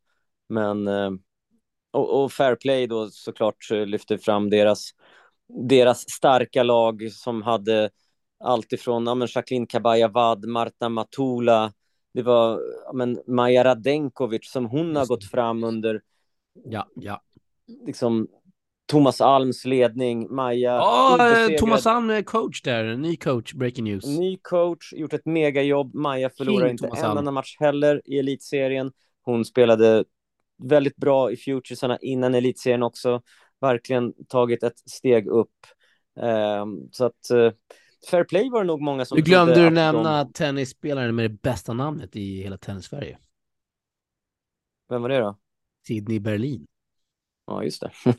Men 0.50 0.88
eh, 0.88 1.12
och, 1.92 2.24
och 2.24 2.32
Fair 2.32 2.56
Play 2.56 2.88
då 2.88 3.10
såklart 3.10 3.72
eh, 3.72 3.86
lyfter 3.86 4.18
fram 4.18 4.50
deras, 4.50 4.90
deras 5.70 6.10
starka 6.10 6.64
lag 6.64 7.12
som 7.12 7.42
hade 7.42 7.90
allt 8.44 8.74
ifrån 8.74 9.06
ja, 9.06 9.16
men 9.16 9.28
Jacqueline 9.32 9.68
Kabayavad, 9.68 10.46
Marta 10.46 10.90
Matula, 10.90 11.74
det 12.14 12.22
var 12.22 12.62
ja, 12.86 12.94
men 12.94 13.20
Maja 13.28 13.64
Radenkovic 13.64 14.52
som 14.52 14.66
hon 14.66 14.96
har 14.96 15.06
gått 15.06 15.24
fram 15.24 15.64
under 15.64 16.02
ja, 16.66 16.88
ja. 16.96 17.22
Liksom, 17.86 18.28
Thomas 18.90 19.22
Alms 19.22 19.66
ledning, 19.66 20.36
Maja. 20.36 20.72
Ja, 20.72 21.18
oh, 21.20 21.58
Thomas 21.58 21.86
Alm 21.86 22.10
är 22.10 22.22
coach 22.22 22.62
där, 22.62 22.98
ny 22.98 23.16
coach, 23.16 23.54
breaking 23.54 23.84
news. 23.86 24.06
Ny 24.06 24.38
coach, 24.42 24.94
gjort 24.94 25.14
ett 25.14 25.26
megajobb. 25.26 25.96
Maja 25.96 26.30
förlorar 26.30 26.66
King, 26.66 26.72
inte 26.72 26.84
Thomas 26.84 27.04
en 27.04 27.18
enda 27.18 27.32
match 27.32 27.58
heller 27.60 28.02
i 28.06 28.20
elitserien. 28.20 28.92
Hon 29.22 29.46
spelade 29.46 30.06
väldigt 30.64 30.96
bra 30.96 31.32
i 31.32 31.38
Futuresarna 31.38 31.98
innan 32.02 32.36
elitserien 32.36 32.84
också. 32.84 33.22
Verkligen 33.62 34.14
tagit 34.28 34.64
ett 34.64 34.80
steg 34.90 35.28
upp. 35.28 35.56
Um, 36.62 36.90
så 36.92 37.06
att 37.06 37.32
uh, 37.34 37.52
fair 38.10 38.24
play 38.24 38.50
var 38.50 38.62
det 38.62 38.68
nog 38.68 38.82
många 38.82 39.06
som 39.06 39.16
Du 39.16 39.22
glömde 39.22 39.56
du 39.56 39.70
nämna 39.70 40.24
de... 40.24 40.34
tennisspelaren 40.34 41.16
med 41.16 41.26
det 41.26 41.42
bästa 41.42 41.74
namnet 41.74 42.16
i 42.16 42.42
hela 42.42 42.58
tennis-Sverige. 42.58 43.18
Vem 44.90 45.02
var 45.02 45.10
det 45.10 45.20
då? 45.20 45.38
Sydney 45.88 46.20
Berlin. 46.20 46.68
Ja, 47.50 47.64
just 47.64 47.82
det. 47.82 47.92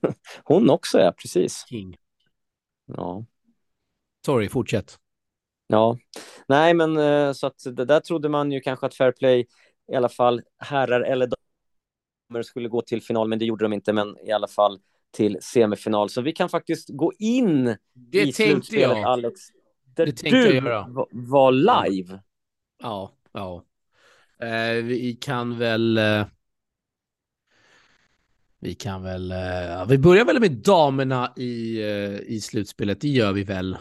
Hon 0.45 0.71
också, 0.71 1.01
ja, 1.01 1.13
precis. 1.13 1.65
King. 1.69 1.97
Ja. 2.87 3.25
Sorry, 4.27 4.49
fortsätt. 4.49 4.99
Ja, 5.67 5.99
nej, 6.49 6.75
men 6.75 6.97
eh, 6.97 7.33
så 7.33 7.47
att 7.47 7.63
det 7.65 7.85
där 7.85 8.01
trodde 8.01 8.29
man 8.29 8.53
ju 8.53 8.61
kanske 8.61 8.87
att 8.87 8.95
Fair 8.95 9.13
Play 9.13 9.47
i 9.93 9.95
alla 9.95 10.09
fall 10.09 10.43
herrar 10.59 11.01
eller 11.01 11.29
damer 12.29 12.43
skulle 12.43 12.69
gå 12.69 12.83
till 12.83 13.03
final, 13.03 13.29
men 13.29 13.39
det 13.39 13.45
gjorde 13.45 13.65
de 13.65 13.73
inte, 13.73 13.93
men 13.93 14.17
i 14.27 14.33
alla 14.33 14.49
fall 14.49 14.81
till 15.11 15.39
semifinal. 15.43 16.11
Så 16.11 16.21
vi 16.21 16.33
kan 16.33 16.49
faktiskt 16.49 16.89
gå 16.89 17.13
in 17.19 17.77
det 17.93 18.23
i 18.23 18.33
slutspelet, 18.33 18.97
jag. 18.97 19.05
Alex. 19.05 19.41
Där 19.85 20.07
det 20.07 20.31
du 20.31 20.61
var 21.11 21.53
live. 21.53 22.21
Ja, 22.83 23.13
ja. 23.33 23.65
Eh, 24.47 24.85
vi 24.85 25.19
kan 25.21 25.59
väl... 25.59 25.99
Eh 25.99 26.25
vi 28.61 28.75
kan 28.75 29.03
väl, 29.03 29.33
uh, 29.33 29.89
vi 29.89 29.99
börjar 29.99 30.25
väl 30.25 30.41
med 30.41 30.53
damerna 30.53 31.33
i, 31.37 31.83
uh, 31.83 32.21
i 32.21 32.41
slutspelet, 32.41 33.01
det 33.01 33.09
gör 33.09 33.33
vi 33.33 33.45
väl. 33.45 33.79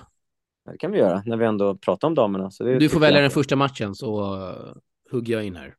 Det 0.71 0.77
kan 0.77 0.91
vi 0.91 0.97
göra 0.97 1.23
när 1.25 1.37
vi 1.37 1.45
ändå 1.45 1.75
pratar 1.75 2.07
om 2.07 2.15
damerna. 2.15 2.51
Du 2.59 2.89
får 2.89 2.99
välja 2.99 3.17
jag. 3.17 3.23
den 3.23 3.31
första 3.31 3.55
matchen 3.55 3.95
så 3.95 4.35
uh, 4.35 4.75
hugger 5.11 5.33
jag 5.33 5.43
in 5.43 5.55
här. 5.55 5.75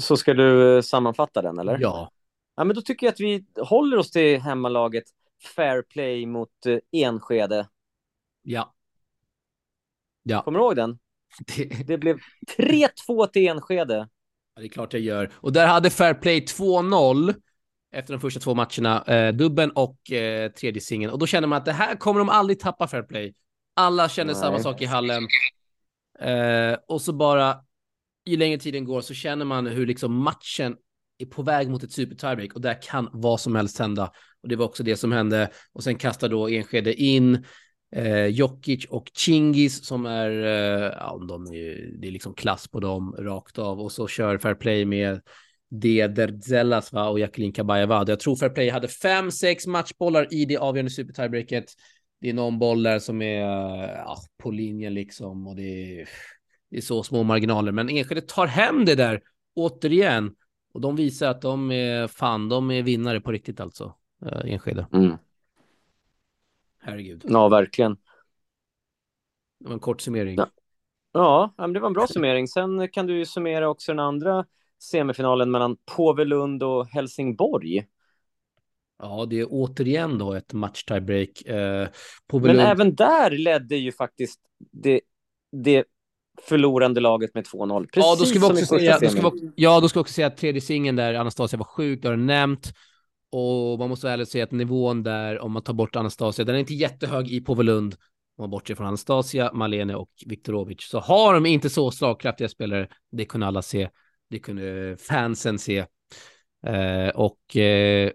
Så 0.00 0.16
ska 0.16 0.34
du 0.34 0.82
sammanfatta 0.82 1.42
den 1.42 1.58
eller? 1.58 1.78
Ja. 1.80 2.10
Ja, 2.56 2.64
men 2.64 2.76
då 2.76 2.82
tycker 2.82 3.06
jag 3.06 3.12
att 3.12 3.20
vi 3.20 3.46
håller 3.60 3.96
oss 3.96 4.10
till 4.10 4.40
hemmalaget 4.40 5.04
Fair 5.56 5.82
Play 5.82 6.26
mot 6.26 6.50
Enskede. 6.92 7.68
Ja. 8.42 8.74
Ja. 10.22 10.42
Kommer 10.42 10.58
du 10.58 10.64
ihåg 10.64 10.76
den? 10.76 10.98
Det, 11.56 11.86
det 11.86 11.98
blev 11.98 12.18
3-2 12.58 13.26
till 13.26 13.48
Enskede. 13.48 14.08
Ja, 14.54 14.60
det 14.60 14.66
är 14.66 14.68
klart 14.68 14.92
jag 14.92 15.02
gör. 15.02 15.30
Och 15.34 15.52
där 15.52 15.66
hade 15.66 15.90
Fair 15.90 16.14
Play 16.14 16.40
2-0 16.40 17.34
efter 17.92 18.12
de 18.12 18.20
första 18.20 18.40
två 18.40 18.54
matcherna, 18.54 19.04
eh, 19.04 19.34
dubben 19.34 19.70
och 19.70 20.12
eh, 20.12 20.50
tredje 20.50 20.80
singeln. 20.80 21.12
Och 21.12 21.18
då 21.18 21.26
känner 21.26 21.48
man 21.48 21.58
att 21.58 21.64
det 21.64 21.72
här 21.72 21.96
kommer 21.96 22.18
de 22.18 22.28
aldrig 22.28 22.60
tappa 22.60 22.88
fair 22.88 23.02
play. 23.02 23.34
Alla 23.74 24.08
känner 24.08 24.32
Nej. 24.32 24.42
samma 24.42 24.58
sak 24.58 24.82
i 24.82 24.84
hallen. 24.84 25.28
Eh, 26.18 26.78
och 26.88 27.02
så 27.02 27.12
bara, 27.12 27.56
ju 28.26 28.36
längre 28.36 28.58
tiden 28.58 28.84
går 28.84 29.00
så 29.00 29.14
känner 29.14 29.44
man 29.44 29.66
hur 29.66 29.86
liksom 29.86 30.14
matchen 30.14 30.76
är 31.18 31.26
på 31.26 31.42
väg 31.42 31.70
mot 31.70 31.82
ett 31.82 31.92
super 31.92 32.16
tiebreak 32.16 32.52
och 32.52 32.60
där 32.60 32.82
kan 32.82 33.08
vad 33.12 33.40
som 33.40 33.56
helst 33.56 33.78
hända. 33.78 34.12
Och 34.42 34.48
det 34.48 34.56
var 34.56 34.64
också 34.64 34.82
det 34.82 34.96
som 34.96 35.12
hände. 35.12 35.50
Och 35.72 35.84
sen 35.84 35.96
kastar 35.96 36.28
då 36.28 36.48
Enskede 36.48 36.94
in 36.94 37.44
eh, 37.96 38.26
Jokic 38.26 38.84
och 38.84 39.10
Chingis 39.14 39.86
som 39.86 40.06
är, 40.06 40.30
eh, 40.30 40.92
ja, 40.98 41.18
de 41.28 41.46
är, 41.46 41.98
det 42.00 42.06
är 42.06 42.12
liksom 42.12 42.34
klass 42.34 42.68
på 42.68 42.80
dem 42.80 43.16
rakt 43.18 43.58
av. 43.58 43.80
Och 43.80 43.92
så 43.92 44.08
kör 44.08 44.38
Fair 44.38 44.54
Play 44.54 44.84
med 44.84 45.20
Dederzelas 45.68 46.92
va, 46.92 47.08
och 47.08 47.18
Jacqueline 47.18 47.52
Kabayeva. 47.52 48.04
Jag 48.08 48.20
tror 48.20 48.36
Fair 48.36 48.50
Play 48.50 48.70
hade 48.70 48.88
fem, 48.88 49.30
sex 49.30 49.66
matchbollar 49.66 50.34
i 50.34 50.44
det 50.44 50.56
avgörande 50.56 50.90
super 50.90 51.12
tiebreaket. 51.12 51.64
Det 52.20 52.28
är 52.30 52.34
någon 52.34 52.58
boll 52.58 52.82
där 52.82 52.98
som 52.98 53.22
är 53.22 53.40
ja, 53.88 54.16
på 54.38 54.50
linjen 54.50 54.94
liksom 54.94 55.46
och 55.46 55.56
det 55.56 56.00
är, 56.00 56.08
det 56.70 56.76
är 56.76 56.80
så 56.80 57.02
små 57.02 57.22
marginaler. 57.22 57.72
Men 57.72 57.88
Enskede 57.88 58.20
tar 58.20 58.46
hem 58.46 58.84
det 58.84 58.94
där 58.94 59.22
återigen 59.54 60.34
och 60.72 60.80
de 60.80 60.96
visar 60.96 61.30
att 61.30 61.42
de 61.42 61.70
är 61.70 62.06
fan, 62.06 62.48
de 62.48 62.70
är 62.70 62.82
vinnare 62.82 63.20
på 63.20 63.32
riktigt 63.32 63.60
alltså. 63.60 63.94
Uh, 64.22 64.52
Enskede. 64.52 64.86
Mm. 64.92 65.16
Herregud. 66.78 67.24
Ja, 67.28 67.48
verkligen. 67.48 67.96
Det 69.60 69.66
var 69.66 69.72
en 69.72 69.80
kort 69.80 70.00
summering. 70.00 70.36
Ja. 70.36 71.54
ja, 71.56 71.66
det 71.66 71.80
var 71.80 71.86
en 71.86 71.92
bra 71.92 72.06
summering. 72.06 72.48
Sen 72.48 72.88
kan 72.88 73.06
du 73.06 73.18
ju 73.18 73.24
summera 73.24 73.68
också 73.68 73.92
den 73.92 73.98
andra 73.98 74.44
semifinalen 74.82 75.50
mellan 75.50 75.76
Påvelund 75.96 76.62
och 76.62 76.86
Helsingborg. 76.86 77.86
Ja, 78.98 79.26
det 79.30 79.40
är 79.40 79.46
återigen 79.50 80.18
då 80.18 80.34
ett 80.34 80.52
match 80.52 80.84
tiebreak. 80.84 81.42
Eh, 81.46 81.88
Men 82.32 82.60
även 82.60 82.94
där 82.94 83.30
ledde 83.30 83.76
ju 83.76 83.92
faktiskt 83.92 84.40
det, 84.72 85.00
det 85.52 85.84
förlorande 86.42 87.00
laget 87.00 87.34
med 87.34 87.44
2-0. 87.44 87.88
ja, 87.92 88.16
då 88.18 88.24
ska 88.24 88.38
vi 88.38 88.44
också 88.44 88.66
säga, 88.66 88.98
då 89.00 89.08
ska 89.08 89.30
vi, 89.30 89.52
ja, 89.56 89.80
då 89.80 89.88
ska 89.88 89.98
vi 89.98 90.02
också 90.02 90.14
säga 90.14 90.26
att 90.26 90.36
tredje 90.36 90.60
singeln 90.60 90.96
där 90.96 91.14
Anastasia 91.14 91.58
var 91.58 91.64
sjuk, 91.64 92.02
det 92.02 92.08
har 92.08 92.16
du 92.16 92.22
nämnt. 92.22 92.72
Och 93.30 93.78
man 93.78 93.88
måste 93.88 94.10
ärligt 94.10 94.28
säga 94.28 94.44
att 94.44 94.50
nivån 94.50 95.02
där, 95.02 95.38
om 95.38 95.52
man 95.52 95.62
tar 95.62 95.72
bort 95.72 95.96
Anastasia, 95.96 96.44
den 96.44 96.54
är 96.54 96.58
inte 96.58 96.74
jättehög 96.74 97.30
i 97.30 97.40
Påvelund. 97.40 97.94
Om 98.38 98.42
man 98.42 98.50
bortser 98.50 98.74
från 98.74 98.86
Anastasia, 98.86 99.50
Malene 99.52 99.94
och 99.94 100.10
Viktorovic, 100.26 100.82
så 100.82 101.00
har 101.00 101.34
de 101.34 101.46
inte 101.46 101.70
så 101.70 101.90
slagkraftiga 101.90 102.48
spelare. 102.48 102.88
Det 103.12 103.24
kunde 103.24 103.46
alla 103.46 103.62
se. 103.62 103.88
Det 104.30 104.38
kunde 104.38 104.96
fansen 105.00 105.58
se. 105.58 105.78
Eh, 106.66 107.08
och 107.14 107.56
eh, 107.56 108.10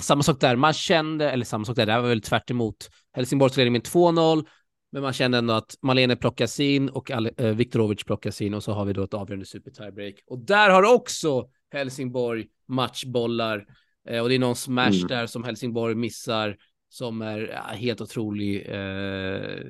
samma 0.00 0.22
sak 0.22 0.40
där, 0.40 0.56
man 0.56 0.72
kände, 0.72 1.30
eller 1.30 1.44
samma 1.44 1.64
sak 1.64 1.76
där, 1.76 1.86
det 1.86 1.92
här 1.92 2.00
var 2.00 2.08
väl 2.08 2.22
tvärt 2.22 2.50
emot. 2.50 2.90
Helsingborgs 3.12 3.56
ledning 3.56 3.72
med 3.72 3.82
2-0, 3.82 4.46
men 4.92 5.02
man 5.02 5.12
kände 5.12 5.38
ändå 5.38 5.54
att 5.54 5.76
Malene 5.82 6.16
plockas 6.16 6.60
in 6.60 6.88
och 6.88 7.10
äh, 7.10 7.54
Viktorovic 7.54 8.04
plockas 8.04 8.40
in 8.40 8.54
och 8.54 8.62
så 8.62 8.72
har 8.72 8.84
vi 8.84 8.92
då 8.92 9.02
ett 9.02 9.14
avgörande 9.14 9.46
super 9.46 9.70
tiebreak. 9.70 10.14
Och 10.26 10.38
där 10.38 10.70
har 10.70 10.94
också 10.94 11.48
Helsingborg 11.72 12.46
matchbollar 12.68 13.66
eh, 14.08 14.22
och 14.22 14.28
det 14.28 14.34
är 14.34 14.38
någon 14.38 14.56
smash 14.56 14.88
mm. 14.88 15.08
där 15.08 15.26
som 15.26 15.44
Helsingborg 15.44 15.94
missar 15.94 16.56
som 16.88 17.22
är 17.22 17.38
ja, 17.38 17.62
helt 17.62 18.00
otrolig. 18.00 18.66
Eh, 18.68 19.60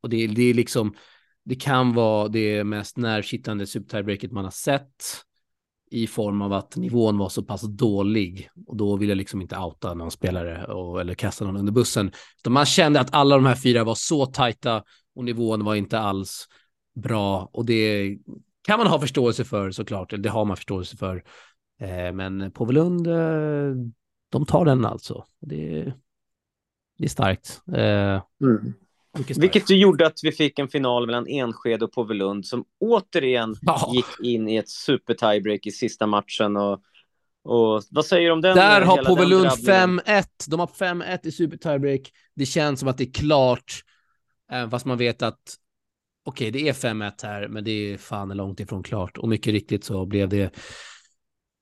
och 0.00 0.08
det, 0.08 0.26
det 0.26 0.42
är 0.42 0.54
liksom, 0.54 0.94
det 1.48 1.54
kan 1.54 1.92
vara 1.92 2.28
det 2.28 2.64
mest 2.64 2.96
nervkittlande 2.96 3.66
supertiebreaket 3.66 4.32
man 4.32 4.44
har 4.44 4.50
sett 4.50 5.04
i 5.90 6.06
form 6.06 6.42
av 6.42 6.52
att 6.52 6.76
nivån 6.76 7.18
var 7.18 7.28
så 7.28 7.42
pass 7.42 7.62
dålig 7.62 8.50
och 8.66 8.76
då 8.76 8.96
vill 8.96 9.08
jag 9.08 9.18
liksom 9.18 9.42
inte 9.42 9.58
outa 9.58 9.94
någon 9.94 10.10
spelare 10.10 10.64
och, 10.64 11.00
eller 11.00 11.14
kasta 11.14 11.44
någon 11.44 11.56
under 11.56 11.72
bussen. 11.72 12.12
Så 12.44 12.50
man 12.50 12.66
kände 12.66 13.00
att 13.00 13.14
alla 13.14 13.34
de 13.34 13.46
här 13.46 13.54
fyra 13.54 13.84
var 13.84 13.94
så 13.94 14.26
tajta 14.26 14.82
och 15.14 15.24
nivån 15.24 15.64
var 15.64 15.74
inte 15.74 15.98
alls 15.98 16.46
bra 16.94 17.50
och 17.52 17.64
det 17.64 18.16
kan 18.62 18.78
man 18.78 18.86
ha 18.86 19.00
förståelse 19.00 19.44
för 19.44 19.70
såklart, 19.70 20.12
det 20.18 20.28
har 20.28 20.44
man 20.44 20.56
förståelse 20.56 20.96
för. 20.96 21.24
Eh, 21.80 22.12
men 22.12 22.50
Povelund, 22.50 23.06
eh, 23.06 23.74
de 24.28 24.46
tar 24.46 24.64
den 24.64 24.84
alltså. 24.84 25.24
Det, 25.40 25.92
det 26.98 27.04
är 27.04 27.08
starkt. 27.08 27.62
Eh, 27.72 28.22
mm. 28.42 28.74
Vilket 29.36 29.70
gjorde 29.70 30.06
att 30.06 30.18
vi 30.22 30.32
fick 30.32 30.58
en 30.58 30.68
final 30.68 31.06
mellan 31.06 31.26
Enskede 31.26 31.84
och 31.84 31.92
Påvelund 31.92 32.46
som 32.46 32.64
återigen 32.80 33.50
oh. 33.66 33.94
gick 33.94 34.06
in 34.22 34.48
i 34.48 34.56
ett 34.56 34.68
super 34.68 35.14
tiebreak 35.14 35.66
i 35.66 35.70
sista 35.70 36.06
matchen. 36.06 36.56
Och, 36.56 36.82
och 37.44 37.82
vad 37.90 38.06
säger 38.06 38.26
du 38.26 38.32
om 38.32 38.40
den? 38.40 38.56
Där 38.56 38.80
har 38.82 39.04
Påvelund 39.04 39.46
5-1. 39.46 40.24
De 40.46 40.60
har 40.60 40.66
5-1 40.66 41.18
i 41.22 41.32
super 41.32 41.56
tiebreak. 41.56 42.00
Det 42.34 42.46
känns 42.46 42.80
som 42.80 42.88
att 42.88 42.98
det 42.98 43.04
är 43.04 43.12
klart, 43.12 43.82
även 44.50 44.70
fast 44.70 44.86
man 44.86 44.98
vet 44.98 45.22
att 45.22 45.40
okej, 46.24 46.48
okay, 46.48 46.62
det 46.62 46.68
är 46.68 46.72
5-1 46.72 47.12
här, 47.22 47.48
men 47.48 47.64
det 47.64 47.70
är 47.70 47.96
fan 47.96 48.28
långt 48.28 48.60
ifrån 48.60 48.82
klart. 48.82 49.18
Och 49.18 49.28
mycket 49.28 49.52
riktigt 49.52 49.84
så 49.84 50.06
blev 50.06 50.28
det 50.28 50.50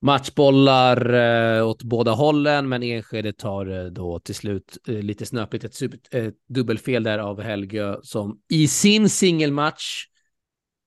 matchbollar 0.02 1.14
eh, 1.14 1.68
åt 1.68 1.82
båda 1.82 2.12
hållen, 2.12 2.68
men 2.68 2.82
Enskede 2.82 3.32
tar 3.32 3.66
eh, 3.66 3.85
då 3.85 4.18
till 4.18 4.35
slut 4.35 4.78
eh, 4.88 4.94
lite 4.94 5.26
snöpligt 5.26 5.64
ett, 5.64 5.74
super, 5.74 6.00
ett 6.11 6.35
dubbelfel 6.48 7.02
där 7.02 7.18
av 7.18 7.40
Helgö 7.40 7.96
som 8.02 8.40
i 8.48 8.68
sin 8.68 9.09
singelmatch 9.11 10.04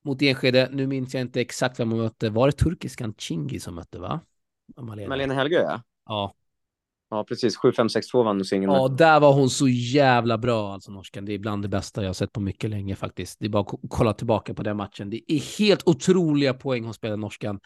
mot 0.06 0.22
Enskede, 0.22 0.70
nu 0.72 0.88
minns 0.88 1.14
jag 1.14 1.22
inte 1.22 1.42
exakt 1.42 1.80
vem 1.80 1.92
hon 1.92 2.02
mötte, 2.02 2.30
var 2.30 2.48
det 2.48 2.54
turkiskan 2.54 3.14
Chingi 3.18 3.60
som 3.60 3.76
mötte 3.76 4.00
va? 4.00 4.22
Malena, 4.82 5.10
Malena 5.10 5.34
Helgö 5.34 5.62
ja. 5.62 5.82
Ja. 6.06 6.36
Ja, 7.10 7.24
precis. 7.24 7.58
7-5-6-2 7.58 8.24
vann 8.24 8.46
singeln. 8.46 8.74
Ja, 8.74 8.88
där 8.88 9.20
var 9.20 9.34
hon 9.34 9.50
så 9.50 9.68
jävla 9.68 10.38
bra, 10.38 10.74
alltså 10.74 10.92
norskan. 10.92 11.26
Det 11.26 11.34
är 11.34 11.40
bland 11.40 11.62
det 11.62 11.68
bästa 11.68 12.02
jag 12.02 12.10
har 12.10 12.14
sett 12.14 12.34
på 12.34 12.40
mycket 12.40 12.70
länge 12.70 12.96
faktiskt. 12.96 13.40
Det 13.40 13.46
är 13.46 13.50
bara 13.50 13.62
att 13.62 13.80
kolla 13.90 14.14
tillbaka 14.14 14.54
på 14.54 14.64
den 14.64 14.78
matchen. 14.78 15.10
Det 15.10 15.32
är 15.34 15.60
helt 15.60 15.88
otroliga 15.88 16.54
poäng 16.54 16.84
hon 16.84 16.94
spelar 16.94 17.18
norskan. 17.18 17.60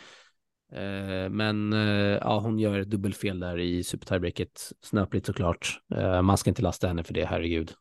Eh, 0.75 1.29
men 1.29 1.73
eh, 1.73 2.17
ja, 2.21 2.39
hon 2.39 2.59
gör 2.59 2.79
ett 2.79 2.89
dubbelfel 2.89 3.39
där 3.39 3.59
i 3.59 3.83
super 3.83 4.05
tiebreaket. 4.05 4.71
Snöpligt 4.81 5.25
såklart. 5.25 5.79
Eh, 5.95 6.21
man 6.21 6.38
ska 6.38 6.49
inte 6.49 6.62
lasta 6.62 6.88
henne 6.88 7.03
för 7.03 7.13
det, 7.13 7.25
herregud. 7.25 7.71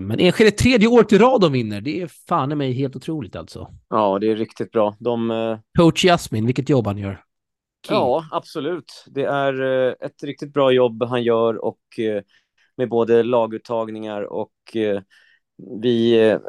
Men 0.00 0.20
Enskede 0.20 0.50
tredje 0.50 0.88
året 0.88 1.12
i 1.12 1.18
rad 1.18 1.40
de 1.40 1.52
vinner. 1.52 1.80
Det 1.80 2.00
är 2.00 2.06
fan 2.28 2.52
i 2.52 2.54
mig 2.54 2.72
helt 2.72 2.96
otroligt 2.96 3.36
alltså. 3.36 3.70
Ja, 3.88 4.18
det 4.18 4.30
är 4.30 4.36
riktigt 4.36 4.70
bra. 4.70 4.96
De... 4.98 5.58
Coach 5.78 6.04
Jasmin, 6.04 6.46
vilket 6.46 6.68
jobb 6.68 6.86
han 6.86 6.98
gör. 6.98 7.20
King. 7.86 7.96
Ja, 7.96 8.28
absolut. 8.30 9.04
Det 9.06 9.24
är 9.24 9.54
ett 10.04 10.22
riktigt 10.22 10.52
bra 10.52 10.72
jobb 10.72 11.02
han 11.02 11.22
gör 11.22 11.64
och 11.64 11.80
med 12.76 12.88
både 12.88 13.22
laguttagningar 13.22 14.22
och 14.22 14.52
vi 15.56 16.28
eh, 16.28 16.40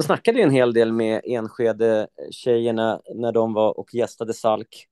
snackade 0.00 0.42
en 0.42 0.50
hel 0.50 0.72
del 0.72 0.92
med 0.92 1.20
Enskede-tjejerna 1.24 3.00
när 3.14 3.32
de 3.32 3.52
var 3.52 3.78
och 3.78 3.94
gästade 3.94 4.34
Salk, 4.34 4.86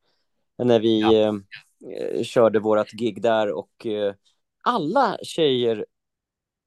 när 0.58 0.80
vi 0.80 1.00
ja. 1.00 1.12
eh, 1.12 2.22
körde 2.22 2.58
vårt 2.58 2.90
gig 2.90 3.22
där 3.22 3.52
och 3.52 3.86
eh, 3.86 4.14
alla 4.62 5.18
tjejer 5.22 5.86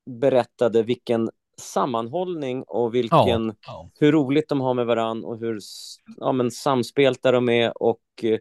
berättade 0.05 0.83
vilken 0.83 1.29
sammanhållning 1.57 2.63
och 2.63 2.95
vilken, 2.95 3.45
ja. 3.45 3.53
Ja. 3.67 3.89
hur 3.99 4.11
roligt 4.11 4.49
de 4.49 4.61
har 4.61 4.73
med 4.73 4.85
varann 4.85 5.25
och 5.25 5.39
hur 5.39 5.59
ja, 6.17 6.31
men, 6.31 6.51
samspelta 6.51 7.31
de 7.31 7.49
är 7.49 7.83
och 7.83 8.01
eh, 8.23 8.39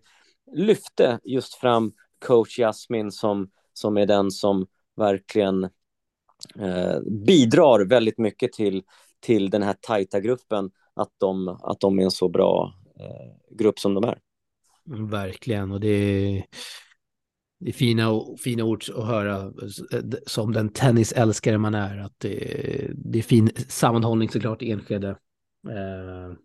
lyfte 0.53 1.21
just 1.25 1.55
fram 1.55 1.93
coach 2.27 2.59
Jasmin 2.59 3.13
som, 3.13 3.51
som 3.73 3.97
är 3.97 4.07
den 4.07 4.31
som 4.31 4.67
verkligen 4.97 5.69
eh, 6.59 7.01
bidrar 7.27 7.85
väldigt 7.85 8.19
mycket 8.19 8.53
till, 8.53 8.83
till 9.21 9.51
den 9.51 9.63
här 9.63 9.75
tajta 9.81 10.21
gruppen, 10.21 10.71
att 10.95 11.11
de, 11.19 11.49
att 11.49 11.81
de 11.81 11.99
är 11.99 12.03
en 12.03 12.11
så 12.11 12.29
bra 12.29 12.75
eh, 13.01 13.57
grupp 13.57 13.79
som 13.79 13.95
de 13.95 14.05
är. 14.05 14.19
Verkligen, 15.11 15.73
och 15.73 15.81
det 15.81 15.89
är, 15.89 16.45
det 17.61 17.69
är 17.69 17.73
fina, 17.73 18.21
fina 18.45 18.65
ord 18.65 18.85
att 18.97 19.07
höra 19.07 19.53
som 20.27 20.53
den 20.53 20.69
tennisälskare 20.69 21.59
man 21.59 21.75
är, 21.75 21.99
att 21.99 22.15
det, 22.19 22.91
det 22.95 23.19
är 23.19 23.23
fin 23.23 23.51
sammanhållning 23.69 24.29
såklart 24.29 24.63
i 24.63 24.71
Enskede. 24.71 25.09
Eh, 25.69 26.37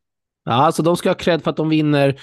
alltså 0.44 0.84
de 0.84 0.98
ska 0.98 1.10
ha 1.10 1.16
cred 1.16 1.44
för 1.44 1.52
att 1.52 1.58
de 1.58 1.70
vinner 1.70 2.20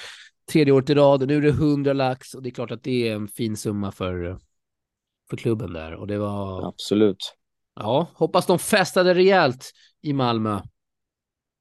tredje 0.53 0.73
året 0.73 0.91
i 0.91 0.95
rad. 0.95 1.29
Nu 1.29 1.37
är 1.37 1.41
det 1.41 1.49
100 1.49 1.93
lax 1.93 2.35
och 2.35 2.43
det 2.43 2.49
är 2.49 2.51
klart 2.51 2.71
att 2.71 2.83
det 2.83 3.09
är 3.09 3.15
en 3.15 3.29
fin 3.29 3.57
summa 3.57 3.93
för, 3.93 4.39
för 5.31 5.37
klubben 5.37 5.73
där. 5.73 5.95
Och 5.95 6.07
det 6.07 6.19
var... 6.19 6.69
Absolut. 6.69 7.35
Ja, 7.75 8.07
hoppas 8.15 8.47
de 8.47 8.59
festade 8.59 9.15
rejält 9.15 9.73
i 10.03 10.13
Malmö. 10.13 10.61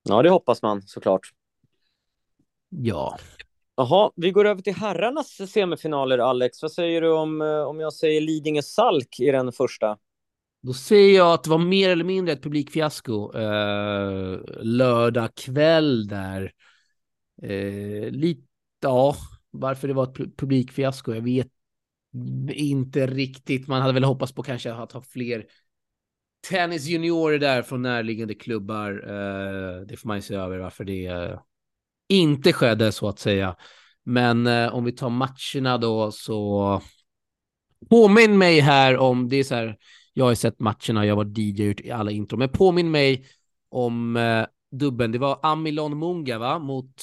Ja, 0.04 0.22
det 0.22 0.30
hoppas 0.30 0.62
man 0.62 0.82
såklart. 0.82 1.22
Ja. 2.70 3.18
Jaha, 3.76 4.12
vi 4.16 4.32
går 4.32 4.46
över 4.46 4.62
till 4.62 4.76
herrarnas 4.76 5.52
semifinaler, 5.52 6.18
Alex. 6.18 6.62
Vad 6.62 6.72
säger 6.72 7.02
du 7.02 7.12
om, 7.12 7.42
eh, 7.42 7.62
om 7.62 7.80
jag 7.80 7.94
säger 7.94 8.22
Lidingö-Salk 8.22 9.20
i 9.20 9.32
den 9.32 9.52
första? 9.52 9.98
Då 10.62 10.74
säger 10.74 11.18
jag 11.18 11.34
att 11.34 11.44
det 11.44 11.50
var 11.50 11.58
mer 11.58 11.90
eller 11.90 12.04
mindre 12.04 12.34
ett 12.34 12.44
publikfiasko 12.44 13.34
eh, 13.34 14.40
lördag 14.62 15.36
kväll 15.36 16.08
där. 16.08 16.52
Eh, 17.42 18.10
lite, 18.12 18.48
ja, 18.82 19.16
varför 19.52 19.88
det 19.88 19.94
var 19.94 20.04
ett 20.04 20.38
publikfiasko, 20.38 21.14
jag 21.14 21.22
vet 21.22 21.48
inte 22.50 23.08
riktigt. 23.08 23.68
Man 23.68 23.82
hade 23.82 23.94
väl 23.94 24.04
hoppats 24.04 24.34
på 24.34 24.44
kanske 24.44 24.74
att 24.74 24.92
ha 24.92 25.02
fler 25.02 25.46
tennis 26.50 26.86
juniorer 26.86 27.40
där 27.40 27.62
från 27.62 27.82
närliggande 27.82 28.34
klubbar. 28.34 28.92
Eh, 28.92 29.82
det 29.82 29.98
får 29.98 30.08
man 30.08 30.18
ju 30.18 30.22
se 30.22 30.36
över 30.36 30.58
varför 30.58 30.84
det 30.84 31.06
eh, 31.06 31.40
inte 32.10 32.54
skedde 32.54 32.92
så 32.92 33.08
att 33.08 33.20
säga. 33.20 33.56
Men 34.04 34.48
eh, 34.48 34.76
om 34.76 34.84
vi 34.84 34.92
tar 34.92 35.10
matcherna 35.10 35.78
då 35.78 36.12
så 36.12 36.82
påminn 37.90 38.38
mig 38.38 38.60
här 38.60 38.98
om, 38.98 39.30
det 39.30 39.36
är 39.36 39.44
så 39.44 39.56
här, 39.56 39.78
jag 40.14 40.26
har 40.26 40.36
sett 40.36 40.60
matcherna, 40.60 41.06
jag 41.06 41.16
var 41.16 41.40
DJ 41.40 41.76
i 41.84 41.92
alla 41.92 42.12
intro, 42.12 42.38
men 42.38 42.50
påminn 42.50 42.92
mig 42.92 43.26
om 43.70 44.18
eh, 44.18 44.46
dubben. 44.72 45.12
Det 45.12 45.18
var 45.18 45.40
Amilon 45.44 46.00
Munga 46.00 46.40
va? 46.40 46.60
Mot... 46.60 47.02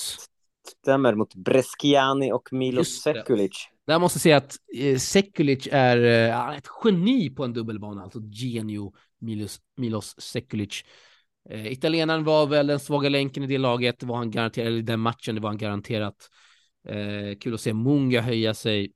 Stämmer, 0.83 1.15
mot 1.15 1.35
Bresciani 1.35 2.33
och 2.33 2.53
Milos 2.53 2.89
Sekulic. 2.89 3.69
Där 3.87 3.99
måste 3.99 4.17
jag 4.17 4.23
säga 4.23 4.37
att 4.37 4.57
eh, 4.77 4.99
Sekulic 4.99 5.69
är 5.73 6.29
eh, 6.29 6.57
ett 6.57 6.67
geni 6.85 7.31
på 7.31 7.45
en 7.45 7.53
dubbelbana, 7.53 8.03
alltså 8.03 8.21
genio 8.21 8.93
Milos, 9.21 9.61
Milos 9.77 10.21
Sekulic. 10.21 10.85
Eh, 11.51 11.73
italienaren 11.73 12.25
var 12.25 12.47
väl 12.47 12.67
den 12.67 12.81
svaga 12.81 13.09
länken 13.09 13.43
i 13.43 13.47
det 13.47 13.59
laget, 13.59 13.99
det 13.99 14.07
var 14.07 14.17
han 14.17 14.31
garanterat, 14.31 14.67
eller 14.67 14.79
i 14.79 14.83
den 14.83 15.01
matchen, 15.01 15.35
det 15.35 15.41
var 15.41 15.49
han 15.49 15.59
garanterat. 15.59 16.29
Eh, 16.89 17.39
kul 17.41 17.55
att 17.55 17.61
se 17.61 17.75
Munga 17.75 18.21
höja 18.21 18.55
sig 18.55 18.93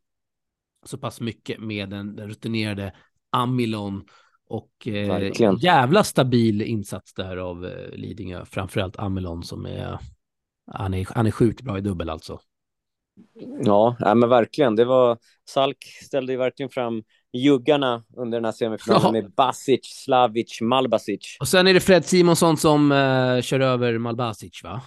så 0.87 0.99
pass 0.99 1.21
mycket 1.21 1.61
med 1.61 1.91
den, 1.91 2.17
den 2.17 2.29
rutinerade 2.29 2.95
Amilon 3.31 4.05
och 4.47 4.89
eh, 4.89 5.31
jävla 5.59 6.05
stabil 6.05 6.63
insats 6.63 7.15
där 7.15 7.37
av 7.37 7.67
eh, 7.67 7.91
Lidingö, 7.91 8.45
framförallt 8.45 8.99
Amilon 8.99 9.43
som 9.43 9.67
är 9.67 9.99
han 10.67 10.95
är, 10.95 11.09
han 11.15 11.27
är 11.27 11.31
sjukt 11.31 11.63
bra 11.63 11.79
i 11.79 11.81
dubbel 11.81 12.11
alltså. 12.11 12.41
Ja, 13.65 13.97
ja 13.99 14.15
men 14.15 14.29
verkligen. 14.29 14.77
Det 14.77 14.85
var 14.85 15.19
Salk 15.49 15.85
ställde 16.03 16.33
ju 16.33 16.39
verkligen 16.39 16.71
fram 16.71 17.03
juggarna 17.35 18.03
under 18.17 18.39
den 18.39 18.45
här 18.45 18.53
semifinalen 18.53 19.15
ja. 19.15 19.23
med 19.23 19.31
Basic, 19.31 19.81
Slavic, 19.85 20.61
Malbasic. 20.61 21.37
Och 21.41 21.49
sen 21.49 21.67
är 21.67 21.75
det 21.75 21.81
Fred 21.81 22.05
Simonsson 22.05 22.57
som 22.57 22.93
uh, 22.93 23.41
kör 23.41 23.61
över 23.61 23.99
Malbasic, 23.99 24.65
va? 24.65 24.83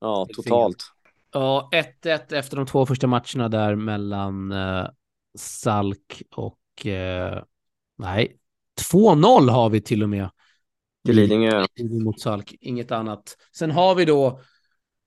Ja, 0.00 0.26
totalt. 0.34 0.84
Ja, 1.32 1.70
1-1 2.02 2.34
efter 2.34 2.56
de 2.56 2.66
två 2.66 2.86
första 2.86 3.06
matcherna 3.06 3.48
där 3.48 3.74
mellan 3.74 4.52
uh, 4.52 4.86
Salk 5.38 6.22
och... 6.30 6.58
Uh, 6.86 7.42
nej, 7.98 8.36
2-0 8.92 9.50
har 9.50 9.70
vi 9.70 9.80
till 9.80 10.02
och 10.02 10.08
med. 10.08 10.30
Till 11.06 11.16
Lidingö. 11.16 11.66
Mot 12.04 12.20
Salk, 12.20 12.54
inget 12.60 12.92
annat. 12.92 13.36
Sen 13.56 13.70
har 13.70 13.94
vi 13.94 14.04
då 14.04 14.40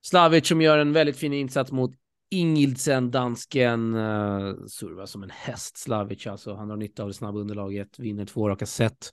Slavic 0.05 0.47
som 0.47 0.61
gör 0.61 0.77
en 0.77 0.93
väldigt 0.93 1.17
fin 1.17 1.34
insats 1.34 1.71
mot 1.71 1.91
Ingildsen, 2.34 3.11
dansken, 3.11 3.95
uh, 3.95 4.65
servar 4.65 5.05
som 5.05 5.23
en 5.23 5.29
häst, 5.29 5.77
Slavic 5.77 6.27
alltså. 6.27 6.53
Han 6.53 6.69
har 6.69 6.77
nytta 6.77 7.03
av 7.03 7.09
det 7.09 7.13
snabba 7.13 7.39
underlaget, 7.39 7.99
vinner 7.99 8.25
två 8.25 8.49
raka 8.49 8.65
set. 8.65 9.11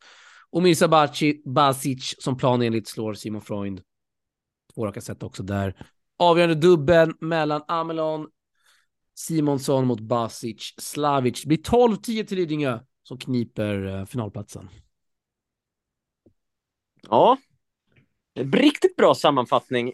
Och 0.51 0.63
Mirza 0.63 0.89
Basic 1.45 2.15
som 2.19 2.37
planenligt 2.37 2.89
slår 2.89 3.15
Simon 3.15 3.41
Freund. 3.41 3.83
Två 4.75 4.87
raka 4.87 5.01
set 5.01 5.23
också 5.23 5.43
där. 5.43 5.87
Avgörande 6.19 6.55
dubbeln 6.55 7.15
mellan 7.21 7.63
Amelon, 7.69 8.29
Simonsson 9.15 9.87
mot 9.87 10.01
Basic, 10.01 10.75
Slavic. 10.79 11.43
Det 11.43 11.49
blir 11.49 11.59
12-10 11.59 12.27
till 12.27 12.39
Lidingö 12.39 12.81
som 13.03 13.19
kniper 13.19 13.87
uh, 13.87 14.05
finalplatsen. 14.05 14.69
Ja, 17.09 17.39
riktigt 18.35 18.97
bra 18.97 19.15
sammanfattning. 19.15 19.93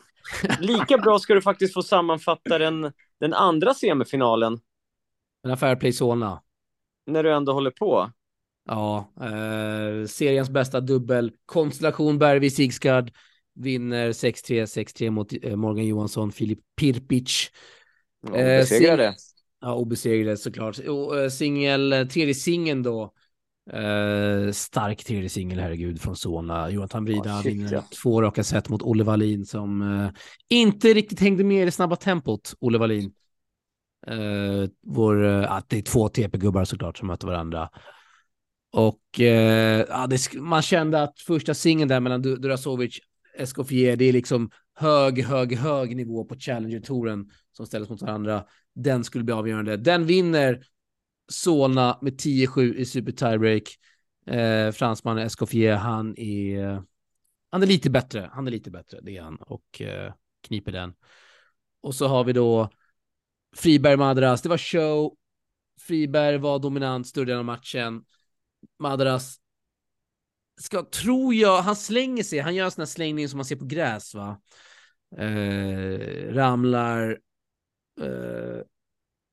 Lika 0.61 0.99
bra 0.99 1.19
ska 1.19 1.35
du 1.35 1.43
faktiskt 1.43 1.75
få 1.75 1.83
sammanfatta 1.83 2.59
den, 2.59 2.93
den 3.21 3.35
andra 3.35 3.75
semifinalen. 3.75 4.59
Den 5.43 5.51
här 5.51 5.57
Fairplay 5.57 5.93
Solna. 5.93 6.43
När 7.07 7.23
du 7.23 7.33
ändå 7.33 7.53
håller 7.53 7.71
på. 7.71 8.11
Ja, 8.69 9.13
eh, 9.21 10.07
seriens 10.07 10.51
bästa 10.51 10.81
dubbel. 10.81 11.33
Konstellation 11.47 12.19
Bergvi 12.19 12.51
Sigsgard 12.51 13.13
vinner 13.55 14.13
6-3, 14.13 14.67
6-3 14.67 15.11
mot 15.11 15.33
eh, 15.43 15.57
Morgan 15.57 15.87
Johansson, 15.87 16.33
Filip 16.33 16.59
Pirpic. 16.77 17.51
Ja, 18.23 18.31
obesegrade. 18.31 19.07
Eh, 19.07 19.15
ja, 19.61 19.75
obesegrade 19.75 20.37
såklart. 20.37 20.79
Eh, 20.79 21.29
singel, 21.31 22.09
tredje 22.13 22.35
singeln 22.35 22.83
då 22.83 23.13
Uh, 23.75 24.53
stark 24.53 25.05
tredje 25.05 25.29
singel, 25.29 25.59
herregud, 25.59 26.01
från 26.01 26.17
Sona. 26.17 26.71
Jonathan 26.71 27.05
Brida 27.05 27.39
oh, 27.39 27.43
vinner 27.43 27.73
ja. 27.73 27.85
två 28.03 28.23
raka 28.23 28.45
set 28.45 28.69
mot 28.69 28.83
Olle 28.83 29.05
Wallin 29.05 29.47
som 29.47 29.83
uh, 29.83 30.11
inte 30.49 30.89
riktigt 30.89 31.21
hängde 31.21 31.45
med 31.45 31.63
i 31.63 31.65
det 31.65 31.71
snabba 31.71 31.97
tempot, 31.97 32.55
Olle 32.61 32.79
Wallin. 32.79 33.13
Uh, 34.11 34.69
vår, 34.83 35.23
uh, 35.25 35.61
det 35.69 35.79
är 35.79 35.83
två 35.83 36.09
TP-gubbar 36.09 36.65
såklart 36.65 36.99
som 36.99 37.09
möter 37.09 37.27
varandra. 37.27 37.69
Och 38.73 39.01
ja, 39.89 40.07
det, 40.07 40.35
man 40.35 40.63
kände 40.63 41.03
att 41.03 41.21
första 41.21 41.55
singeln 41.55 41.89
där 41.89 42.01
mellan 42.01 42.23
Durasovic 42.23 42.99
och 42.99 43.41
Escoffier, 43.41 43.97
det 43.97 44.05
är 44.05 44.13
liksom 44.13 44.51
hög, 44.75 45.25
hög, 45.25 45.57
hög 45.57 45.97
nivå 45.97 46.25
på 46.25 46.35
Challenger-touren 46.35 47.31
som 47.53 47.67
ställs 47.67 47.89
mot 47.89 48.03
varandra. 48.03 48.45
Den 48.75 49.05
skulle 49.05 49.25
bli 49.25 49.35
avgörande. 49.35 49.77
Den 49.77 50.07
vinner 50.07 50.63
Solna 51.29 51.99
med 52.03 52.21
10-7 52.21 52.75
i 52.75 52.85
super 52.85 53.13
tiebreak. 53.13 53.63
Eh, 54.27 54.73
fransmannen 54.73 55.27
Escoffier, 55.27 55.77
han 55.77 56.19
är, 56.19 56.83
han 57.51 57.63
är 57.63 57.67
lite 57.67 57.91
bättre. 57.91 58.31
Han 58.33 58.47
är 58.47 58.51
lite 58.51 58.71
bättre, 58.71 59.01
det 59.03 59.17
är 59.17 59.23
han, 59.23 59.37
och 59.37 59.83
eh, 59.83 60.13
kniper 60.43 60.73
den. 60.73 60.95
Och 61.81 61.95
så 61.95 62.07
har 62.07 62.25
vi 62.25 62.33
då 62.33 62.71
Friberg 63.57 63.97
Madras. 63.97 64.43
Det 64.43 64.49
var 64.49 64.59
show. 64.59 65.17
Friberg 65.81 66.39
var 66.39 66.59
dominant 66.59 67.07
större 67.07 67.25
delen 67.25 67.39
av 67.39 67.45
matchen. 67.45 68.05
Madras 68.79 69.41
ska, 70.61 70.85
tror 70.85 71.35
jag, 71.35 71.63
han 71.63 71.77
slänger 71.77 72.23
sig. 72.23 72.39
Han 72.39 72.55
gör 72.55 72.65
en 72.65 72.71
sån 72.71 72.83
här 72.83 72.87
slängning 72.87 73.29
som 73.29 73.37
man 73.39 73.45
ser 73.45 73.57
på 73.57 73.65
gräs, 73.65 74.15
va? 74.15 74.41
Eh, 75.19 76.35
ramlar. 76.35 77.19
Eh, 78.01 78.61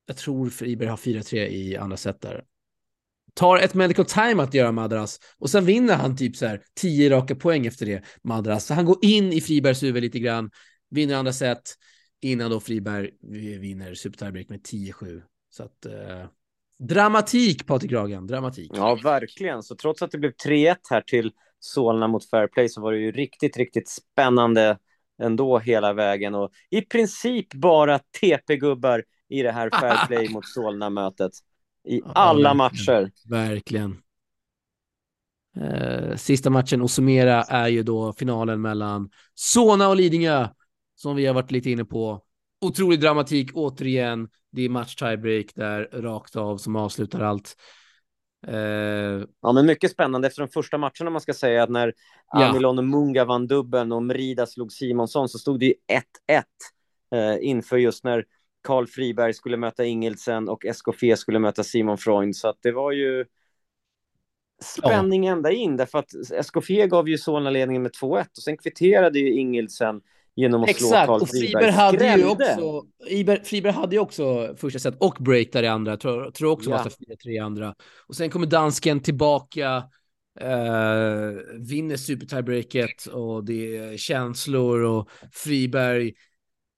jag 0.06 0.16
tror 0.16 0.50
Friberg 0.50 0.88
har 0.88 0.96
4-3 0.96 1.36
i 1.36 1.76
andra 1.76 1.96
set 1.96 2.20
där. 2.20 2.44
Tar 3.34 3.58
ett 3.58 3.74
medical 3.74 4.04
time 4.04 4.42
att 4.42 4.54
göra 4.54 4.72
Madras 4.72 5.20
och 5.38 5.50
sen 5.50 5.64
vinner 5.64 5.94
han 5.94 6.16
typ 6.16 6.36
så 6.36 6.46
här 6.46 6.62
10 6.80 7.10
raka 7.10 7.34
poäng 7.34 7.66
efter 7.66 7.86
det, 7.86 8.04
Madras. 8.22 8.66
Så 8.66 8.74
han 8.74 8.84
går 8.84 8.98
in 9.02 9.32
i 9.32 9.40
Fribergs 9.40 9.82
huvud 9.82 10.02
lite 10.02 10.18
grann, 10.18 10.50
vinner 10.90 11.14
andra 11.14 11.32
set 11.32 11.74
innan 12.20 12.50
då 12.50 12.60
Friberg 12.60 13.10
vinner 13.60 13.94
supertiebreak 13.94 14.48
med 14.48 14.60
10-7. 14.60 15.22
Så 15.50 15.62
att 15.62 15.86
eh, 15.86 16.26
dramatik 16.78 17.66
Patrik 17.66 17.92
Ragen! 17.92 18.26
dramatik. 18.26 18.70
Ja, 18.74 18.98
verkligen. 19.02 19.62
Så 19.62 19.76
trots 19.76 20.02
att 20.02 20.10
det 20.10 20.18
blev 20.18 20.32
3-1 20.46 20.76
här 20.90 21.00
till 21.00 21.32
Solna 21.60 22.08
mot 22.08 22.30
Fairplay 22.30 22.68
så 22.68 22.80
var 22.80 22.92
det 22.92 22.98
ju 22.98 23.12
riktigt, 23.12 23.56
riktigt 23.56 23.88
spännande 23.88 24.78
ändå 25.22 25.58
hela 25.58 25.92
vägen 25.92 26.34
och 26.34 26.50
i 26.70 26.80
princip 26.80 27.54
bara 27.54 27.98
TP-gubbar 27.98 29.04
i 29.28 29.42
det 29.42 29.52
här 29.52 29.70
fair 29.80 30.06
play 30.06 30.28
mot 30.28 30.48
Solna-mötet. 30.48 31.32
I 31.84 32.00
ja, 32.04 32.12
alla 32.14 32.54
verkligen. 32.54 32.56
matcher. 32.56 33.10
Verkligen. 33.28 34.02
Eh, 35.56 36.16
sista 36.16 36.50
matchen 36.50 36.82
att 36.82 36.90
summera 36.90 37.42
är 37.42 37.68
ju 37.68 37.82
då 37.82 38.12
finalen 38.12 38.60
mellan 38.60 39.10
Solna 39.34 39.88
och 39.88 39.96
Lidingö, 39.96 40.48
som 40.94 41.16
vi 41.16 41.26
har 41.26 41.34
varit 41.34 41.50
lite 41.50 41.70
inne 41.70 41.84
på. 41.84 42.22
Otrolig 42.60 43.00
dramatik 43.00 43.50
återigen. 43.54 44.28
Det 44.52 44.62
är 44.62 44.68
match 44.68 44.94
tiebreak 44.94 45.46
där 45.54 45.88
rakt 45.92 46.36
av 46.36 46.56
som 46.56 46.76
avslutar 46.76 47.20
allt. 47.20 47.56
Eh... 48.46 49.24
Ja, 49.40 49.52
men 49.54 49.66
mycket 49.66 49.90
spännande 49.90 50.28
efter 50.28 50.42
de 50.42 50.48
första 50.48 50.78
matcherna 50.78 51.10
man 51.10 51.20
ska 51.20 51.34
säga 51.34 51.62
att 51.62 51.70
när 51.70 51.94
ja. 52.32 52.48
Amilon 52.48 52.78
och 52.78 52.84
Munga 52.84 53.24
vann 53.24 53.46
dubbeln 53.46 53.92
och 53.92 54.02
Merida 54.02 54.46
slog 54.46 54.72
Simonsson 54.72 55.28
så 55.28 55.38
stod 55.38 55.60
det 55.60 55.66
ju 55.66 55.74
1-1 56.30 56.42
eh, 57.14 57.48
inför 57.48 57.76
just 57.76 58.04
när 58.04 58.24
Karl 58.64 58.86
Friberg 58.86 59.34
skulle 59.34 59.56
möta 59.56 59.84
Ingelsen 59.84 60.48
och 60.48 60.64
SKF 60.64 61.18
skulle 61.18 61.38
möta 61.38 61.64
Simon 61.64 61.98
Freund. 61.98 62.36
Så 62.36 62.48
att 62.48 62.58
det 62.62 62.72
var 62.72 62.92
ju 62.92 63.24
spänning 64.62 65.26
ända 65.26 65.52
in, 65.52 65.76
därför 65.76 65.98
att 65.98 66.10
SKF 66.30 66.88
gav 66.90 67.08
ju 67.08 67.18
Solna 67.18 67.50
ledningen 67.50 67.82
med 67.82 67.92
2-1 67.92 68.20
och 68.20 68.42
sen 68.44 68.56
kvitterade 68.56 69.18
ju 69.18 69.32
Ingelsen 69.32 70.00
genom 70.36 70.62
att 70.62 70.68
Exakt. 70.68 71.04
slå 71.04 71.18
Karl 71.18 71.26
Friberg. 71.26 71.50
Friberg 71.52 71.70
hade 71.70 72.16
ju 72.16 72.26
också, 72.26 72.82
Friberg 73.44 73.72
hade 73.72 73.96
ju 73.96 74.00
också 74.00 74.54
första 74.56 74.78
set 74.78 74.96
och 75.00 75.16
break 75.20 75.52
där 75.52 75.62
i 75.62 75.68
andra, 75.68 75.96
tror, 75.96 76.30
tror 76.30 76.50
också 76.50 76.70
ja. 76.70 76.76
var 76.76 77.16
4-3 77.16 77.30
i 77.30 77.38
andra. 77.38 77.74
Och 78.06 78.16
sen 78.16 78.30
kommer 78.30 78.46
dansken 78.46 79.00
tillbaka, 79.00 79.84
eh, 80.40 81.30
vinner 81.68 81.96
super 81.96 82.26
tiebreaket 82.26 83.06
och 83.06 83.44
det 83.44 83.76
är 83.76 83.96
känslor 83.96 84.82
och 84.82 85.08
Friberg 85.32 86.12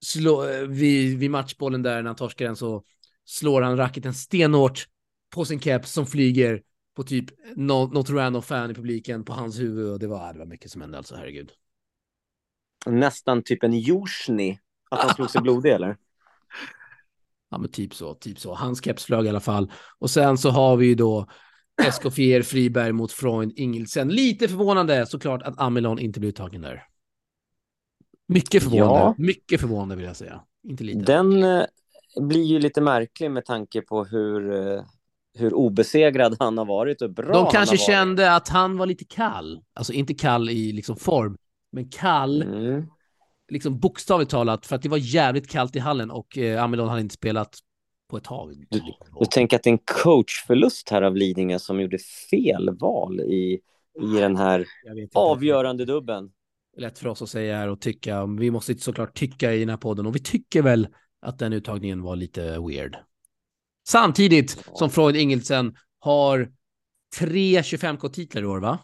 slå, 0.05 0.49
eh, 0.49 0.61
vid, 0.61 1.19
vid 1.19 1.31
matchbollen 1.31 1.83
där 1.83 2.03
när 2.03 2.09
han 2.09 2.17
torskar 2.17 2.47
den 2.47 2.57
så 2.57 2.83
slår 3.25 3.63
han 3.63 3.77
racketen 3.77 4.15
stenhårt 4.15 4.89
på 5.35 5.45
sin 5.45 5.61
keps 5.61 5.93
som 5.93 6.07
flyger 6.07 6.63
på 6.97 7.03
typ 7.03 7.25
något, 7.57 8.11
random 8.11 8.43
fan 8.43 8.71
i 8.71 8.75
publiken 8.75 9.25
på 9.25 9.33
hans 9.33 9.61
huvud 9.61 9.93
och 9.93 9.99
det 9.99 10.07
var, 10.07 10.33
det 10.33 10.39
var 10.39 10.47
mycket 10.47 10.71
som 10.71 10.81
hände 10.81 10.99
alltså, 10.99 11.17
herregud. 11.17 11.53
Nästan 12.87 13.43
typ 13.43 13.63
en 13.63 13.73
Jusjny, 13.73 14.59
att 14.91 15.01
han 15.01 15.15
slog 15.15 15.31
sig 15.31 15.43
blodig 15.43 15.73
eller? 15.73 15.97
Ja 17.49 17.59
men 17.59 17.71
typ 17.71 17.95
så, 17.95 18.15
typ 18.15 18.39
så. 18.39 18.55
Hans 18.55 18.85
keps 18.85 19.05
flög 19.05 19.27
i 19.27 19.29
alla 19.29 19.41
fall. 19.41 19.73
Och 19.99 20.11
sen 20.11 20.39
så 20.39 20.51
har 20.51 20.77
vi 20.77 20.87
ju 20.87 20.95
då 20.95 21.27
Escoffier 21.83 22.43
Friberg 22.43 22.93
mot 22.93 23.13
Freund 23.13 23.53
Ingelsen. 23.57 24.09
Lite 24.09 24.49
förvånande 24.49 25.07
såklart 25.07 25.43
att 25.43 25.61
Amelon 25.61 25.99
inte 25.99 26.21
blev 26.21 26.29
uttagen 26.29 26.63
där. 26.63 26.87
Mycket 28.29 28.63
förvånande. 28.63 28.99
Ja. 28.99 29.15
Mycket 29.19 29.61
förvånande 29.61 29.97
vill 29.97 30.05
jag 30.05 30.17
säga. 30.17 30.41
Inte 30.69 30.85
lite. 30.85 30.99
Den 30.99 31.43
eh, 31.43 31.65
blir 32.21 32.45
ju 32.45 32.59
lite 32.59 32.81
märklig 32.81 33.31
med 33.31 33.45
tanke 33.45 33.81
på 33.81 34.05
hur, 34.05 34.53
eh, 34.53 34.83
hur 35.35 35.55
obesegrad 35.55 36.37
han 36.41 36.59
har 36.59 36.65
varit 36.65 37.03
och 37.03 37.11
bra 37.11 37.33
De 37.33 37.51
kanske 37.51 37.77
kände 37.77 38.35
att 38.35 38.49
han 38.49 38.77
var 38.77 38.87
lite 38.87 39.05
kall. 39.05 39.61
Alltså 39.75 39.93
inte 39.93 40.15
kall 40.15 40.51
i 40.51 40.73
liksom 40.73 40.97
form, 40.97 41.37
men 41.73 41.89
kall. 41.89 42.43
Mm. 42.43 42.87
Liksom 43.49 43.79
bokstavligt 43.79 44.31
talat, 44.31 44.67
för 44.67 44.77
att 44.77 44.83
det 44.83 44.89
var 44.89 44.99
jävligt 44.99 45.49
kallt 45.49 45.77
i 45.77 45.79
hallen 45.79 46.11
och 46.11 46.39
eh, 46.39 46.63
Amelon 46.63 46.89
hade 46.89 47.01
inte 47.01 47.15
spelat 47.15 47.59
på 48.11 48.17
ett 48.17 48.25
tag. 48.25 48.67
Du, 48.71 48.81
du 49.21 49.27
tänker 49.31 49.57
att 49.57 49.63
det 49.63 49.71
är 49.71 49.73
en 49.73 49.79
coachförlust 50.03 50.91
här 50.91 51.03
av 51.03 51.17
Lidingö 51.17 51.59
som 51.59 51.81
gjorde 51.81 51.99
fel 52.31 52.77
val 52.81 53.21
i, 53.21 53.61
i 54.03 54.21
den 54.21 54.37
här 54.37 54.67
avgörande 55.15 55.85
dubben. 55.85 56.31
Lätt 56.77 56.99
för 56.99 57.09
oss 57.09 57.23
att 57.23 57.29
säga 57.29 57.57
här 57.57 57.69
och 57.69 57.81
tycka. 57.81 58.27
Vi 58.27 58.51
måste 58.51 58.79
såklart 58.79 59.15
tycka 59.15 59.55
i 59.55 59.61
den 59.61 59.69
här 59.69 59.77
podden 59.77 60.07
och 60.07 60.15
vi 60.15 60.21
tycker 60.21 60.63
väl 60.63 60.89
att 61.21 61.39
den 61.39 61.53
uttagningen 61.53 62.03
var 62.03 62.17
lite 62.17 62.59
weird. 62.61 62.97
Samtidigt 63.89 64.65
som 64.75 64.91
Freud 64.91 65.17
Ingelsen 65.17 65.77
har 65.99 66.53
tre 67.19 67.61
25K-titlar 67.61 68.43
i 68.43 68.47
år, 68.47 68.59
va? 68.59 68.79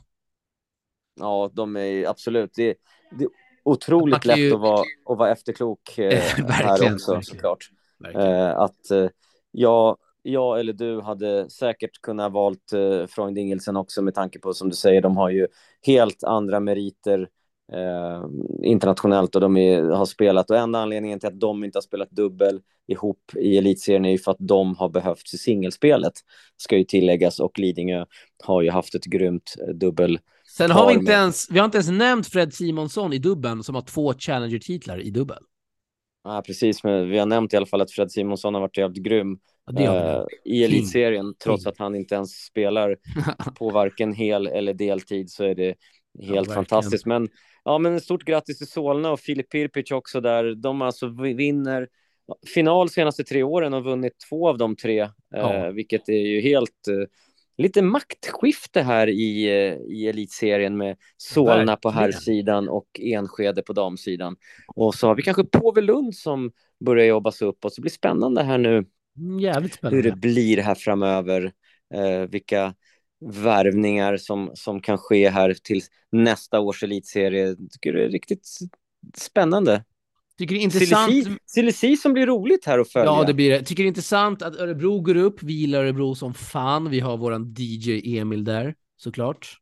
Ja, 1.21 1.51
de 1.53 1.77
är 1.77 2.09
absolut. 2.09 2.51
Det, 2.55 2.77
det 3.19 3.25
är 3.25 3.31
otroligt 3.65 4.25
lätt 4.25 4.39
ju... 4.39 4.55
att, 4.55 4.61
vara, 4.61 4.85
att 5.07 5.19
vara 5.19 5.31
efterklok 5.31 5.99
eh, 5.99 6.21
här 6.49 6.73
också, 6.73 6.85
verkligen. 6.85 7.23
såklart. 7.23 7.71
Eh, 8.15 8.59
att 8.59 8.91
eh, 8.91 9.09
jag, 9.51 9.97
jag 10.23 10.61
eller 10.61 10.73
du 10.73 11.01
hade 11.01 11.51
säkert 11.51 12.01
kunnat 12.03 12.33
valt 12.33 12.73
eh, 12.73 13.07
Freund 13.07 13.39
Ingelsen 13.39 13.77
också 13.77 14.03
med 14.03 14.15
tanke 14.15 14.39
på 14.39 14.55
som 14.55 14.69
du 14.69 14.77
säger, 14.77 15.01
de 15.01 15.17
har 15.17 15.31
ju 15.31 15.47
helt 15.83 16.25
andra 16.25 16.61
meriter 16.61 17.29
eh, 17.73 18.25
internationellt 18.63 19.35
och 19.35 19.41
de 19.41 19.57
är, 19.57 19.83
har 19.83 20.07
spelat 20.07 20.51
och 20.51 20.57
enda 20.57 20.79
anledningen 20.79 21.21
till 21.21 21.29
att 21.29 21.41
de 21.41 21.65
inte 21.65 21.77
har 21.77 21.83
spelat 21.83 22.11
dubbel 22.11 22.61
ihop 22.89 23.33
i 23.37 23.59
elitserien 23.59 24.05
är 24.05 24.11
ju 24.11 24.19
för 24.19 24.31
att 24.31 24.37
de 24.41 24.77
har 24.77 24.89
behövts 24.89 25.35
i 25.35 25.39
singelspelet 25.39 26.13
ska 26.57 26.77
ju 26.77 26.85
tilläggas 26.85 27.41
och 27.41 27.59
Lidingö 27.59 28.05
har 28.45 28.63
ju 28.63 28.71
haft 28.71 28.95
ett 28.95 29.05
grymt 29.05 29.55
eh, 29.69 29.75
dubbel 29.75 30.19
Sen 30.57 30.71
har 30.71 30.89
vi 30.89 30.95
inte 30.95 31.13
ens, 31.13 31.51
vi 31.51 31.59
har 31.59 31.65
inte 31.65 31.77
ens 31.77 31.91
nämnt 31.91 32.27
Fred 32.27 32.55
Simonsson 32.55 33.13
i 33.13 33.19
dubbeln 33.19 33.63
som 33.63 33.75
har 33.75 33.83
två 33.83 34.15
Challenger-titlar 34.15 35.01
i 35.01 35.11
dubbel. 35.11 35.43
Ja, 36.25 36.43
precis, 36.47 36.85
men 36.85 37.11
vi 37.11 37.19
har 37.19 37.27
nämnt 37.27 37.53
i 37.53 37.57
alla 37.57 37.67
fall 37.67 37.81
att 37.81 37.91
Fred 37.91 38.11
Simonsson 38.11 38.55
har 38.55 38.61
varit 38.61 38.77
jävligt 38.77 39.03
grym 39.03 39.39
ja, 39.73 39.97
eh, 39.97 40.25
i 40.45 40.65
elitserien, 40.65 41.35
trots 41.45 41.67
att 41.67 41.79
han 41.79 41.95
inte 41.95 42.15
ens 42.15 42.31
spelar 42.31 42.97
på 43.59 43.71
varken 43.71 44.13
hel 44.13 44.47
eller 44.47 44.75
deltid 44.75 45.31
så 45.31 45.45
är 45.45 45.55
det 45.55 45.75
helt 46.21 46.49
ja, 46.49 46.55
fantastiskt. 46.55 47.07
Men 47.07 47.29
ja, 47.65 47.79
men 47.79 48.01
stort 48.01 48.25
grattis 48.25 48.59
till 48.59 48.67
Solna 48.67 49.11
och 49.11 49.21
Filip 49.21 49.51
Pirpic 49.51 49.91
också 49.91 50.21
där. 50.21 50.55
De 50.55 50.83
alltså 50.83 51.09
vinner 51.09 51.89
final 52.55 52.89
senaste 52.89 53.25
tre 53.25 53.43
åren 53.43 53.75
och 53.75 53.85
vunnit 53.85 54.13
två 54.29 54.49
av 54.49 54.59
de 54.59 54.77
tre, 54.77 55.09
ja. 55.31 55.55
eh, 55.55 55.73
vilket 55.73 56.09
är 56.09 56.27
ju 56.27 56.41
helt 56.41 56.89
eh, 56.89 57.09
lite 57.59 57.83
maktskifte 57.83 58.83
här 58.83 59.09
i, 59.09 59.45
eh, 59.45 59.95
i 59.97 60.09
elitserien 60.09 60.77
med 60.77 60.97
Solna 61.17 61.55
Verkligen. 61.55 61.79
på 61.83 61.91
här 61.91 62.13
sidan 62.13 62.69
och 62.69 63.01
Enskede 63.01 63.63
på 63.63 63.73
damsidan. 63.73 64.37
Och 64.75 64.95
så 64.95 65.07
har 65.07 65.15
vi 65.15 65.23
kanske 65.23 65.45
Påvelund 65.45 66.15
som 66.15 66.53
börjar 66.85 67.07
jobbas 67.07 67.43
upp 67.43 67.65
och 67.65 67.73
så 67.73 67.81
blir 67.81 67.91
spännande 67.91 68.43
här 68.43 68.59
nu. 68.59 68.85
Mm, 69.19 69.41
jävligt 69.41 69.75
spännande. 69.75 69.97
Hur 69.97 70.11
det 70.11 70.17
blir 70.17 70.59
här 70.59 70.75
framöver. 70.75 71.53
Eh, 71.95 72.29
vilka 72.31 72.75
värvningar 73.31 74.17
som, 74.17 74.51
som 74.55 74.81
kan 74.81 74.99
ske 74.99 75.31
här 75.31 75.55
till 75.55 75.83
nästa 76.13 76.61
års 76.61 76.83
elitserie. 76.83 77.47
Jag 77.47 77.71
tycker 77.73 77.93
det 77.93 78.05
är 78.05 78.09
riktigt 78.09 78.49
spännande. 79.17 79.85
Tycker 80.39 80.55
det 80.55 80.61
är 80.61 80.63
intressant. 80.63 81.41
Silly 81.47 81.97
som 81.97 82.13
blir 82.13 82.27
roligt 82.27 82.65
här 82.65 82.79
att 82.79 82.89
följa. 82.89 83.07
Ja, 83.07 83.25
det 83.25 83.35
blir 83.35 83.51
det. 83.51 83.63
Tycker 83.63 83.83
det 83.83 83.87
är 83.87 83.89
intressant 83.89 84.43
att 84.43 84.57
Örebro 84.57 85.01
går 85.01 85.17
upp. 85.17 85.43
Vi 85.43 85.53
gillar 85.53 85.79
Örebro 85.79 86.15
som 86.15 86.35
fan. 86.35 86.91
Vi 86.91 87.01
har 87.01 87.17
våran 87.17 87.55
DJ 87.59 88.19
Emil 88.19 88.45
där 88.45 88.75
såklart. 88.97 89.59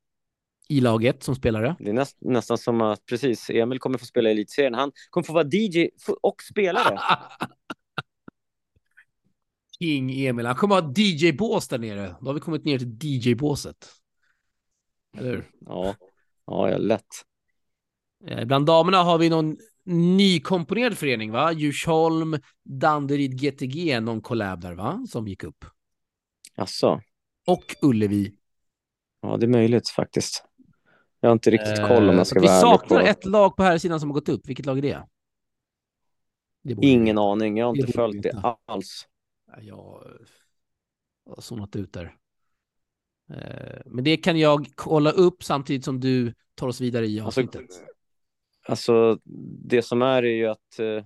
I 0.68 0.80
laget 0.80 1.22
som 1.22 1.34
spelare. 1.34 1.76
Det 1.78 1.90
är 1.90 1.92
näst, 1.92 2.16
nästan 2.20 2.58
som 2.58 2.80
att 2.80 3.06
precis, 3.06 3.50
Emil 3.50 3.78
kommer 3.78 3.98
få 3.98 4.06
spela 4.06 4.28
i 4.28 4.32
elitserien. 4.32 4.74
Han 4.74 4.92
kommer 5.10 5.24
få 5.24 5.32
vara 5.32 5.48
DJ 5.52 5.88
och 6.22 6.42
spelare. 6.42 6.98
King 9.82 10.26
Emil. 10.26 10.46
Han 10.46 10.54
kommer 10.54 10.80
ha 10.80 10.92
DJ-bås 10.96 11.68
där 11.68 11.78
nere. 11.78 12.16
Då 12.20 12.26
har 12.26 12.34
vi 12.34 12.40
kommit 12.40 12.64
ner 12.64 12.78
till 12.78 12.98
DJ-båset. 13.00 13.88
Eller 15.18 15.30
hur? 15.30 15.50
Ja, 15.66 15.94
ja, 16.46 16.78
lätt. 16.78 17.06
Eh, 18.26 18.44
bland 18.44 18.66
damerna 18.66 19.02
har 19.02 19.18
vi 19.18 19.28
någon 19.28 19.56
nykomponerad 19.84 20.98
förening, 20.98 21.32
va? 21.32 21.52
Djursholm, 21.52 22.38
Danderyd, 22.64 23.40
GTG, 23.40 24.00
någon 24.00 24.20
collab 24.20 24.60
där, 24.60 24.74
va? 24.74 25.06
Som 25.08 25.28
gick 25.28 25.44
upp. 25.44 25.64
Alltså. 26.56 27.00
Och 27.46 27.76
Ullevi. 27.82 28.34
Ja, 29.22 29.36
det 29.36 29.46
är 29.46 29.48
möjligt 29.48 29.88
faktiskt. 29.88 30.44
Jag 31.20 31.28
har 31.28 31.32
inte 31.32 31.50
riktigt 31.50 31.76
koll 31.88 32.08
om 32.08 32.16
jag 32.16 32.26
ska 32.26 32.38
eh, 32.38 32.42
vara 32.42 32.54
Vi 32.54 32.60
saknar 32.60 33.00
ett 33.00 33.24
lag 33.24 33.56
på 33.56 33.62
här 33.62 33.78
sidan 33.78 34.00
som 34.00 34.08
har 34.08 34.14
gått 34.14 34.28
upp. 34.28 34.48
Vilket 34.48 34.66
lag 34.66 34.78
är 34.78 34.82
det? 34.82 35.06
det 36.62 36.86
Ingen 36.86 37.18
aning. 37.18 37.56
Jag 37.56 37.66
har 37.66 37.76
inte 37.76 37.92
följt 37.92 38.22
det 38.22 38.56
alls. 38.66 39.06
Jag 39.60 40.04
har 41.26 41.40
zonat 41.40 41.76
ut 41.76 41.92
där. 41.92 42.16
Eh, 43.30 43.80
men 43.86 44.04
det 44.04 44.16
kan 44.16 44.38
jag 44.38 44.66
kolla 44.74 45.10
upp 45.10 45.44
samtidigt 45.44 45.84
som 45.84 46.00
du 46.00 46.34
tar 46.54 46.68
oss 46.68 46.80
vidare 46.80 47.06
i 47.06 47.20
alltså, 47.20 47.40
avsnittet. 47.40 47.60
Alltså, 47.60 47.84
Alltså, 48.68 49.18
det 49.64 49.82
som 49.82 50.02
är 50.02 50.22
är 50.22 50.36
ju 50.36 50.46
att 50.46 50.78
eh, 50.78 51.04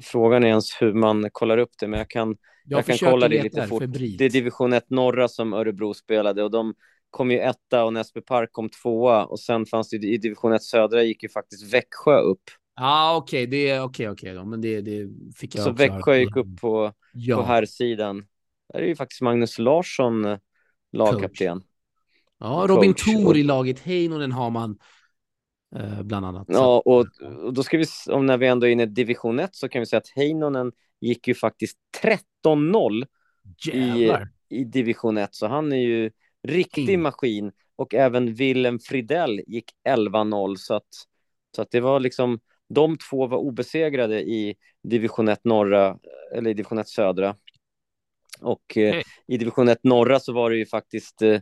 frågan 0.00 0.44
är 0.44 0.48
ens 0.48 0.82
hur 0.82 0.92
man 0.92 1.30
kollar 1.32 1.58
upp 1.58 1.70
det, 1.80 1.88
men 1.88 1.98
jag 1.98 2.10
kan, 2.10 2.36
jag, 2.64 2.78
jag 2.78 2.86
kan 2.86 3.10
kolla 3.10 3.28
det 3.28 3.42
lite 3.42 3.66
fort. 3.66 3.82
Febrilt. 3.82 4.18
Det 4.18 4.24
är 4.24 4.30
division 4.30 4.72
1 4.72 4.90
norra 4.90 5.28
som 5.28 5.52
Örebro 5.52 5.94
spelade 5.94 6.42
och 6.42 6.50
de 6.50 6.74
kom 7.10 7.30
ju 7.30 7.38
etta 7.38 7.84
och 7.84 7.92
Näsby 7.92 8.20
Park 8.20 8.52
kom 8.52 8.68
tvåa 8.68 9.24
och 9.24 9.40
sen 9.40 9.66
fanns 9.66 9.90
det 9.90 9.96
i 9.96 10.16
division 10.16 10.52
1 10.52 10.62
södra 10.62 11.02
gick 11.02 11.22
ju 11.22 11.28
faktiskt 11.28 11.74
Växjö 11.74 12.20
upp. 12.20 12.42
Ja, 12.76 12.82
ah, 12.84 13.16
okej, 13.16 13.46
okay. 13.46 13.50
det 13.50 13.70
är 13.70 13.82
okej, 13.82 14.08
okay, 14.08 14.12
okej 14.12 14.38
okay, 14.38 14.50
men 14.50 14.60
det, 14.60 14.80
det 14.80 15.08
fick 15.36 15.54
jag 15.54 15.64
Så 15.64 15.72
Växjö 15.72 16.16
gick 16.16 16.36
upp 16.36 16.60
på, 16.60 16.92
ja. 17.12 17.36
på 17.36 17.42
här 17.42 17.64
sidan. 17.64 18.26
Där 18.72 18.80
är 18.80 18.86
ju 18.86 18.96
faktiskt 18.96 19.20
Magnus 19.20 19.58
Larsson 19.58 20.24
eh, 20.24 20.38
lagkapten. 20.92 21.62
Ja, 22.38 22.64
Robin 22.68 22.94
Thor 22.94 23.36
i 23.36 23.42
laget, 23.42 23.80
Heinonen 23.80 24.32
har 24.32 24.50
man. 24.50 24.78
Eh, 25.76 26.02
bland 26.02 26.26
annat. 26.26 26.46
Ja, 26.48 26.82
och, 26.84 26.96
och, 27.44 27.54
då 27.54 27.62
ska 27.62 27.78
vi, 27.78 27.84
om 28.10 28.26
när 28.26 28.38
vi 28.38 28.46
ändå 28.46 28.66
är 28.66 28.70
inne 28.70 28.82
i 28.82 28.86
division 28.86 29.38
1 29.38 29.54
så 29.54 29.68
kan 29.68 29.80
vi 29.80 29.86
säga 29.86 29.98
att 29.98 30.12
Heinonen 30.16 30.72
gick 31.00 31.28
ju 31.28 31.34
faktiskt 31.34 31.78
13-0 32.44 33.06
i, 33.72 34.12
i 34.48 34.64
division 34.64 35.18
1, 35.18 35.34
så 35.34 35.46
han 35.46 35.72
är 35.72 35.76
ju 35.76 36.10
riktig 36.42 36.88
mm. 36.88 37.02
maskin. 37.02 37.52
Och 37.76 37.94
även 37.94 38.34
Willem 38.34 38.78
Fridell 38.78 39.40
gick 39.46 39.70
11-0, 39.88 40.56
så 40.56 40.74
att, 40.74 40.88
så 41.56 41.62
att 41.62 41.70
det 41.70 41.80
var 41.80 42.00
liksom, 42.00 42.40
de 42.70 42.96
två 42.98 43.26
var 43.26 43.38
obesegrade 43.38 44.20
i 44.20 44.54
division 44.82 45.28
1 45.28 45.44
norra, 45.44 45.98
eller 46.34 46.50
i 46.50 46.54
division 46.54 46.78
1 46.78 46.88
södra. 46.88 47.36
Och 48.40 48.76
eh, 48.76 49.02
i 49.26 49.36
division 49.36 49.68
1 49.68 49.84
norra 49.84 50.20
så 50.20 50.32
var 50.32 50.50
det 50.50 50.56
ju 50.56 50.66
faktiskt 50.66 51.22
eh, 51.22 51.40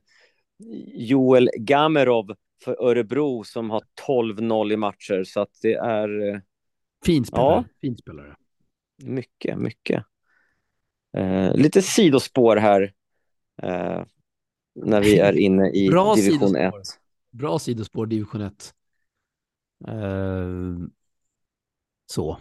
Joel 0.94 1.50
Gamerov 1.56 2.34
för 2.64 2.82
Örebro 2.82 3.44
som 3.44 3.70
har 3.70 3.82
12-0 4.06 4.72
i 4.72 4.76
matcher, 4.76 5.24
så 5.24 5.40
att 5.40 5.58
det 5.62 5.74
är... 5.74 6.28
Eh, 6.28 6.40
fin 7.04 7.24
spelare. 7.24 7.46
Ja, 7.46 7.64
fin 7.80 7.96
spelare. 7.96 8.36
Mycket, 9.02 9.58
mycket. 9.58 10.04
Eh, 11.16 11.54
lite 11.54 11.82
sidospår 11.82 12.56
här 12.56 12.92
eh, 13.62 14.02
när 14.74 15.00
vi 15.00 15.18
är 15.18 15.38
inne 15.38 15.70
i 15.70 15.88
Bra 15.90 16.14
division 16.14 16.56
1. 16.56 16.74
Bra 17.30 17.58
sidospår, 17.58 18.06
division 18.06 18.40
1. 18.40 18.74
Eh, 19.88 20.88
så. 22.10 22.38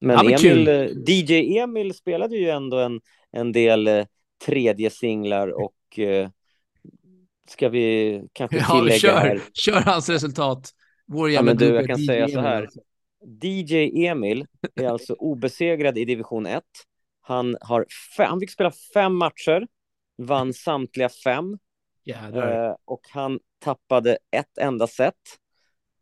Men 0.00 0.16
ja, 0.16 0.22
Emil, 0.24 0.38
kul. 0.38 0.68
Eh, 0.68 0.88
DJ 1.06 1.58
Emil 1.58 1.94
spelade 1.94 2.36
ju 2.36 2.48
ändå 2.48 2.78
en, 2.78 3.00
en 3.32 3.52
del 3.52 3.86
eh, 3.86 4.06
tredje 4.46 4.90
singlar 4.90 5.48
och 5.48 5.98
eh, 5.98 6.28
ska 7.48 7.68
vi 7.68 8.22
kanske 8.32 8.64
tillägga 8.64 8.94
ja, 8.94 8.98
kör, 8.98 9.16
här. 9.16 9.42
Kör 9.52 9.80
hans 9.80 10.08
resultat. 10.08 10.70
Vår 11.06 11.30
ja, 11.30 11.42
men 11.42 11.56
du, 11.56 11.66
jag 11.66 11.86
kan 11.86 12.00
DJ 12.00 12.06
säga 12.06 12.28
så 12.28 12.40
här. 12.40 12.68
DJ 13.42 14.06
Emil 14.06 14.46
är 14.74 14.88
alltså 14.88 15.14
obesegrad 15.14 15.98
i 15.98 16.04
division 16.04 16.46
1. 16.46 16.62
Han, 17.20 17.56
har 17.60 17.86
han 18.18 18.40
fick 18.40 18.50
spela 18.50 18.72
fem 18.94 19.16
matcher, 19.16 19.66
vann 20.18 20.52
samtliga 20.52 21.08
fem. 21.08 21.58
Eh, 22.34 22.74
och 22.84 23.00
han 23.10 23.40
tappade 23.58 24.18
ett 24.30 24.58
enda 24.58 24.86
set. 24.86 25.14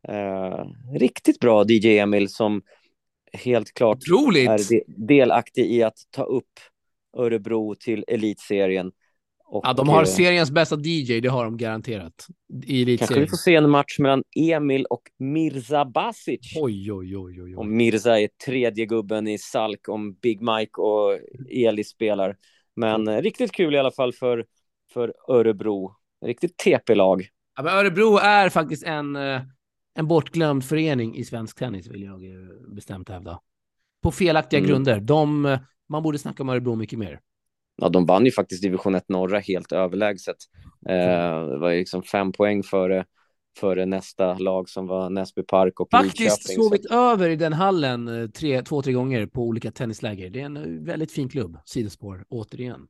Eh, 0.09 0.65
riktigt 0.99 1.41
bra 1.41 1.65
DJ 1.69 1.99
Emil 1.99 2.29
som 2.29 2.63
helt 3.33 3.73
klart 3.75 3.97
Otroligt. 3.97 4.49
är 4.49 4.59
de 4.69 4.83
delaktig 5.07 5.71
i 5.73 5.83
att 5.83 5.99
ta 6.11 6.23
upp 6.23 6.61
Örebro 7.17 7.75
till 7.75 8.05
elitserien 8.09 8.93
Och, 9.45 9.63
Ja, 9.67 9.73
de 9.73 9.89
har 9.89 10.05
seriens 10.05 10.51
bästa 10.51 10.77
DJ, 10.77 11.21
det 11.21 11.29
har 11.29 11.45
de 11.45 11.57
garanterat. 11.57 12.27
I 12.67 12.97
Kanske 12.97 13.15
vi 13.15 13.21
elitserien. 13.23 13.29
får 13.29 13.37
se 13.37 13.55
en 13.55 13.71
match 13.71 13.99
mellan 13.99 14.23
Emil 14.37 14.85
och 14.85 15.03
Mirza 15.19 15.85
Basic. 15.85 16.41
Oj, 16.57 16.93
oj, 16.93 17.17
oj, 17.17 17.43
oj. 17.43 17.57
Och. 17.57 17.67
Mirza 17.67 18.21
är 18.21 18.29
tredje 18.47 18.87
gubben 18.87 19.29
i 19.29 19.39
Salk 19.39 19.89
om 19.89 20.15
Big 20.15 20.41
Mike 20.43 20.81
och 20.81 21.19
Eli 21.51 21.85
spelar. 21.85 22.37
Men 22.77 23.09
eh, 23.09 23.23
riktigt 23.23 23.53
kul 23.53 23.75
i 23.75 23.79
alla 23.79 23.91
fall 23.93 24.13
för, 24.13 24.45
för 24.93 25.15
Örebro. 25.29 25.93
Riktigt 26.25 26.57
TP-lag. 26.57 27.29
Ja, 27.57 27.63
men 27.63 27.75
Örebro 27.79 28.17
är 28.19 28.49
faktiskt 28.49 28.85
en, 28.85 29.17
eh, 29.17 29.41
en 29.97 30.07
bortglömd 30.09 30.65
förening 30.65 31.17
i 31.17 31.25
svensk 31.25 31.59
tennis, 31.59 31.87
vill 31.87 32.03
jag 32.03 32.21
bestämt 32.75 33.09
hävda. 33.09 33.41
På 34.03 34.11
felaktiga 34.11 34.59
Mm. 34.61 34.69
grunder. 34.71 35.01
De, 35.01 35.59
man 35.89 36.03
borde 36.03 36.19
snacka 36.19 36.43
om 36.43 36.49
Örebro 36.49 36.75
mycket 36.75 36.99
mer. 36.99 37.21
Ja, 37.77 37.89
de 37.89 38.07
vann 38.07 38.25
ju 38.25 38.31
faktiskt 38.33 38.63
division 38.63 38.95
1 38.95 39.09
norra 39.09 39.39
helt 39.39 39.73
överlägset. 39.73 40.37
Eh, 40.89 41.47
det 41.49 41.59
var 41.59 41.71
liksom 41.75 42.03
fem 42.03 42.33
poäng 42.33 42.63
före, 42.63 43.05
före 43.59 43.87
nästa 43.87 44.39
lag 44.39 44.69
som 44.69 44.87
var 44.87 45.11
Näsby 45.11 45.43
Park 45.43 45.81
och 45.81 45.89
Faktiskt 45.91 46.19
Lidköping. 46.21 46.57
Så- 46.57 46.63
sovit 46.63 46.87
över 46.87 47.29
i 47.31 47.37
den 47.37 47.53
hallen 47.53 48.09
eh, 48.09 48.29
tre, 48.29 48.63
två, 48.63 48.83
tre 48.83 48.93
gånger 48.93 49.27
på 49.27 49.43
olika 49.43 49.71
tennisläger. 49.71 50.31
Det 50.31 50.41
är 50.41 50.45
en 50.45 50.57
eh, 50.57 50.85
väldigt 50.85 51.13
fin 51.13 51.29
klubb, 51.29 51.59
sidospår, 51.65 52.25
återigen. 52.29 52.87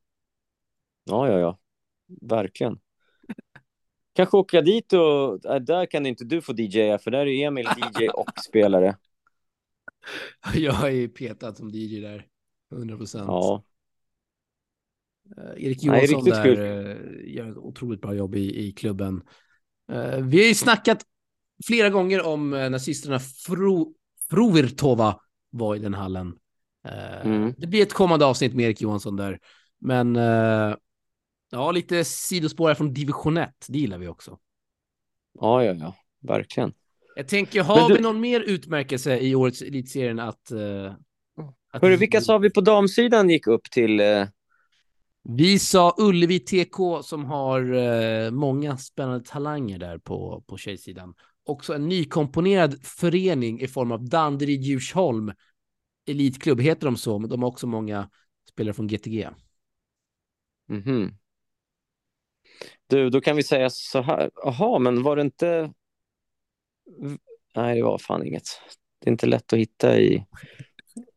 Ja, 1.05 1.29
ja, 1.29 1.39
ja. 1.39 1.59
Verkligen. 2.23 2.79
Kanske 4.17 4.37
åka 4.37 4.61
dit 4.63 4.93
och... 4.93 5.45
äh, 5.47 5.61
Där 5.61 5.87
kan 5.87 6.07
inte 6.07 6.25
du 6.25 6.41
få 6.41 6.53
DJa, 6.53 6.99
för 6.99 7.11
där 7.11 7.27
är 7.27 7.47
Emil 7.47 7.67
DJ 7.67 8.09
och 8.15 8.31
spelare. 8.45 8.97
Jag 10.55 10.93
är 10.95 11.09
petad 11.09 11.55
som 11.55 11.71
DJ 11.71 12.01
där, 12.01 12.27
100 12.73 12.97
procent. 12.97 13.25
Ja, 13.29 13.63
Erik 15.57 15.83
Nej, 15.83 15.87
Johansson 15.87 16.17
riktigt 16.17 16.35
där 16.35 16.45
kul. 16.45 16.59
eh, 16.59 17.35
gör 17.35 17.51
ett 17.51 17.57
otroligt 17.57 18.01
bra 18.01 18.15
jobb 18.15 18.35
i, 18.35 18.67
i 18.67 18.73
klubben. 18.73 19.23
Eh, 19.93 20.17
Vi 20.17 20.39
har 20.39 20.47
ju 20.49 20.55
snackat 20.55 21.05
flera 21.67 21.91
gånger 21.91 22.27
om 22.27 22.55
eh, 22.55 22.71
när 22.71 22.79
systrarna 22.79 23.19
Fro, 23.19 23.95
Frovirtova 24.31 25.21
var 25.51 25.77
i 25.77 25.79
den 25.79 25.95
hallen. 25.95 26.35
Eh, 26.89 27.27
Mm. 27.27 27.55
Det 27.59 27.67
blir 27.67 27.83
ett 27.83 27.93
kommande 27.93 28.27
avsnitt 28.27 28.55
med 28.55 28.65
Erik 28.67 28.81
Johansson 28.81 29.17
där. 29.17 29.39
Men 29.79 30.17
eh, 30.17 30.75
ja, 31.51 31.73
lite 31.73 32.05
sidospår 32.05 32.75
från 32.75 32.93
division 32.95 33.37
1, 33.37 33.51
det 33.69 33.79
gillar 33.79 33.99
vi 33.99 34.09
också. 34.09 34.39
ja, 35.41 35.65
ja, 35.65 35.73
ja. 35.75 35.97
Verkligen. 36.21 36.73
Jag 37.17 37.29
tänker, 37.29 37.63
har 37.63 37.89
du- 37.89 37.95
vi 37.95 38.01
någon 38.01 38.21
mer 38.21 38.41
utmärkelse 38.41 39.19
i 39.19 39.35
årets 39.35 39.63
elitserien 39.63 40.19
att... 40.19 40.51
eh, 40.51 40.95
att 41.73 41.83
Hörru, 41.83 41.97
vilka 41.97 42.21
sa 42.21 42.39
vi 42.39 42.51
på 42.51 42.61
damsidan 42.61 43.31
gick 43.31 43.47
upp 43.47 43.71
till... 43.71 44.01
eh, 44.01 44.27
Vi 45.23 45.59
sa 45.59 45.95
Ullevi 45.99 46.41
TK 46.41 47.03
som 47.03 47.25
har 47.25 47.73
eh, 47.75 48.31
många 48.31 48.77
spännande 48.77 49.25
talanger 49.25 49.79
där 49.79 49.99
på, 49.99 50.45
på 50.47 50.57
tjejsidan. 50.57 51.15
Också 51.45 51.75
en 51.75 51.89
nykomponerad 51.89 52.85
förening 52.87 53.61
i 53.61 53.69
form 53.69 53.93
av 53.93 54.09
Danderyd 54.09 54.63
Djursholm 54.63 55.33
Elitklubb, 56.07 56.61
heter 56.61 56.85
de 56.87 56.97
så, 56.97 57.19
men 57.19 57.31
de 57.31 57.43
har 57.43 57.49
också 57.49 57.67
många 57.67 58.11
spelare 58.49 58.75
från 58.75 58.87
GTG. 58.87 59.29
mhm. 60.69 61.11
Du, 62.87 63.11
då 63.11 63.21
kan 63.21 63.37
vi 63.37 63.43
säga 63.43 63.71
så 63.71 64.01
här. 64.01 64.31
Jaha, 64.45 64.79
men 64.79 65.03
var 65.03 65.17
det 65.17 65.23
inte... 65.23 65.73
Nej, 67.55 67.77
det 67.77 67.83
var 67.83 67.99
fan 67.99 68.27
inget. 68.27 68.49
Det 69.01 69.09
är 69.09 69.13
inte 69.13 69.27
lätt 69.27 69.53
att 69.53 69.59
hitta 69.59 69.99
i, 69.99 70.25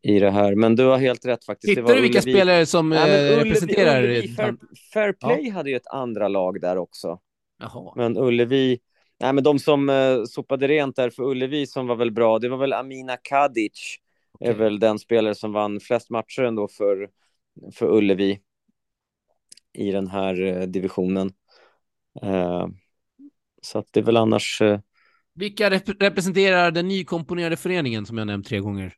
i 0.02 0.20
det 0.20 0.32
här, 0.32 0.56
men 0.56 0.76
du 0.76 0.86
har 0.86 0.98
helt 0.98 1.26
rätt 1.26 1.46
faktiskt. 1.46 1.76
Det 1.76 1.82
Hittar 1.82 1.96
du 1.96 2.02
vilka 2.02 2.20
Ullevi- 2.20 2.34
spelare 2.34 2.66
som 2.66 2.90
men 2.90 3.10
eh, 3.10 3.14
Ullevi- 3.14 3.44
representerar? 3.44 4.04
Ullevi 4.04 4.28
Fair, 4.28 4.56
Fair 4.94 5.14
Play 5.14 5.50
hade 5.50 5.70
ju 5.70 5.76
ett 5.76 5.88
andra 5.88 6.28
lag 6.28 6.62
där 6.62 6.78
också. 6.78 7.20
Jaha. 7.60 7.94
Men 7.96 8.18
Ullevi, 8.18 8.80
nej 9.20 9.34
men 9.34 9.44
de 9.44 9.60
som 9.60 9.90
uh, 9.90 10.26
sopade 10.26 10.68
rent 10.68 10.96
där 10.96 11.10
för 11.10 11.24
Ullevi 11.24 11.68
som 11.68 11.88
var 11.88 11.96
väl 11.96 12.12
bra, 12.12 12.40
det 12.40 12.50
var 12.50 12.58
väl 12.58 12.74
Amina 12.74 13.18
Kadic, 13.18 13.98
är 14.40 14.46
Okej. 14.46 14.54
väl 14.60 14.80
den 14.80 15.00
spelare 15.00 15.36
som 15.36 15.54
vann 15.54 15.80
flest 15.80 16.10
matcher 16.10 16.42
ändå 16.42 16.68
för, 16.68 17.10
för 17.74 17.98
Ullevi 17.98 18.40
i 19.74 19.92
den 19.92 20.08
här 20.08 20.42
eh, 20.42 20.62
divisionen. 20.62 21.32
Eh, 22.22 22.68
så 23.62 23.80
att 23.80 23.88
det 23.92 24.00
är 24.00 24.04
väl 24.04 24.18
annars, 24.18 24.62
eh, 24.62 24.80
Vilka 25.34 25.70
rep- 25.70 26.00
representerar 26.00 26.72
den 26.72 26.88
nykomponerade 26.88 27.58
föreningen 27.58 28.06
som 28.06 28.18
jag 28.18 28.28
nämnt 28.28 28.48
tre 28.48 28.60
gånger? 28.60 28.94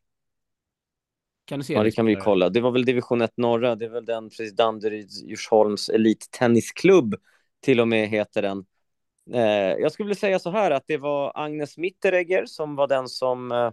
Kan 1.44 1.58
du 1.58 1.64
se? 1.64 1.72
ja 1.74 1.82
det 1.82 1.90
kan 1.90 2.06
vi 2.06 2.16
kolla. 2.16 2.48
Det 2.48 2.60
var 2.60 2.70
väl 2.70 2.84
division 2.84 3.22
1 3.22 3.36
norra, 3.36 3.76
det 3.76 3.84
är 3.84 3.88
väl 3.88 4.04
den, 4.04 4.28
precis 4.28 4.56
Danderyd 4.56 5.10
Djursholms 5.10 5.88
elittennisklubb 5.88 7.14
till 7.60 7.80
och 7.80 7.88
med 7.88 8.08
heter 8.08 8.42
den. 8.42 8.64
Jag 9.80 9.92
skulle 9.92 10.06
vilja 10.06 10.20
säga 10.20 10.38
så 10.38 10.50
här 10.50 10.70
att 10.70 10.84
det 10.86 10.96
var 10.96 11.32
Agnes 11.34 11.78
Mitteregger 11.78 12.46
som 12.46 12.76
var 12.76 12.88
den 12.88 13.08
som 13.08 13.72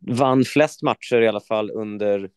vann 0.00 0.44
flest 0.44 0.82
matcher 0.82 1.20
i 1.20 1.28
alla 1.28 1.40
fall 1.40 1.70
under, 1.70 2.30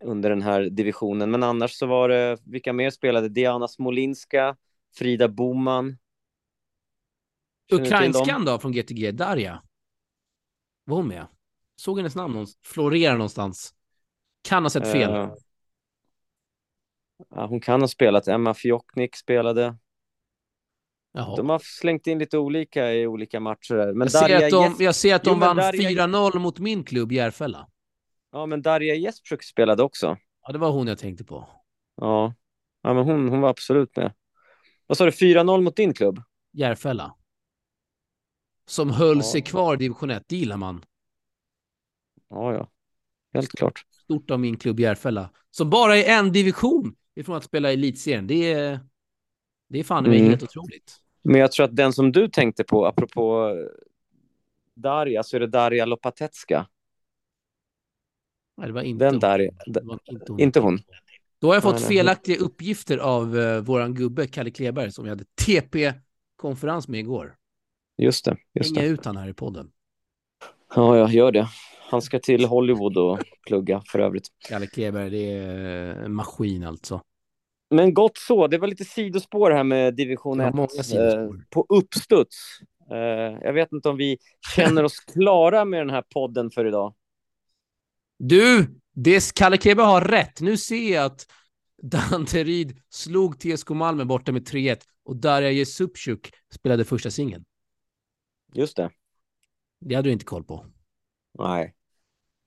under 0.00 0.30
den 0.30 0.42
här 0.42 0.62
divisionen. 0.62 1.30
Men 1.30 1.42
annars 1.42 1.72
så 1.72 1.86
var 1.86 2.08
det, 2.08 2.38
vilka 2.44 2.72
mer 2.72 2.90
spelade? 2.90 3.28
Diana 3.28 3.68
Smolinska, 3.68 4.56
Frida 4.96 5.28
Boman. 5.28 5.98
Ukrainskan 7.72 8.44
då 8.44 8.58
från 8.58 8.72
GTG, 8.72 9.10
Darja? 9.10 9.62
Var 10.84 10.96
hon 10.96 11.08
med? 11.08 11.26
Såg 11.76 11.98
hennes 11.98 12.14
namn 12.16 12.32
någonstans, 12.32 12.60
florera 12.66 13.12
någonstans. 13.12 13.74
Kan 14.42 14.62
ha 14.62 14.70
sett 14.70 14.92
fel. 14.92 15.10
Eh, 15.14 15.32
ja, 17.30 17.46
hon 17.46 17.60
kan 17.60 17.80
ha 17.80 17.88
spelat. 17.88 18.28
Emma 18.28 18.54
Fjoknik 18.54 19.16
spelade. 19.16 19.76
Jaha. 21.12 21.36
De 21.36 21.48
har 21.48 21.58
slängt 21.58 22.06
in 22.06 22.18
lite 22.18 22.38
olika 22.38 22.92
i 22.92 23.06
olika 23.06 23.40
matcher. 23.40 23.92
Men 23.92 24.08
jag, 24.12 24.12
ser 24.12 24.44
att 24.44 24.50
de, 24.78 24.84
jag 24.84 24.94
ser 24.94 25.14
att 25.14 25.24
de 25.24 25.40
vann 25.40 25.58
Darja- 25.58 26.06
4-0 26.06 26.38
mot 26.38 26.58
min 26.58 26.84
klubb 26.84 27.12
Järfälla. 27.12 27.68
Ja, 28.34 28.46
men 28.46 28.62
Darja 28.62 28.94
Jesprzuk 28.94 29.42
spelade 29.42 29.82
också. 29.82 30.16
Ja, 30.46 30.52
det 30.52 30.58
var 30.58 30.70
hon 30.70 30.86
jag 30.86 30.98
tänkte 30.98 31.24
på. 31.24 31.48
Ja, 31.96 32.34
ja 32.82 32.94
men 32.94 33.04
hon, 33.04 33.28
hon 33.28 33.40
var 33.40 33.48
absolut 33.50 33.96
med. 33.96 34.12
Vad 34.86 34.98
sa 34.98 35.04
du, 35.04 35.10
4-0 35.10 35.60
mot 35.60 35.76
din 35.76 35.94
klubb? 35.94 36.22
Järfälla. 36.52 37.14
Som 38.66 38.90
höll 38.90 39.16
Ja. 39.16 39.22
sig 39.22 39.42
kvar 39.42 39.74
i 39.74 39.76
division 39.76 40.10
1, 40.10 40.24
det 40.26 40.36
gillar 40.36 40.56
man. 40.56 40.84
Ja, 42.30 42.52
ja. 42.52 42.68
Helt 43.34 43.50
klart. 43.50 43.86
Stort 43.90 44.30
av 44.30 44.40
min 44.40 44.56
klubb 44.56 44.80
Järfälla. 44.80 45.30
Som 45.50 45.70
bara 45.70 45.96
är 45.96 46.18
en 46.18 46.32
division 46.32 46.96
ifrån 47.14 47.36
att 47.36 47.44
spela 47.44 47.70
i 47.70 47.74
elitserien. 47.74 48.26
Det 48.26 48.52
är, 48.52 48.80
det 49.68 49.78
är 49.78 49.84
fan 49.84 50.06
mm. 50.06 50.24
Helt 50.24 50.42
otroligt. 50.42 51.00
Men 51.22 51.40
jag 51.40 51.52
tror 51.52 51.64
att 51.64 51.76
den 51.76 51.92
som 51.92 52.12
du 52.12 52.28
tänkte 52.28 52.64
på, 52.64 52.86
apropå 52.86 53.52
Darja, 54.74 55.22
så 55.22 55.36
är 55.36 55.40
det 55.40 55.46
Darja 55.46 55.84
Lopatetska. 55.84 56.66
Nej, 58.56 58.66
det 58.66 58.72
var 58.72 58.82
inte 58.82 59.04
Den 59.04 59.14
hon. 59.14 59.20
Det 59.66 59.80
var 59.84 59.98
inte 60.08 60.32
hon. 60.32 60.40
Inte 60.40 60.60
hon. 60.60 60.78
Då 61.40 61.46
har 61.48 61.54
jag 61.54 61.62
fått 61.62 61.80
felaktiga 61.80 62.36
uppgifter 62.36 62.98
av 62.98 63.36
uh, 63.36 63.60
våran 63.60 63.94
gubbe 63.94 64.26
Kalle 64.26 64.50
Kleberg 64.50 64.92
som 64.92 65.04
vi 65.04 65.10
hade 65.10 65.24
TP-konferens 65.46 66.88
med 66.88 67.00
igår. 67.00 67.34
Just 67.98 68.24
det. 68.24 68.36
Just 68.54 68.76
Hänga 68.76 68.88
det. 68.88 68.92
ut 68.94 69.04
han 69.04 69.16
här 69.16 69.28
i 69.28 69.34
podden. 69.34 69.70
Ja, 70.74 70.96
jag 70.96 71.10
gör 71.10 71.32
det. 71.32 71.48
Han 71.90 72.02
ska 72.02 72.18
till 72.18 72.44
Hollywood 72.44 72.96
och 72.98 73.18
plugga 73.46 73.82
för 73.86 73.98
övrigt. 73.98 74.28
Kalle 74.48 74.66
Kleberg, 74.66 75.10
det 75.10 75.32
är 75.32 76.04
en 76.04 76.14
maskin 76.14 76.64
alltså. 76.64 77.00
Men 77.70 77.94
gott 77.94 78.18
så. 78.18 78.46
Det 78.46 78.58
var 78.58 78.68
lite 78.68 78.84
sidospår 78.84 79.50
här 79.50 79.64
med 79.64 79.94
division 79.94 80.38
Det 80.38 80.44
var 80.44 80.50
1 80.50 80.54
många 80.54 80.68
sidospår. 80.68 81.34
eh, 81.34 81.40
på 81.50 81.66
uppstuds. 81.68 82.36
Eh, 82.90 82.98
jag 83.42 83.52
vet 83.52 83.72
inte 83.72 83.88
om 83.88 83.96
vi 83.96 84.18
känner 84.56 84.84
oss 84.84 85.00
klara 85.00 85.64
med 85.64 85.80
den 85.80 85.90
här 85.90 86.04
podden 86.14 86.50
för 86.50 86.66
idag. 86.66 86.94
Du, 88.16 88.80
det 88.92 89.34
Kalle 89.34 89.58
Kleberg 89.58 89.86
har 89.86 90.00
rätt. 90.00 90.40
Nu 90.40 90.56
ser 90.56 90.92
jag 90.92 91.04
att 91.04 91.26
Danderyd 91.82 92.80
slog 92.90 93.38
TSK 93.40 93.70
Malmö 93.70 94.04
borta 94.04 94.32
med 94.32 94.48
3-1 94.48 94.80
och 95.04 95.16
Darja 95.16 95.50
Jesupchuk 95.50 96.34
spelade 96.54 96.84
första 96.84 97.10
singeln. 97.10 97.44
Just 98.54 98.76
det. 98.76 98.90
Det 99.80 99.94
hade 99.94 100.08
du 100.08 100.12
inte 100.12 100.24
koll 100.24 100.44
på. 100.44 100.66
Nej, 101.38 101.74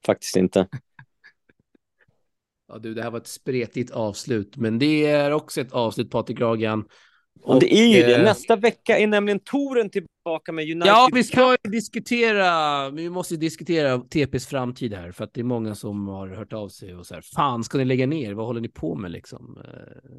faktiskt 0.05 0.35
inte. 0.35 0.67
Ja, 2.69 2.77
du, 2.77 2.93
det 2.93 3.03
här 3.03 3.11
var 3.11 3.19
ett 3.19 3.27
spretigt 3.27 3.91
avslut, 3.91 4.57
men 4.57 4.79
det 4.79 5.05
är 5.05 5.31
också 5.31 5.61
ett 5.61 5.71
avslut, 5.71 6.11
Patrik 6.11 6.39
Ragan. 6.39 6.87
Och 7.41 7.59
det 7.59 7.73
är 7.73 7.87
ju 7.87 8.01
det. 8.03 8.15
eh, 8.15 8.23
Nästa 8.23 8.55
vecka 8.55 8.99
är 8.99 9.07
nämligen 9.07 9.39
Toren 9.39 9.89
tillbaka 9.89 10.51
med 10.51 10.63
United. 10.63 10.87
Ja, 10.87 11.09
vi 11.13 11.23
ska 11.23 11.51
ju 11.63 11.71
diskutera, 11.71 12.89
vi 12.89 13.09
måste 13.09 13.35
diskutera 13.35 13.97
TPs 13.99 14.47
framtid 14.47 14.93
här, 14.93 15.11
för 15.11 15.23
att 15.23 15.33
det 15.33 15.41
är 15.41 15.43
många 15.45 15.75
som 15.75 16.07
har 16.07 16.27
hört 16.27 16.53
av 16.53 16.69
sig 16.69 16.95
och 16.95 17.05
så 17.05 17.13
här, 17.13 17.21
fan 17.35 17.63
ska 17.63 17.77
ni 17.77 17.85
lägga 17.85 18.07
ner? 18.07 18.33
Vad 18.33 18.45
håller 18.45 18.61
ni 18.61 18.69
på 18.69 18.95
med 18.95 19.11
liksom? 19.11 19.57
Eh, 19.65 20.17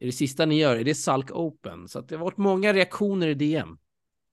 Är 0.00 0.06
det 0.06 0.12
sista 0.12 0.46
ni 0.46 0.58
gör? 0.60 0.76
Är 0.76 0.84
det 0.84 0.94
Salk 0.94 1.30
Open? 1.30 1.88
Så 1.88 1.98
att 1.98 2.08
det 2.08 2.16
har 2.16 2.24
varit 2.24 2.36
många 2.36 2.72
reaktioner 2.72 3.28
i 3.28 3.34
DM. 3.34 3.68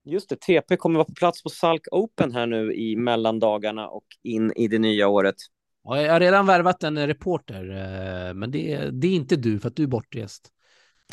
Just 0.05 0.29
det, 0.29 0.35
TP 0.35 0.77
kommer 0.77 0.95
vara 0.95 1.05
på 1.05 1.13
plats 1.13 1.43
på 1.43 1.49
Salk 1.49 1.81
Open 1.91 2.31
här 2.33 2.47
nu 2.47 2.73
i 2.73 2.95
mellandagarna 2.95 3.87
och 3.87 4.05
in 4.23 4.53
i 4.55 4.67
det 4.67 4.79
nya 4.79 5.07
året. 5.07 5.35
Ja, 5.83 6.01
jag 6.01 6.13
har 6.13 6.19
redan 6.19 6.45
värvat 6.45 6.83
en 6.83 7.07
reporter, 7.07 7.69
eh, 7.69 8.33
men 8.33 8.51
det, 8.51 8.89
det 8.91 9.07
är 9.07 9.11
inte 9.15 9.35
du 9.35 9.59
för 9.59 9.67
att 9.67 9.75
du 9.75 9.83
är 9.83 9.87
bortrest. 9.87 10.49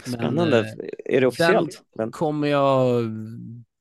Spännande. 0.00 0.74
Men, 0.76 0.88
är 1.04 1.20
det 1.20 1.26
officiellt? 1.26 1.82
Den 1.96 2.10
kommer 2.10 2.48
jag... 2.48 3.04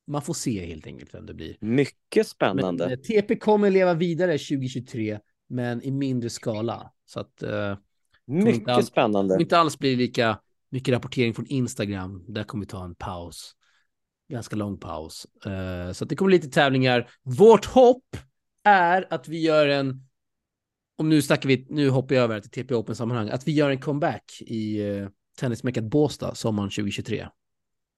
Man 0.07 0.21
får 0.21 0.33
se 0.33 0.65
helt 0.65 0.87
enkelt 0.87 1.13
vem 1.13 1.25
det 1.25 1.33
blir. 1.33 1.57
Mycket 1.59 2.27
spännande. 2.27 2.87
Men, 2.87 3.01
TP 3.01 3.35
kommer 3.35 3.69
leva 3.69 3.93
vidare 3.93 4.31
2023, 4.31 5.19
men 5.49 5.81
i 5.81 5.91
mindre 5.91 6.29
skala. 6.29 6.91
Så 7.05 7.19
att... 7.19 7.43
Mycket 8.25 8.55
inte 8.55 8.73
alls, 8.73 8.87
spännande. 8.87 9.37
inte 9.39 9.57
alls 9.57 9.79
blir 9.79 9.97
lika 9.97 10.39
mycket 10.69 10.93
rapportering 10.93 11.33
från 11.33 11.45
Instagram. 11.45 12.25
Där 12.27 12.43
kommer 12.43 12.65
vi 12.65 12.67
ta 12.67 12.85
en 12.85 12.95
paus. 12.95 13.55
Ganska 14.29 14.55
lång 14.55 14.79
paus. 14.79 15.27
Så 15.93 16.05
det 16.05 16.15
kommer 16.15 16.31
lite 16.31 16.49
tävlingar. 16.49 17.09
Vårt 17.23 17.65
hopp 17.65 18.17
är 18.63 19.07
att 19.13 19.27
vi 19.27 19.41
gör 19.41 19.67
en 19.67 20.07
om 20.95 21.09
nu 21.09 21.21
snackar 21.21 21.49
vi, 21.49 21.65
nu 21.69 21.89
hoppar 21.89 22.15
jag 22.15 22.23
över 22.23 22.39
till 22.39 22.51
TP 22.51 22.75
Open 22.75 22.95
sammanhang, 22.95 23.29
att 23.29 23.47
vi 23.47 23.51
gör 23.51 23.69
en 23.69 23.79
comeback 23.79 24.41
i 24.41 24.79
tennismeckat 25.35 25.83
Båstad 25.83 26.35
sommaren 26.35 26.69
2023. 26.69 27.27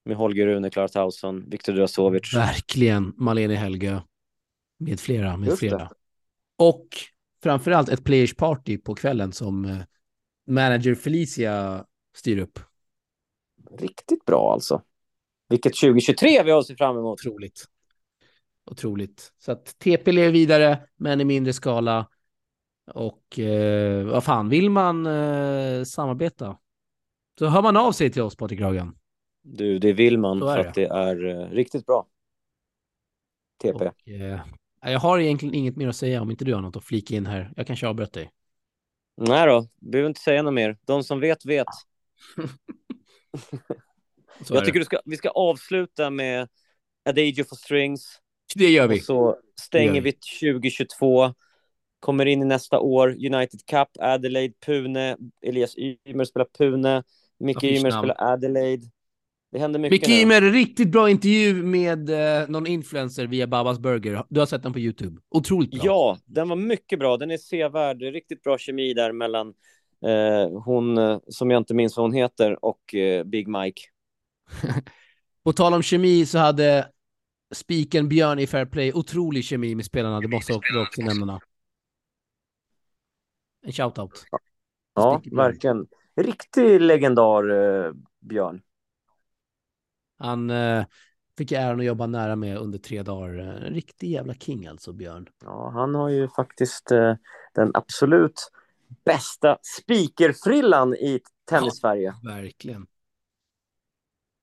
Med 0.05 0.17
Holger 0.17 0.47
Rune, 0.47 0.69
Klara 0.69 0.87
Tauson, 0.87 1.49
Viktor 1.49 1.73
Drasovic. 1.73 2.33
Verkligen, 2.33 3.13
Malene 3.17 3.55
Helge 3.55 4.01
med 4.77 4.99
flera, 4.99 5.37
med 5.37 5.47
Just 5.47 5.59
flera. 5.59 5.77
Det. 5.77 5.89
Och 6.57 6.87
framförallt 7.43 7.89
ett 7.89 8.03
players 8.03 8.35
party 8.35 8.77
på 8.77 8.95
kvällen 8.95 9.31
som 9.31 9.65
uh, 9.65 9.77
manager 10.47 10.95
Felicia 10.95 11.85
styr 12.15 12.37
upp. 12.37 12.59
Riktigt 13.79 14.25
bra 14.25 14.53
alltså. 14.53 14.81
Vilket 15.49 15.75
2023 15.75 16.43
vi 16.43 16.51
har 16.51 16.63
sett 16.63 16.77
fram 16.77 16.97
emot. 16.97 17.19
Otroligt. 17.19 17.65
Otroligt. 18.71 19.33
Så 19.37 19.51
att 19.51 19.79
TP 19.79 20.11
lever 20.11 20.31
vidare, 20.31 20.79
men 20.95 21.21
i 21.21 21.25
mindre 21.25 21.53
skala. 21.53 22.07
Och 22.93 23.39
eh, 23.39 24.05
vad 24.05 24.23
fan, 24.23 24.49
vill 24.49 24.69
man 24.69 25.05
eh, 25.05 25.83
samarbeta 25.83 26.57
så 27.39 27.47
hör 27.47 27.61
man 27.61 27.77
av 27.77 27.91
sig 27.91 28.11
till 28.11 28.21
oss, 28.21 28.35
Patrik 28.35 28.61
Ragan. 28.61 28.97
Du, 29.41 29.79
det 29.79 29.93
vill 29.93 30.17
man 30.17 30.39
för 30.39 30.57
att 30.57 30.73
det 30.73 30.85
är 30.85 31.25
eh, 31.25 31.49
riktigt 31.49 31.85
bra. 31.85 32.07
TP. 33.61 33.71
Och, 33.71 34.09
eh, 34.09 34.39
jag 34.81 34.99
har 34.99 35.19
egentligen 35.19 35.55
inget 35.55 35.75
mer 35.75 35.87
att 35.87 35.95
säga 35.95 36.21
om 36.21 36.31
inte 36.31 36.45
du 36.45 36.53
har 36.53 36.61
något 36.61 36.75
att 36.75 36.83
flika 36.83 37.15
in 37.15 37.25
här. 37.25 37.53
Jag 37.55 37.67
kanske 37.67 37.87
avbröt 37.87 38.13
dig. 38.13 38.31
Nej 39.17 39.47
då, 39.47 39.67
behöver 39.77 40.09
inte 40.09 40.21
säga 40.21 40.41
något 40.41 40.53
mer. 40.53 40.77
De 40.85 41.03
som 41.03 41.19
vet, 41.19 41.45
vet. 41.45 41.67
jag 44.49 44.65
tycker 44.65 44.83
ska, 44.83 44.99
vi 45.05 45.17
ska 45.17 45.29
avsluta 45.29 46.09
med 46.09 46.49
Adagio 47.05 47.43
for 47.43 47.55
Strings. 47.55 48.19
Det 48.55 48.69
gör 48.69 48.87
vi. 48.87 48.99
Och 48.99 49.03
så 49.03 49.37
stänger 49.61 50.01
vi 50.01 50.11
2022. 50.11 51.33
Kommer 51.99 52.25
in 52.25 52.41
i 52.41 52.45
nästa 52.45 52.79
år. 52.79 53.09
United 53.09 53.65
Cup, 53.65 53.87
Adelaide, 53.99 54.53
Pune. 54.65 55.17
Elias 55.41 55.75
Ymer 55.77 56.25
spelar 56.25 56.47
Pune. 56.57 57.03
Micke 57.39 57.63
Ymer 57.63 57.91
spelar 57.91 58.15
Adelaide. 58.19 58.91
Det 59.51 59.59
händer 59.59 59.79
mycket 59.79 60.01
Micke 60.01 60.21
Ymer, 60.21 60.41
riktigt 60.41 60.91
bra 60.91 61.09
intervju 61.09 61.63
med 61.63 62.09
eh, 62.09 62.47
någon 62.49 62.67
influencer 62.67 63.27
via 63.27 63.47
Babas 63.47 63.79
Burger. 63.79 64.23
Du 64.29 64.39
har 64.39 64.47
sett 64.47 64.63
den 64.63 64.73
på 64.73 64.79
YouTube. 64.79 65.21
Otroligt 65.29 65.71
bra. 65.71 65.81
Ja, 65.83 66.17
den 66.25 66.49
var 66.49 66.55
mycket 66.55 66.99
bra. 66.99 67.17
Den 67.17 67.31
är 67.31 67.37
sevärd. 67.37 68.01
Riktigt 68.01 68.43
bra 68.43 68.57
kemi 68.57 68.93
där 68.93 69.11
mellan 69.11 69.53
eh, 70.05 70.61
hon, 70.61 70.97
eh, 70.97 71.19
som 71.27 71.51
jag 71.51 71.59
inte 71.59 71.73
minns 71.73 71.97
vad 71.97 72.03
hon 72.03 72.13
heter, 72.13 72.65
och 72.65 72.95
eh, 72.95 73.23
Big 73.23 73.47
Mike. 73.47 73.81
på 75.43 75.53
tal 75.53 75.73
om 75.73 75.81
kemi 75.81 76.25
så 76.25 76.37
hade 76.37 76.87
spiken 77.53 78.09
Björn 78.09 78.39
i 78.39 78.47
Fair 78.47 78.65
Play 78.65 78.93
otrolig 78.93 79.43
kemi 79.43 79.75
med 79.75 79.85
spelarna. 79.85 80.19
Det 80.19 80.27
måste 80.27 80.53
också, 80.53 80.79
också 80.81 81.01
nämna. 81.01 81.39
En 83.65 83.71
shoutout. 83.71 84.25
Ja, 84.31 84.39
ja 84.95 85.21
verkligen. 85.31 85.87
Riktig 86.15 86.81
legendar, 86.81 87.49
eh, 87.49 87.91
Björn. 88.19 88.61
Han 90.17 90.49
eh, 90.49 90.85
fick 91.37 91.51
äran 91.51 91.79
att 91.79 91.85
jobba 91.85 92.07
nära 92.07 92.35
med 92.35 92.57
under 92.57 92.79
tre 92.79 93.03
dagar. 93.03 93.33
En 93.33 93.73
riktig 93.73 94.11
jävla 94.11 94.33
king 94.33 94.67
alltså, 94.67 94.93
Björn. 94.93 95.29
Ja, 95.43 95.69
han 95.73 95.95
har 95.95 96.09
ju 96.09 96.27
faktiskt 96.27 96.91
eh, 96.91 97.15
den 97.53 97.71
absolut 97.73 98.51
bästa 99.05 99.57
speakerfrillan 99.61 100.93
i 100.93 101.21
tennis-Sverige. 101.49 102.15
Ja, 102.21 102.31
verkligen. 102.33 102.87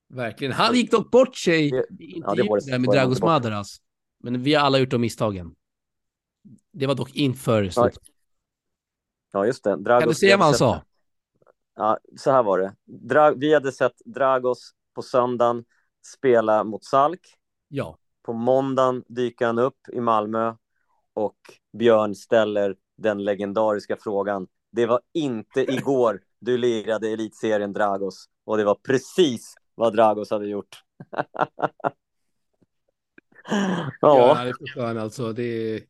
Verkligen. 0.07 0.53
Han 0.53 0.75
gick 0.75 0.91
dock 0.91 1.11
bort 1.11 1.35
sig 1.35 1.71
det, 1.71 2.03
i 2.03 2.23
ja, 2.25 2.79
med 2.79 2.89
Dragos 2.89 3.21
Madaras. 3.21 3.81
Men 4.19 4.43
vi 4.43 4.53
har 4.53 4.65
alla 4.65 4.79
gjort 4.79 4.89
de 4.89 5.01
misstagen. 5.01 5.55
Det 6.71 6.87
var 6.87 6.95
dock 6.95 7.15
inför 7.15 7.69
slut. 7.69 7.99
Ja, 9.31 9.45
just 9.45 9.63
det. 9.63 9.75
Dragos 9.75 10.01
kan 10.01 10.09
du 10.09 10.15
säga 10.15 10.37
vad 10.37 10.45
han 10.45 10.55
sa? 10.55 10.83
Ja, 11.75 11.97
så 12.17 12.31
här 12.31 12.43
var 12.43 12.59
det. 12.59 12.75
Dra 12.85 13.31
vi 13.31 13.53
hade 13.53 13.71
sett 13.71 13.97
Dragos 14.05 14.71
på 14.95 15.01
söndagen 15.01 15.65
spela 16.05 16.63
mot 16.63 16.85
Salk. 16.85 17.19
Ja. 17.67 17.97
På 18.21 18.33
måndagen 18.33 19.03
dyker 19.07 19.45
han 19.45 19.59
upp 19.59 19.89
i 19.93 19.99
Malmö 19.99 20.55
och 21.13 21.37
Björn 21.77 22.15
ställer 22.15 22.75
den 22.97 23.23
legendariska 23.23 23.97
frågan. 23.99 24.47
Det 24.71 24.85
var 24.85 25.01
inte 25.13 25.61
igår 25.73 26.21
du 26.39 26.57
lirade 26.57 27.09
elitserien 27.09 27.73
Dragos 27.73 28.25
och 28.43 28.57
det 28.57 28.63
var 28.63 28.75
precis 28.75 29.55
vad 29.75 29.95
Dragos 29.95 30.31
hade 30.31 30.47
gjort. 30.47 30.83
ja. 33.49 33.93
ja, 34.01 34.43
det 34.43 34.49
är 34.49 34.73
fan 34.73 34.97
alltså. 34.97 35.33
Det 35.33 35.43
är 35.43 35.81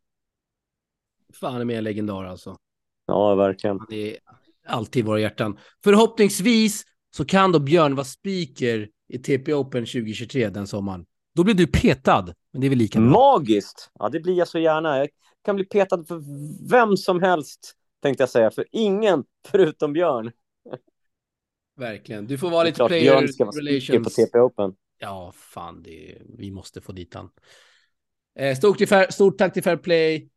fan 1.34 1.68
med 1.68 1.78
en 1.78 1.84
legendar 1.84 2.24
alltså. 2.24 2.58
Ja, 3.06 3.36
verkligen. 3.36 3.80
Det 3.90 4.16
är 4.16 4.20
alltid 4.66 5.00
i 5.00 5.06
våra 5.06 5.20
hjärtan. 5.20 5.60
Förhoppningsvis 5.84 6.84
så 7.16 7.26
kan 7.26 7.52
då 7.52 7.60
Björn 7.60 7.96
vara 7.96 8.06
speaker 8.06 8.90
i 9.10 9.20
TP 9.20 9.54
Open 9.54 9.86
2023 9.86 10.50
den 10.50 10.68
sommaren. 10.68 11.06
Då 11.36 11.44
blir 11.44 11.54
du 11.54 11.68
petad, 11.68 12.34
men 12.52 12.62
det 12.62 12.68
är 12.68 12.70
väl 12.70 12.78
lika 12.78 13.00
bra. 13.00 13.10
Magiskt! 13.10 13.92
Ja, 14.00 14.10
det 14.10 14.20
blir 14.20 14.38
jag 14.38 14.48
så 14.48 14.60
gärna. 14.60 14.98
Jag 14.98 15.10
kan 15.46 15.56
bli 15.56 15.66
petad 15.66 16.04
för 16.04 16.22
vem 16.70 16.98
som 16.98 17.22
helst, 17.22 17.74
tänkte 18.02 18.22
jag 18.22 18.30
säga. 18.30 18.52
För 18.52 18.66
ingen 18.72 19.24
förutom 19.48 19.94
Björn. 19.94 20.32
Verkligen. 21.76 22.28
Du 22.28 22.38
får 22.38 22.50
vara 22.50 22.64
lite 22.64 22.88
player 22.88 23.02
Björn 23.02 23.28
ska 23.28 23.46
vara 23.46 23.58
relations. 23.58 24.04
på 24.04 24.10
TP 24.10 24.40
Open. 24.40 24.74
Ja, 25.00 25.32
fan, 25.36 25.84
det, 25.84 26.18
vi 26.38 26.52
måste 26.52 26.82
få 26.82 26.92
dit 26.92 27.14
han. 27.14 27.30
Eh, 28.40 28.58
stort, 28.58 28.78
till 28.78 28.88
fair, 28.88 29.12
stort 29.12 29.38
tack 29.38 29.54
till 29.54 29.64
Fair 29.64 29.78
Play. 29.78 30.30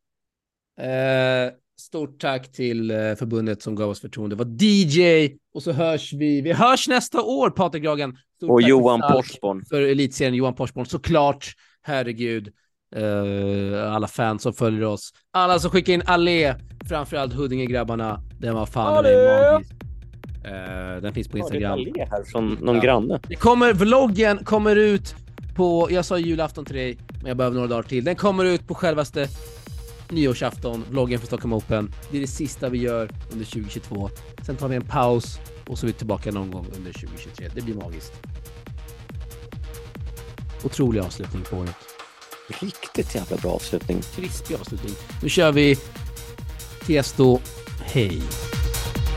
Eh, 0.80 1.52
Stort 1.78 2.20
tack 2.20 2.52
till 2.52 2.90
eh, 2.90 2.96
förbundet 2.96 3.62
som 3.62 3.74
gav 3.74 3.90
oss 3.90 4.00
förtroende. 4.00 4.36
Det 4.36 4.44
var 4.44 4.62
DJ 4.62 5.30
och 5.54 5.62
så 5.62 5.72
hörs 5.72 6.12
vi. 6.12 6.40
Vi 6.40 6.52
hörs 6.52 6.88
nästa 6.88 7.22
år, 7.22 7.50
Patrik 7.50 7.82
Gragen. 7.82 8.16
och 8.42 8.62
Johan 8.62 9.00
Porsborn. 9.00 9.64
För 9.64 9.82
elitserien 9.82 10.34
Johan 10.34 10.54
Porsborn, 10.54 10.86
såklart. 10.86 11.52
Herregud. 11.82 12.48
Uh, 12.96 13.92
alla 13.92 14.06
fans 14.06 14.42
som 14.42 14.52
följer 14.52 14.84
oss. 14.84 15.10
Alla 15.30 15.58
som 15.58 15.70
skickar 15.70 15.92
in 15.92 16.02
allé. 16.06 16.54
Framförallt 16.88 17.32
Huddinge-grabbarna. 17.32 18.20
Den 18.40 18.54
var 18.54 18.66
fan 18.66 18.94
magisk. 18.94 19.72
Uh, 19.72 21.02
den 21.02 21.14
finns 21.14 21.28
på 21.28 21.38
Instagram. 21.38 21.78
Ja, 21.78 21.84
det 21.84 22.00
är 22.00 22.04
allé 22.04 22.10
här 22.10 22.24
från 22.24 22.58
någon 22.60 22.76
ja. 22.76 22.82
granne. 22.82 23.20
Det 23.28 23.34
kommer, 23.34 23.72
vloggen 23.72 24.44
kommer 24.44 24.76
ut 24.76 25.14
på, 25.56 25.88
jag 25.90 26.04
sa 26.04 26.18
julafton 26.18 26.64
till 26.64 26.76
dig, 26.76 26.98
men 27.18 27.26
jag 27.26 27.36
behöver 27.36 27.54
några 27.54 27.68
dagar 27.68 27.82
till. 27.82 28.04
Den 28.04 28.16
kommer 28.16 28.44
ut 28.44 28.68
på 28.68 28.74
självaste 28.74 29.28
nyårsafton, 30.10 30.84
vloggen 30.90 31.20
för 31.20 31.26
Stockholm 31.26 31.52
Open. 31.52 31.92
Det 32.10 32.16
är 32.16 32.20
det 32.20 32.26
sista 32.26 32.68
vi 32.68 32.78
gör 32.78 33.10
under 33.32 33.44
2022. 33.44 34.10
Sen 34.46 34.56
tar 34.56 34.68
vi 34.68 34.76
en 34.76 34.86
paus 34.86 35.38
och 35.66 35.78
så 35.78 35.86
är 35.86 35.88
vi 35.88 35.92
tillbaka 35.92 36.30
någon 36.30 36.50
gång 36.50 36.66
under 36.76 36.92
2023. 36.92 37.48
Det 37.54 37.60
blir 37.60 37.74
magiskt. 37.74 38.12
Otrolig 40.64 41.00
avslutning 41.00 41.42
på 41.42 41.56
året. 41.56 41.76
Riktigt 42.48 43.14
jävla 43.14 43.36
bra 43.36 43.50
avslutning. 43.50 44.00
Krispig 44.16 44.54
avslutning. 44.54 44.94
Nu 45.22 45.28
kör 45.28 45.52
vi 45.52 45.76
Tiesto. 46.86 47.40
Hej. 47.80 48.22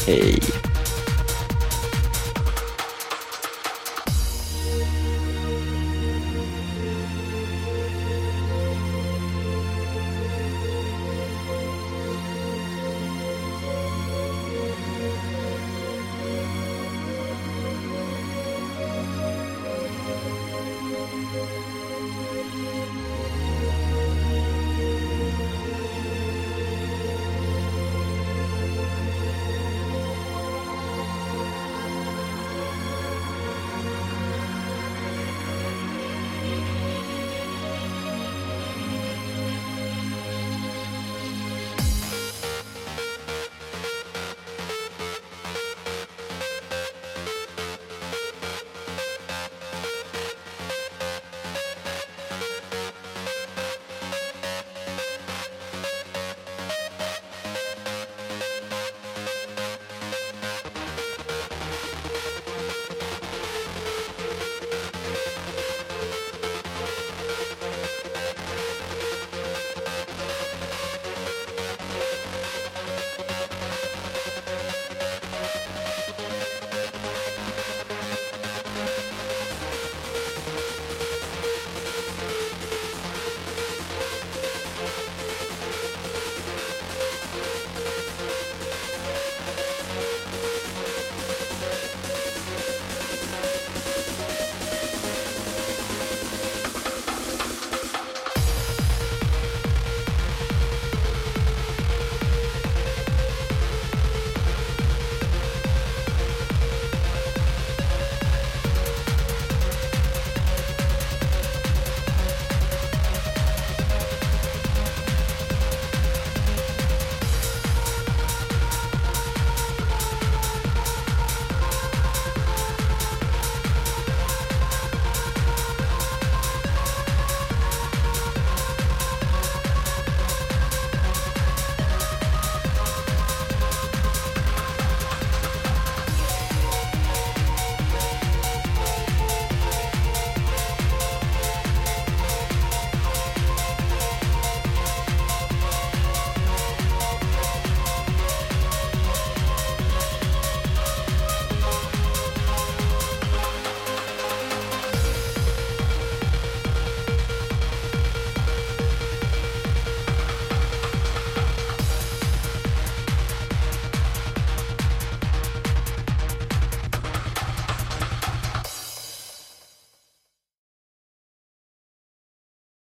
Hej. 0.08 0.69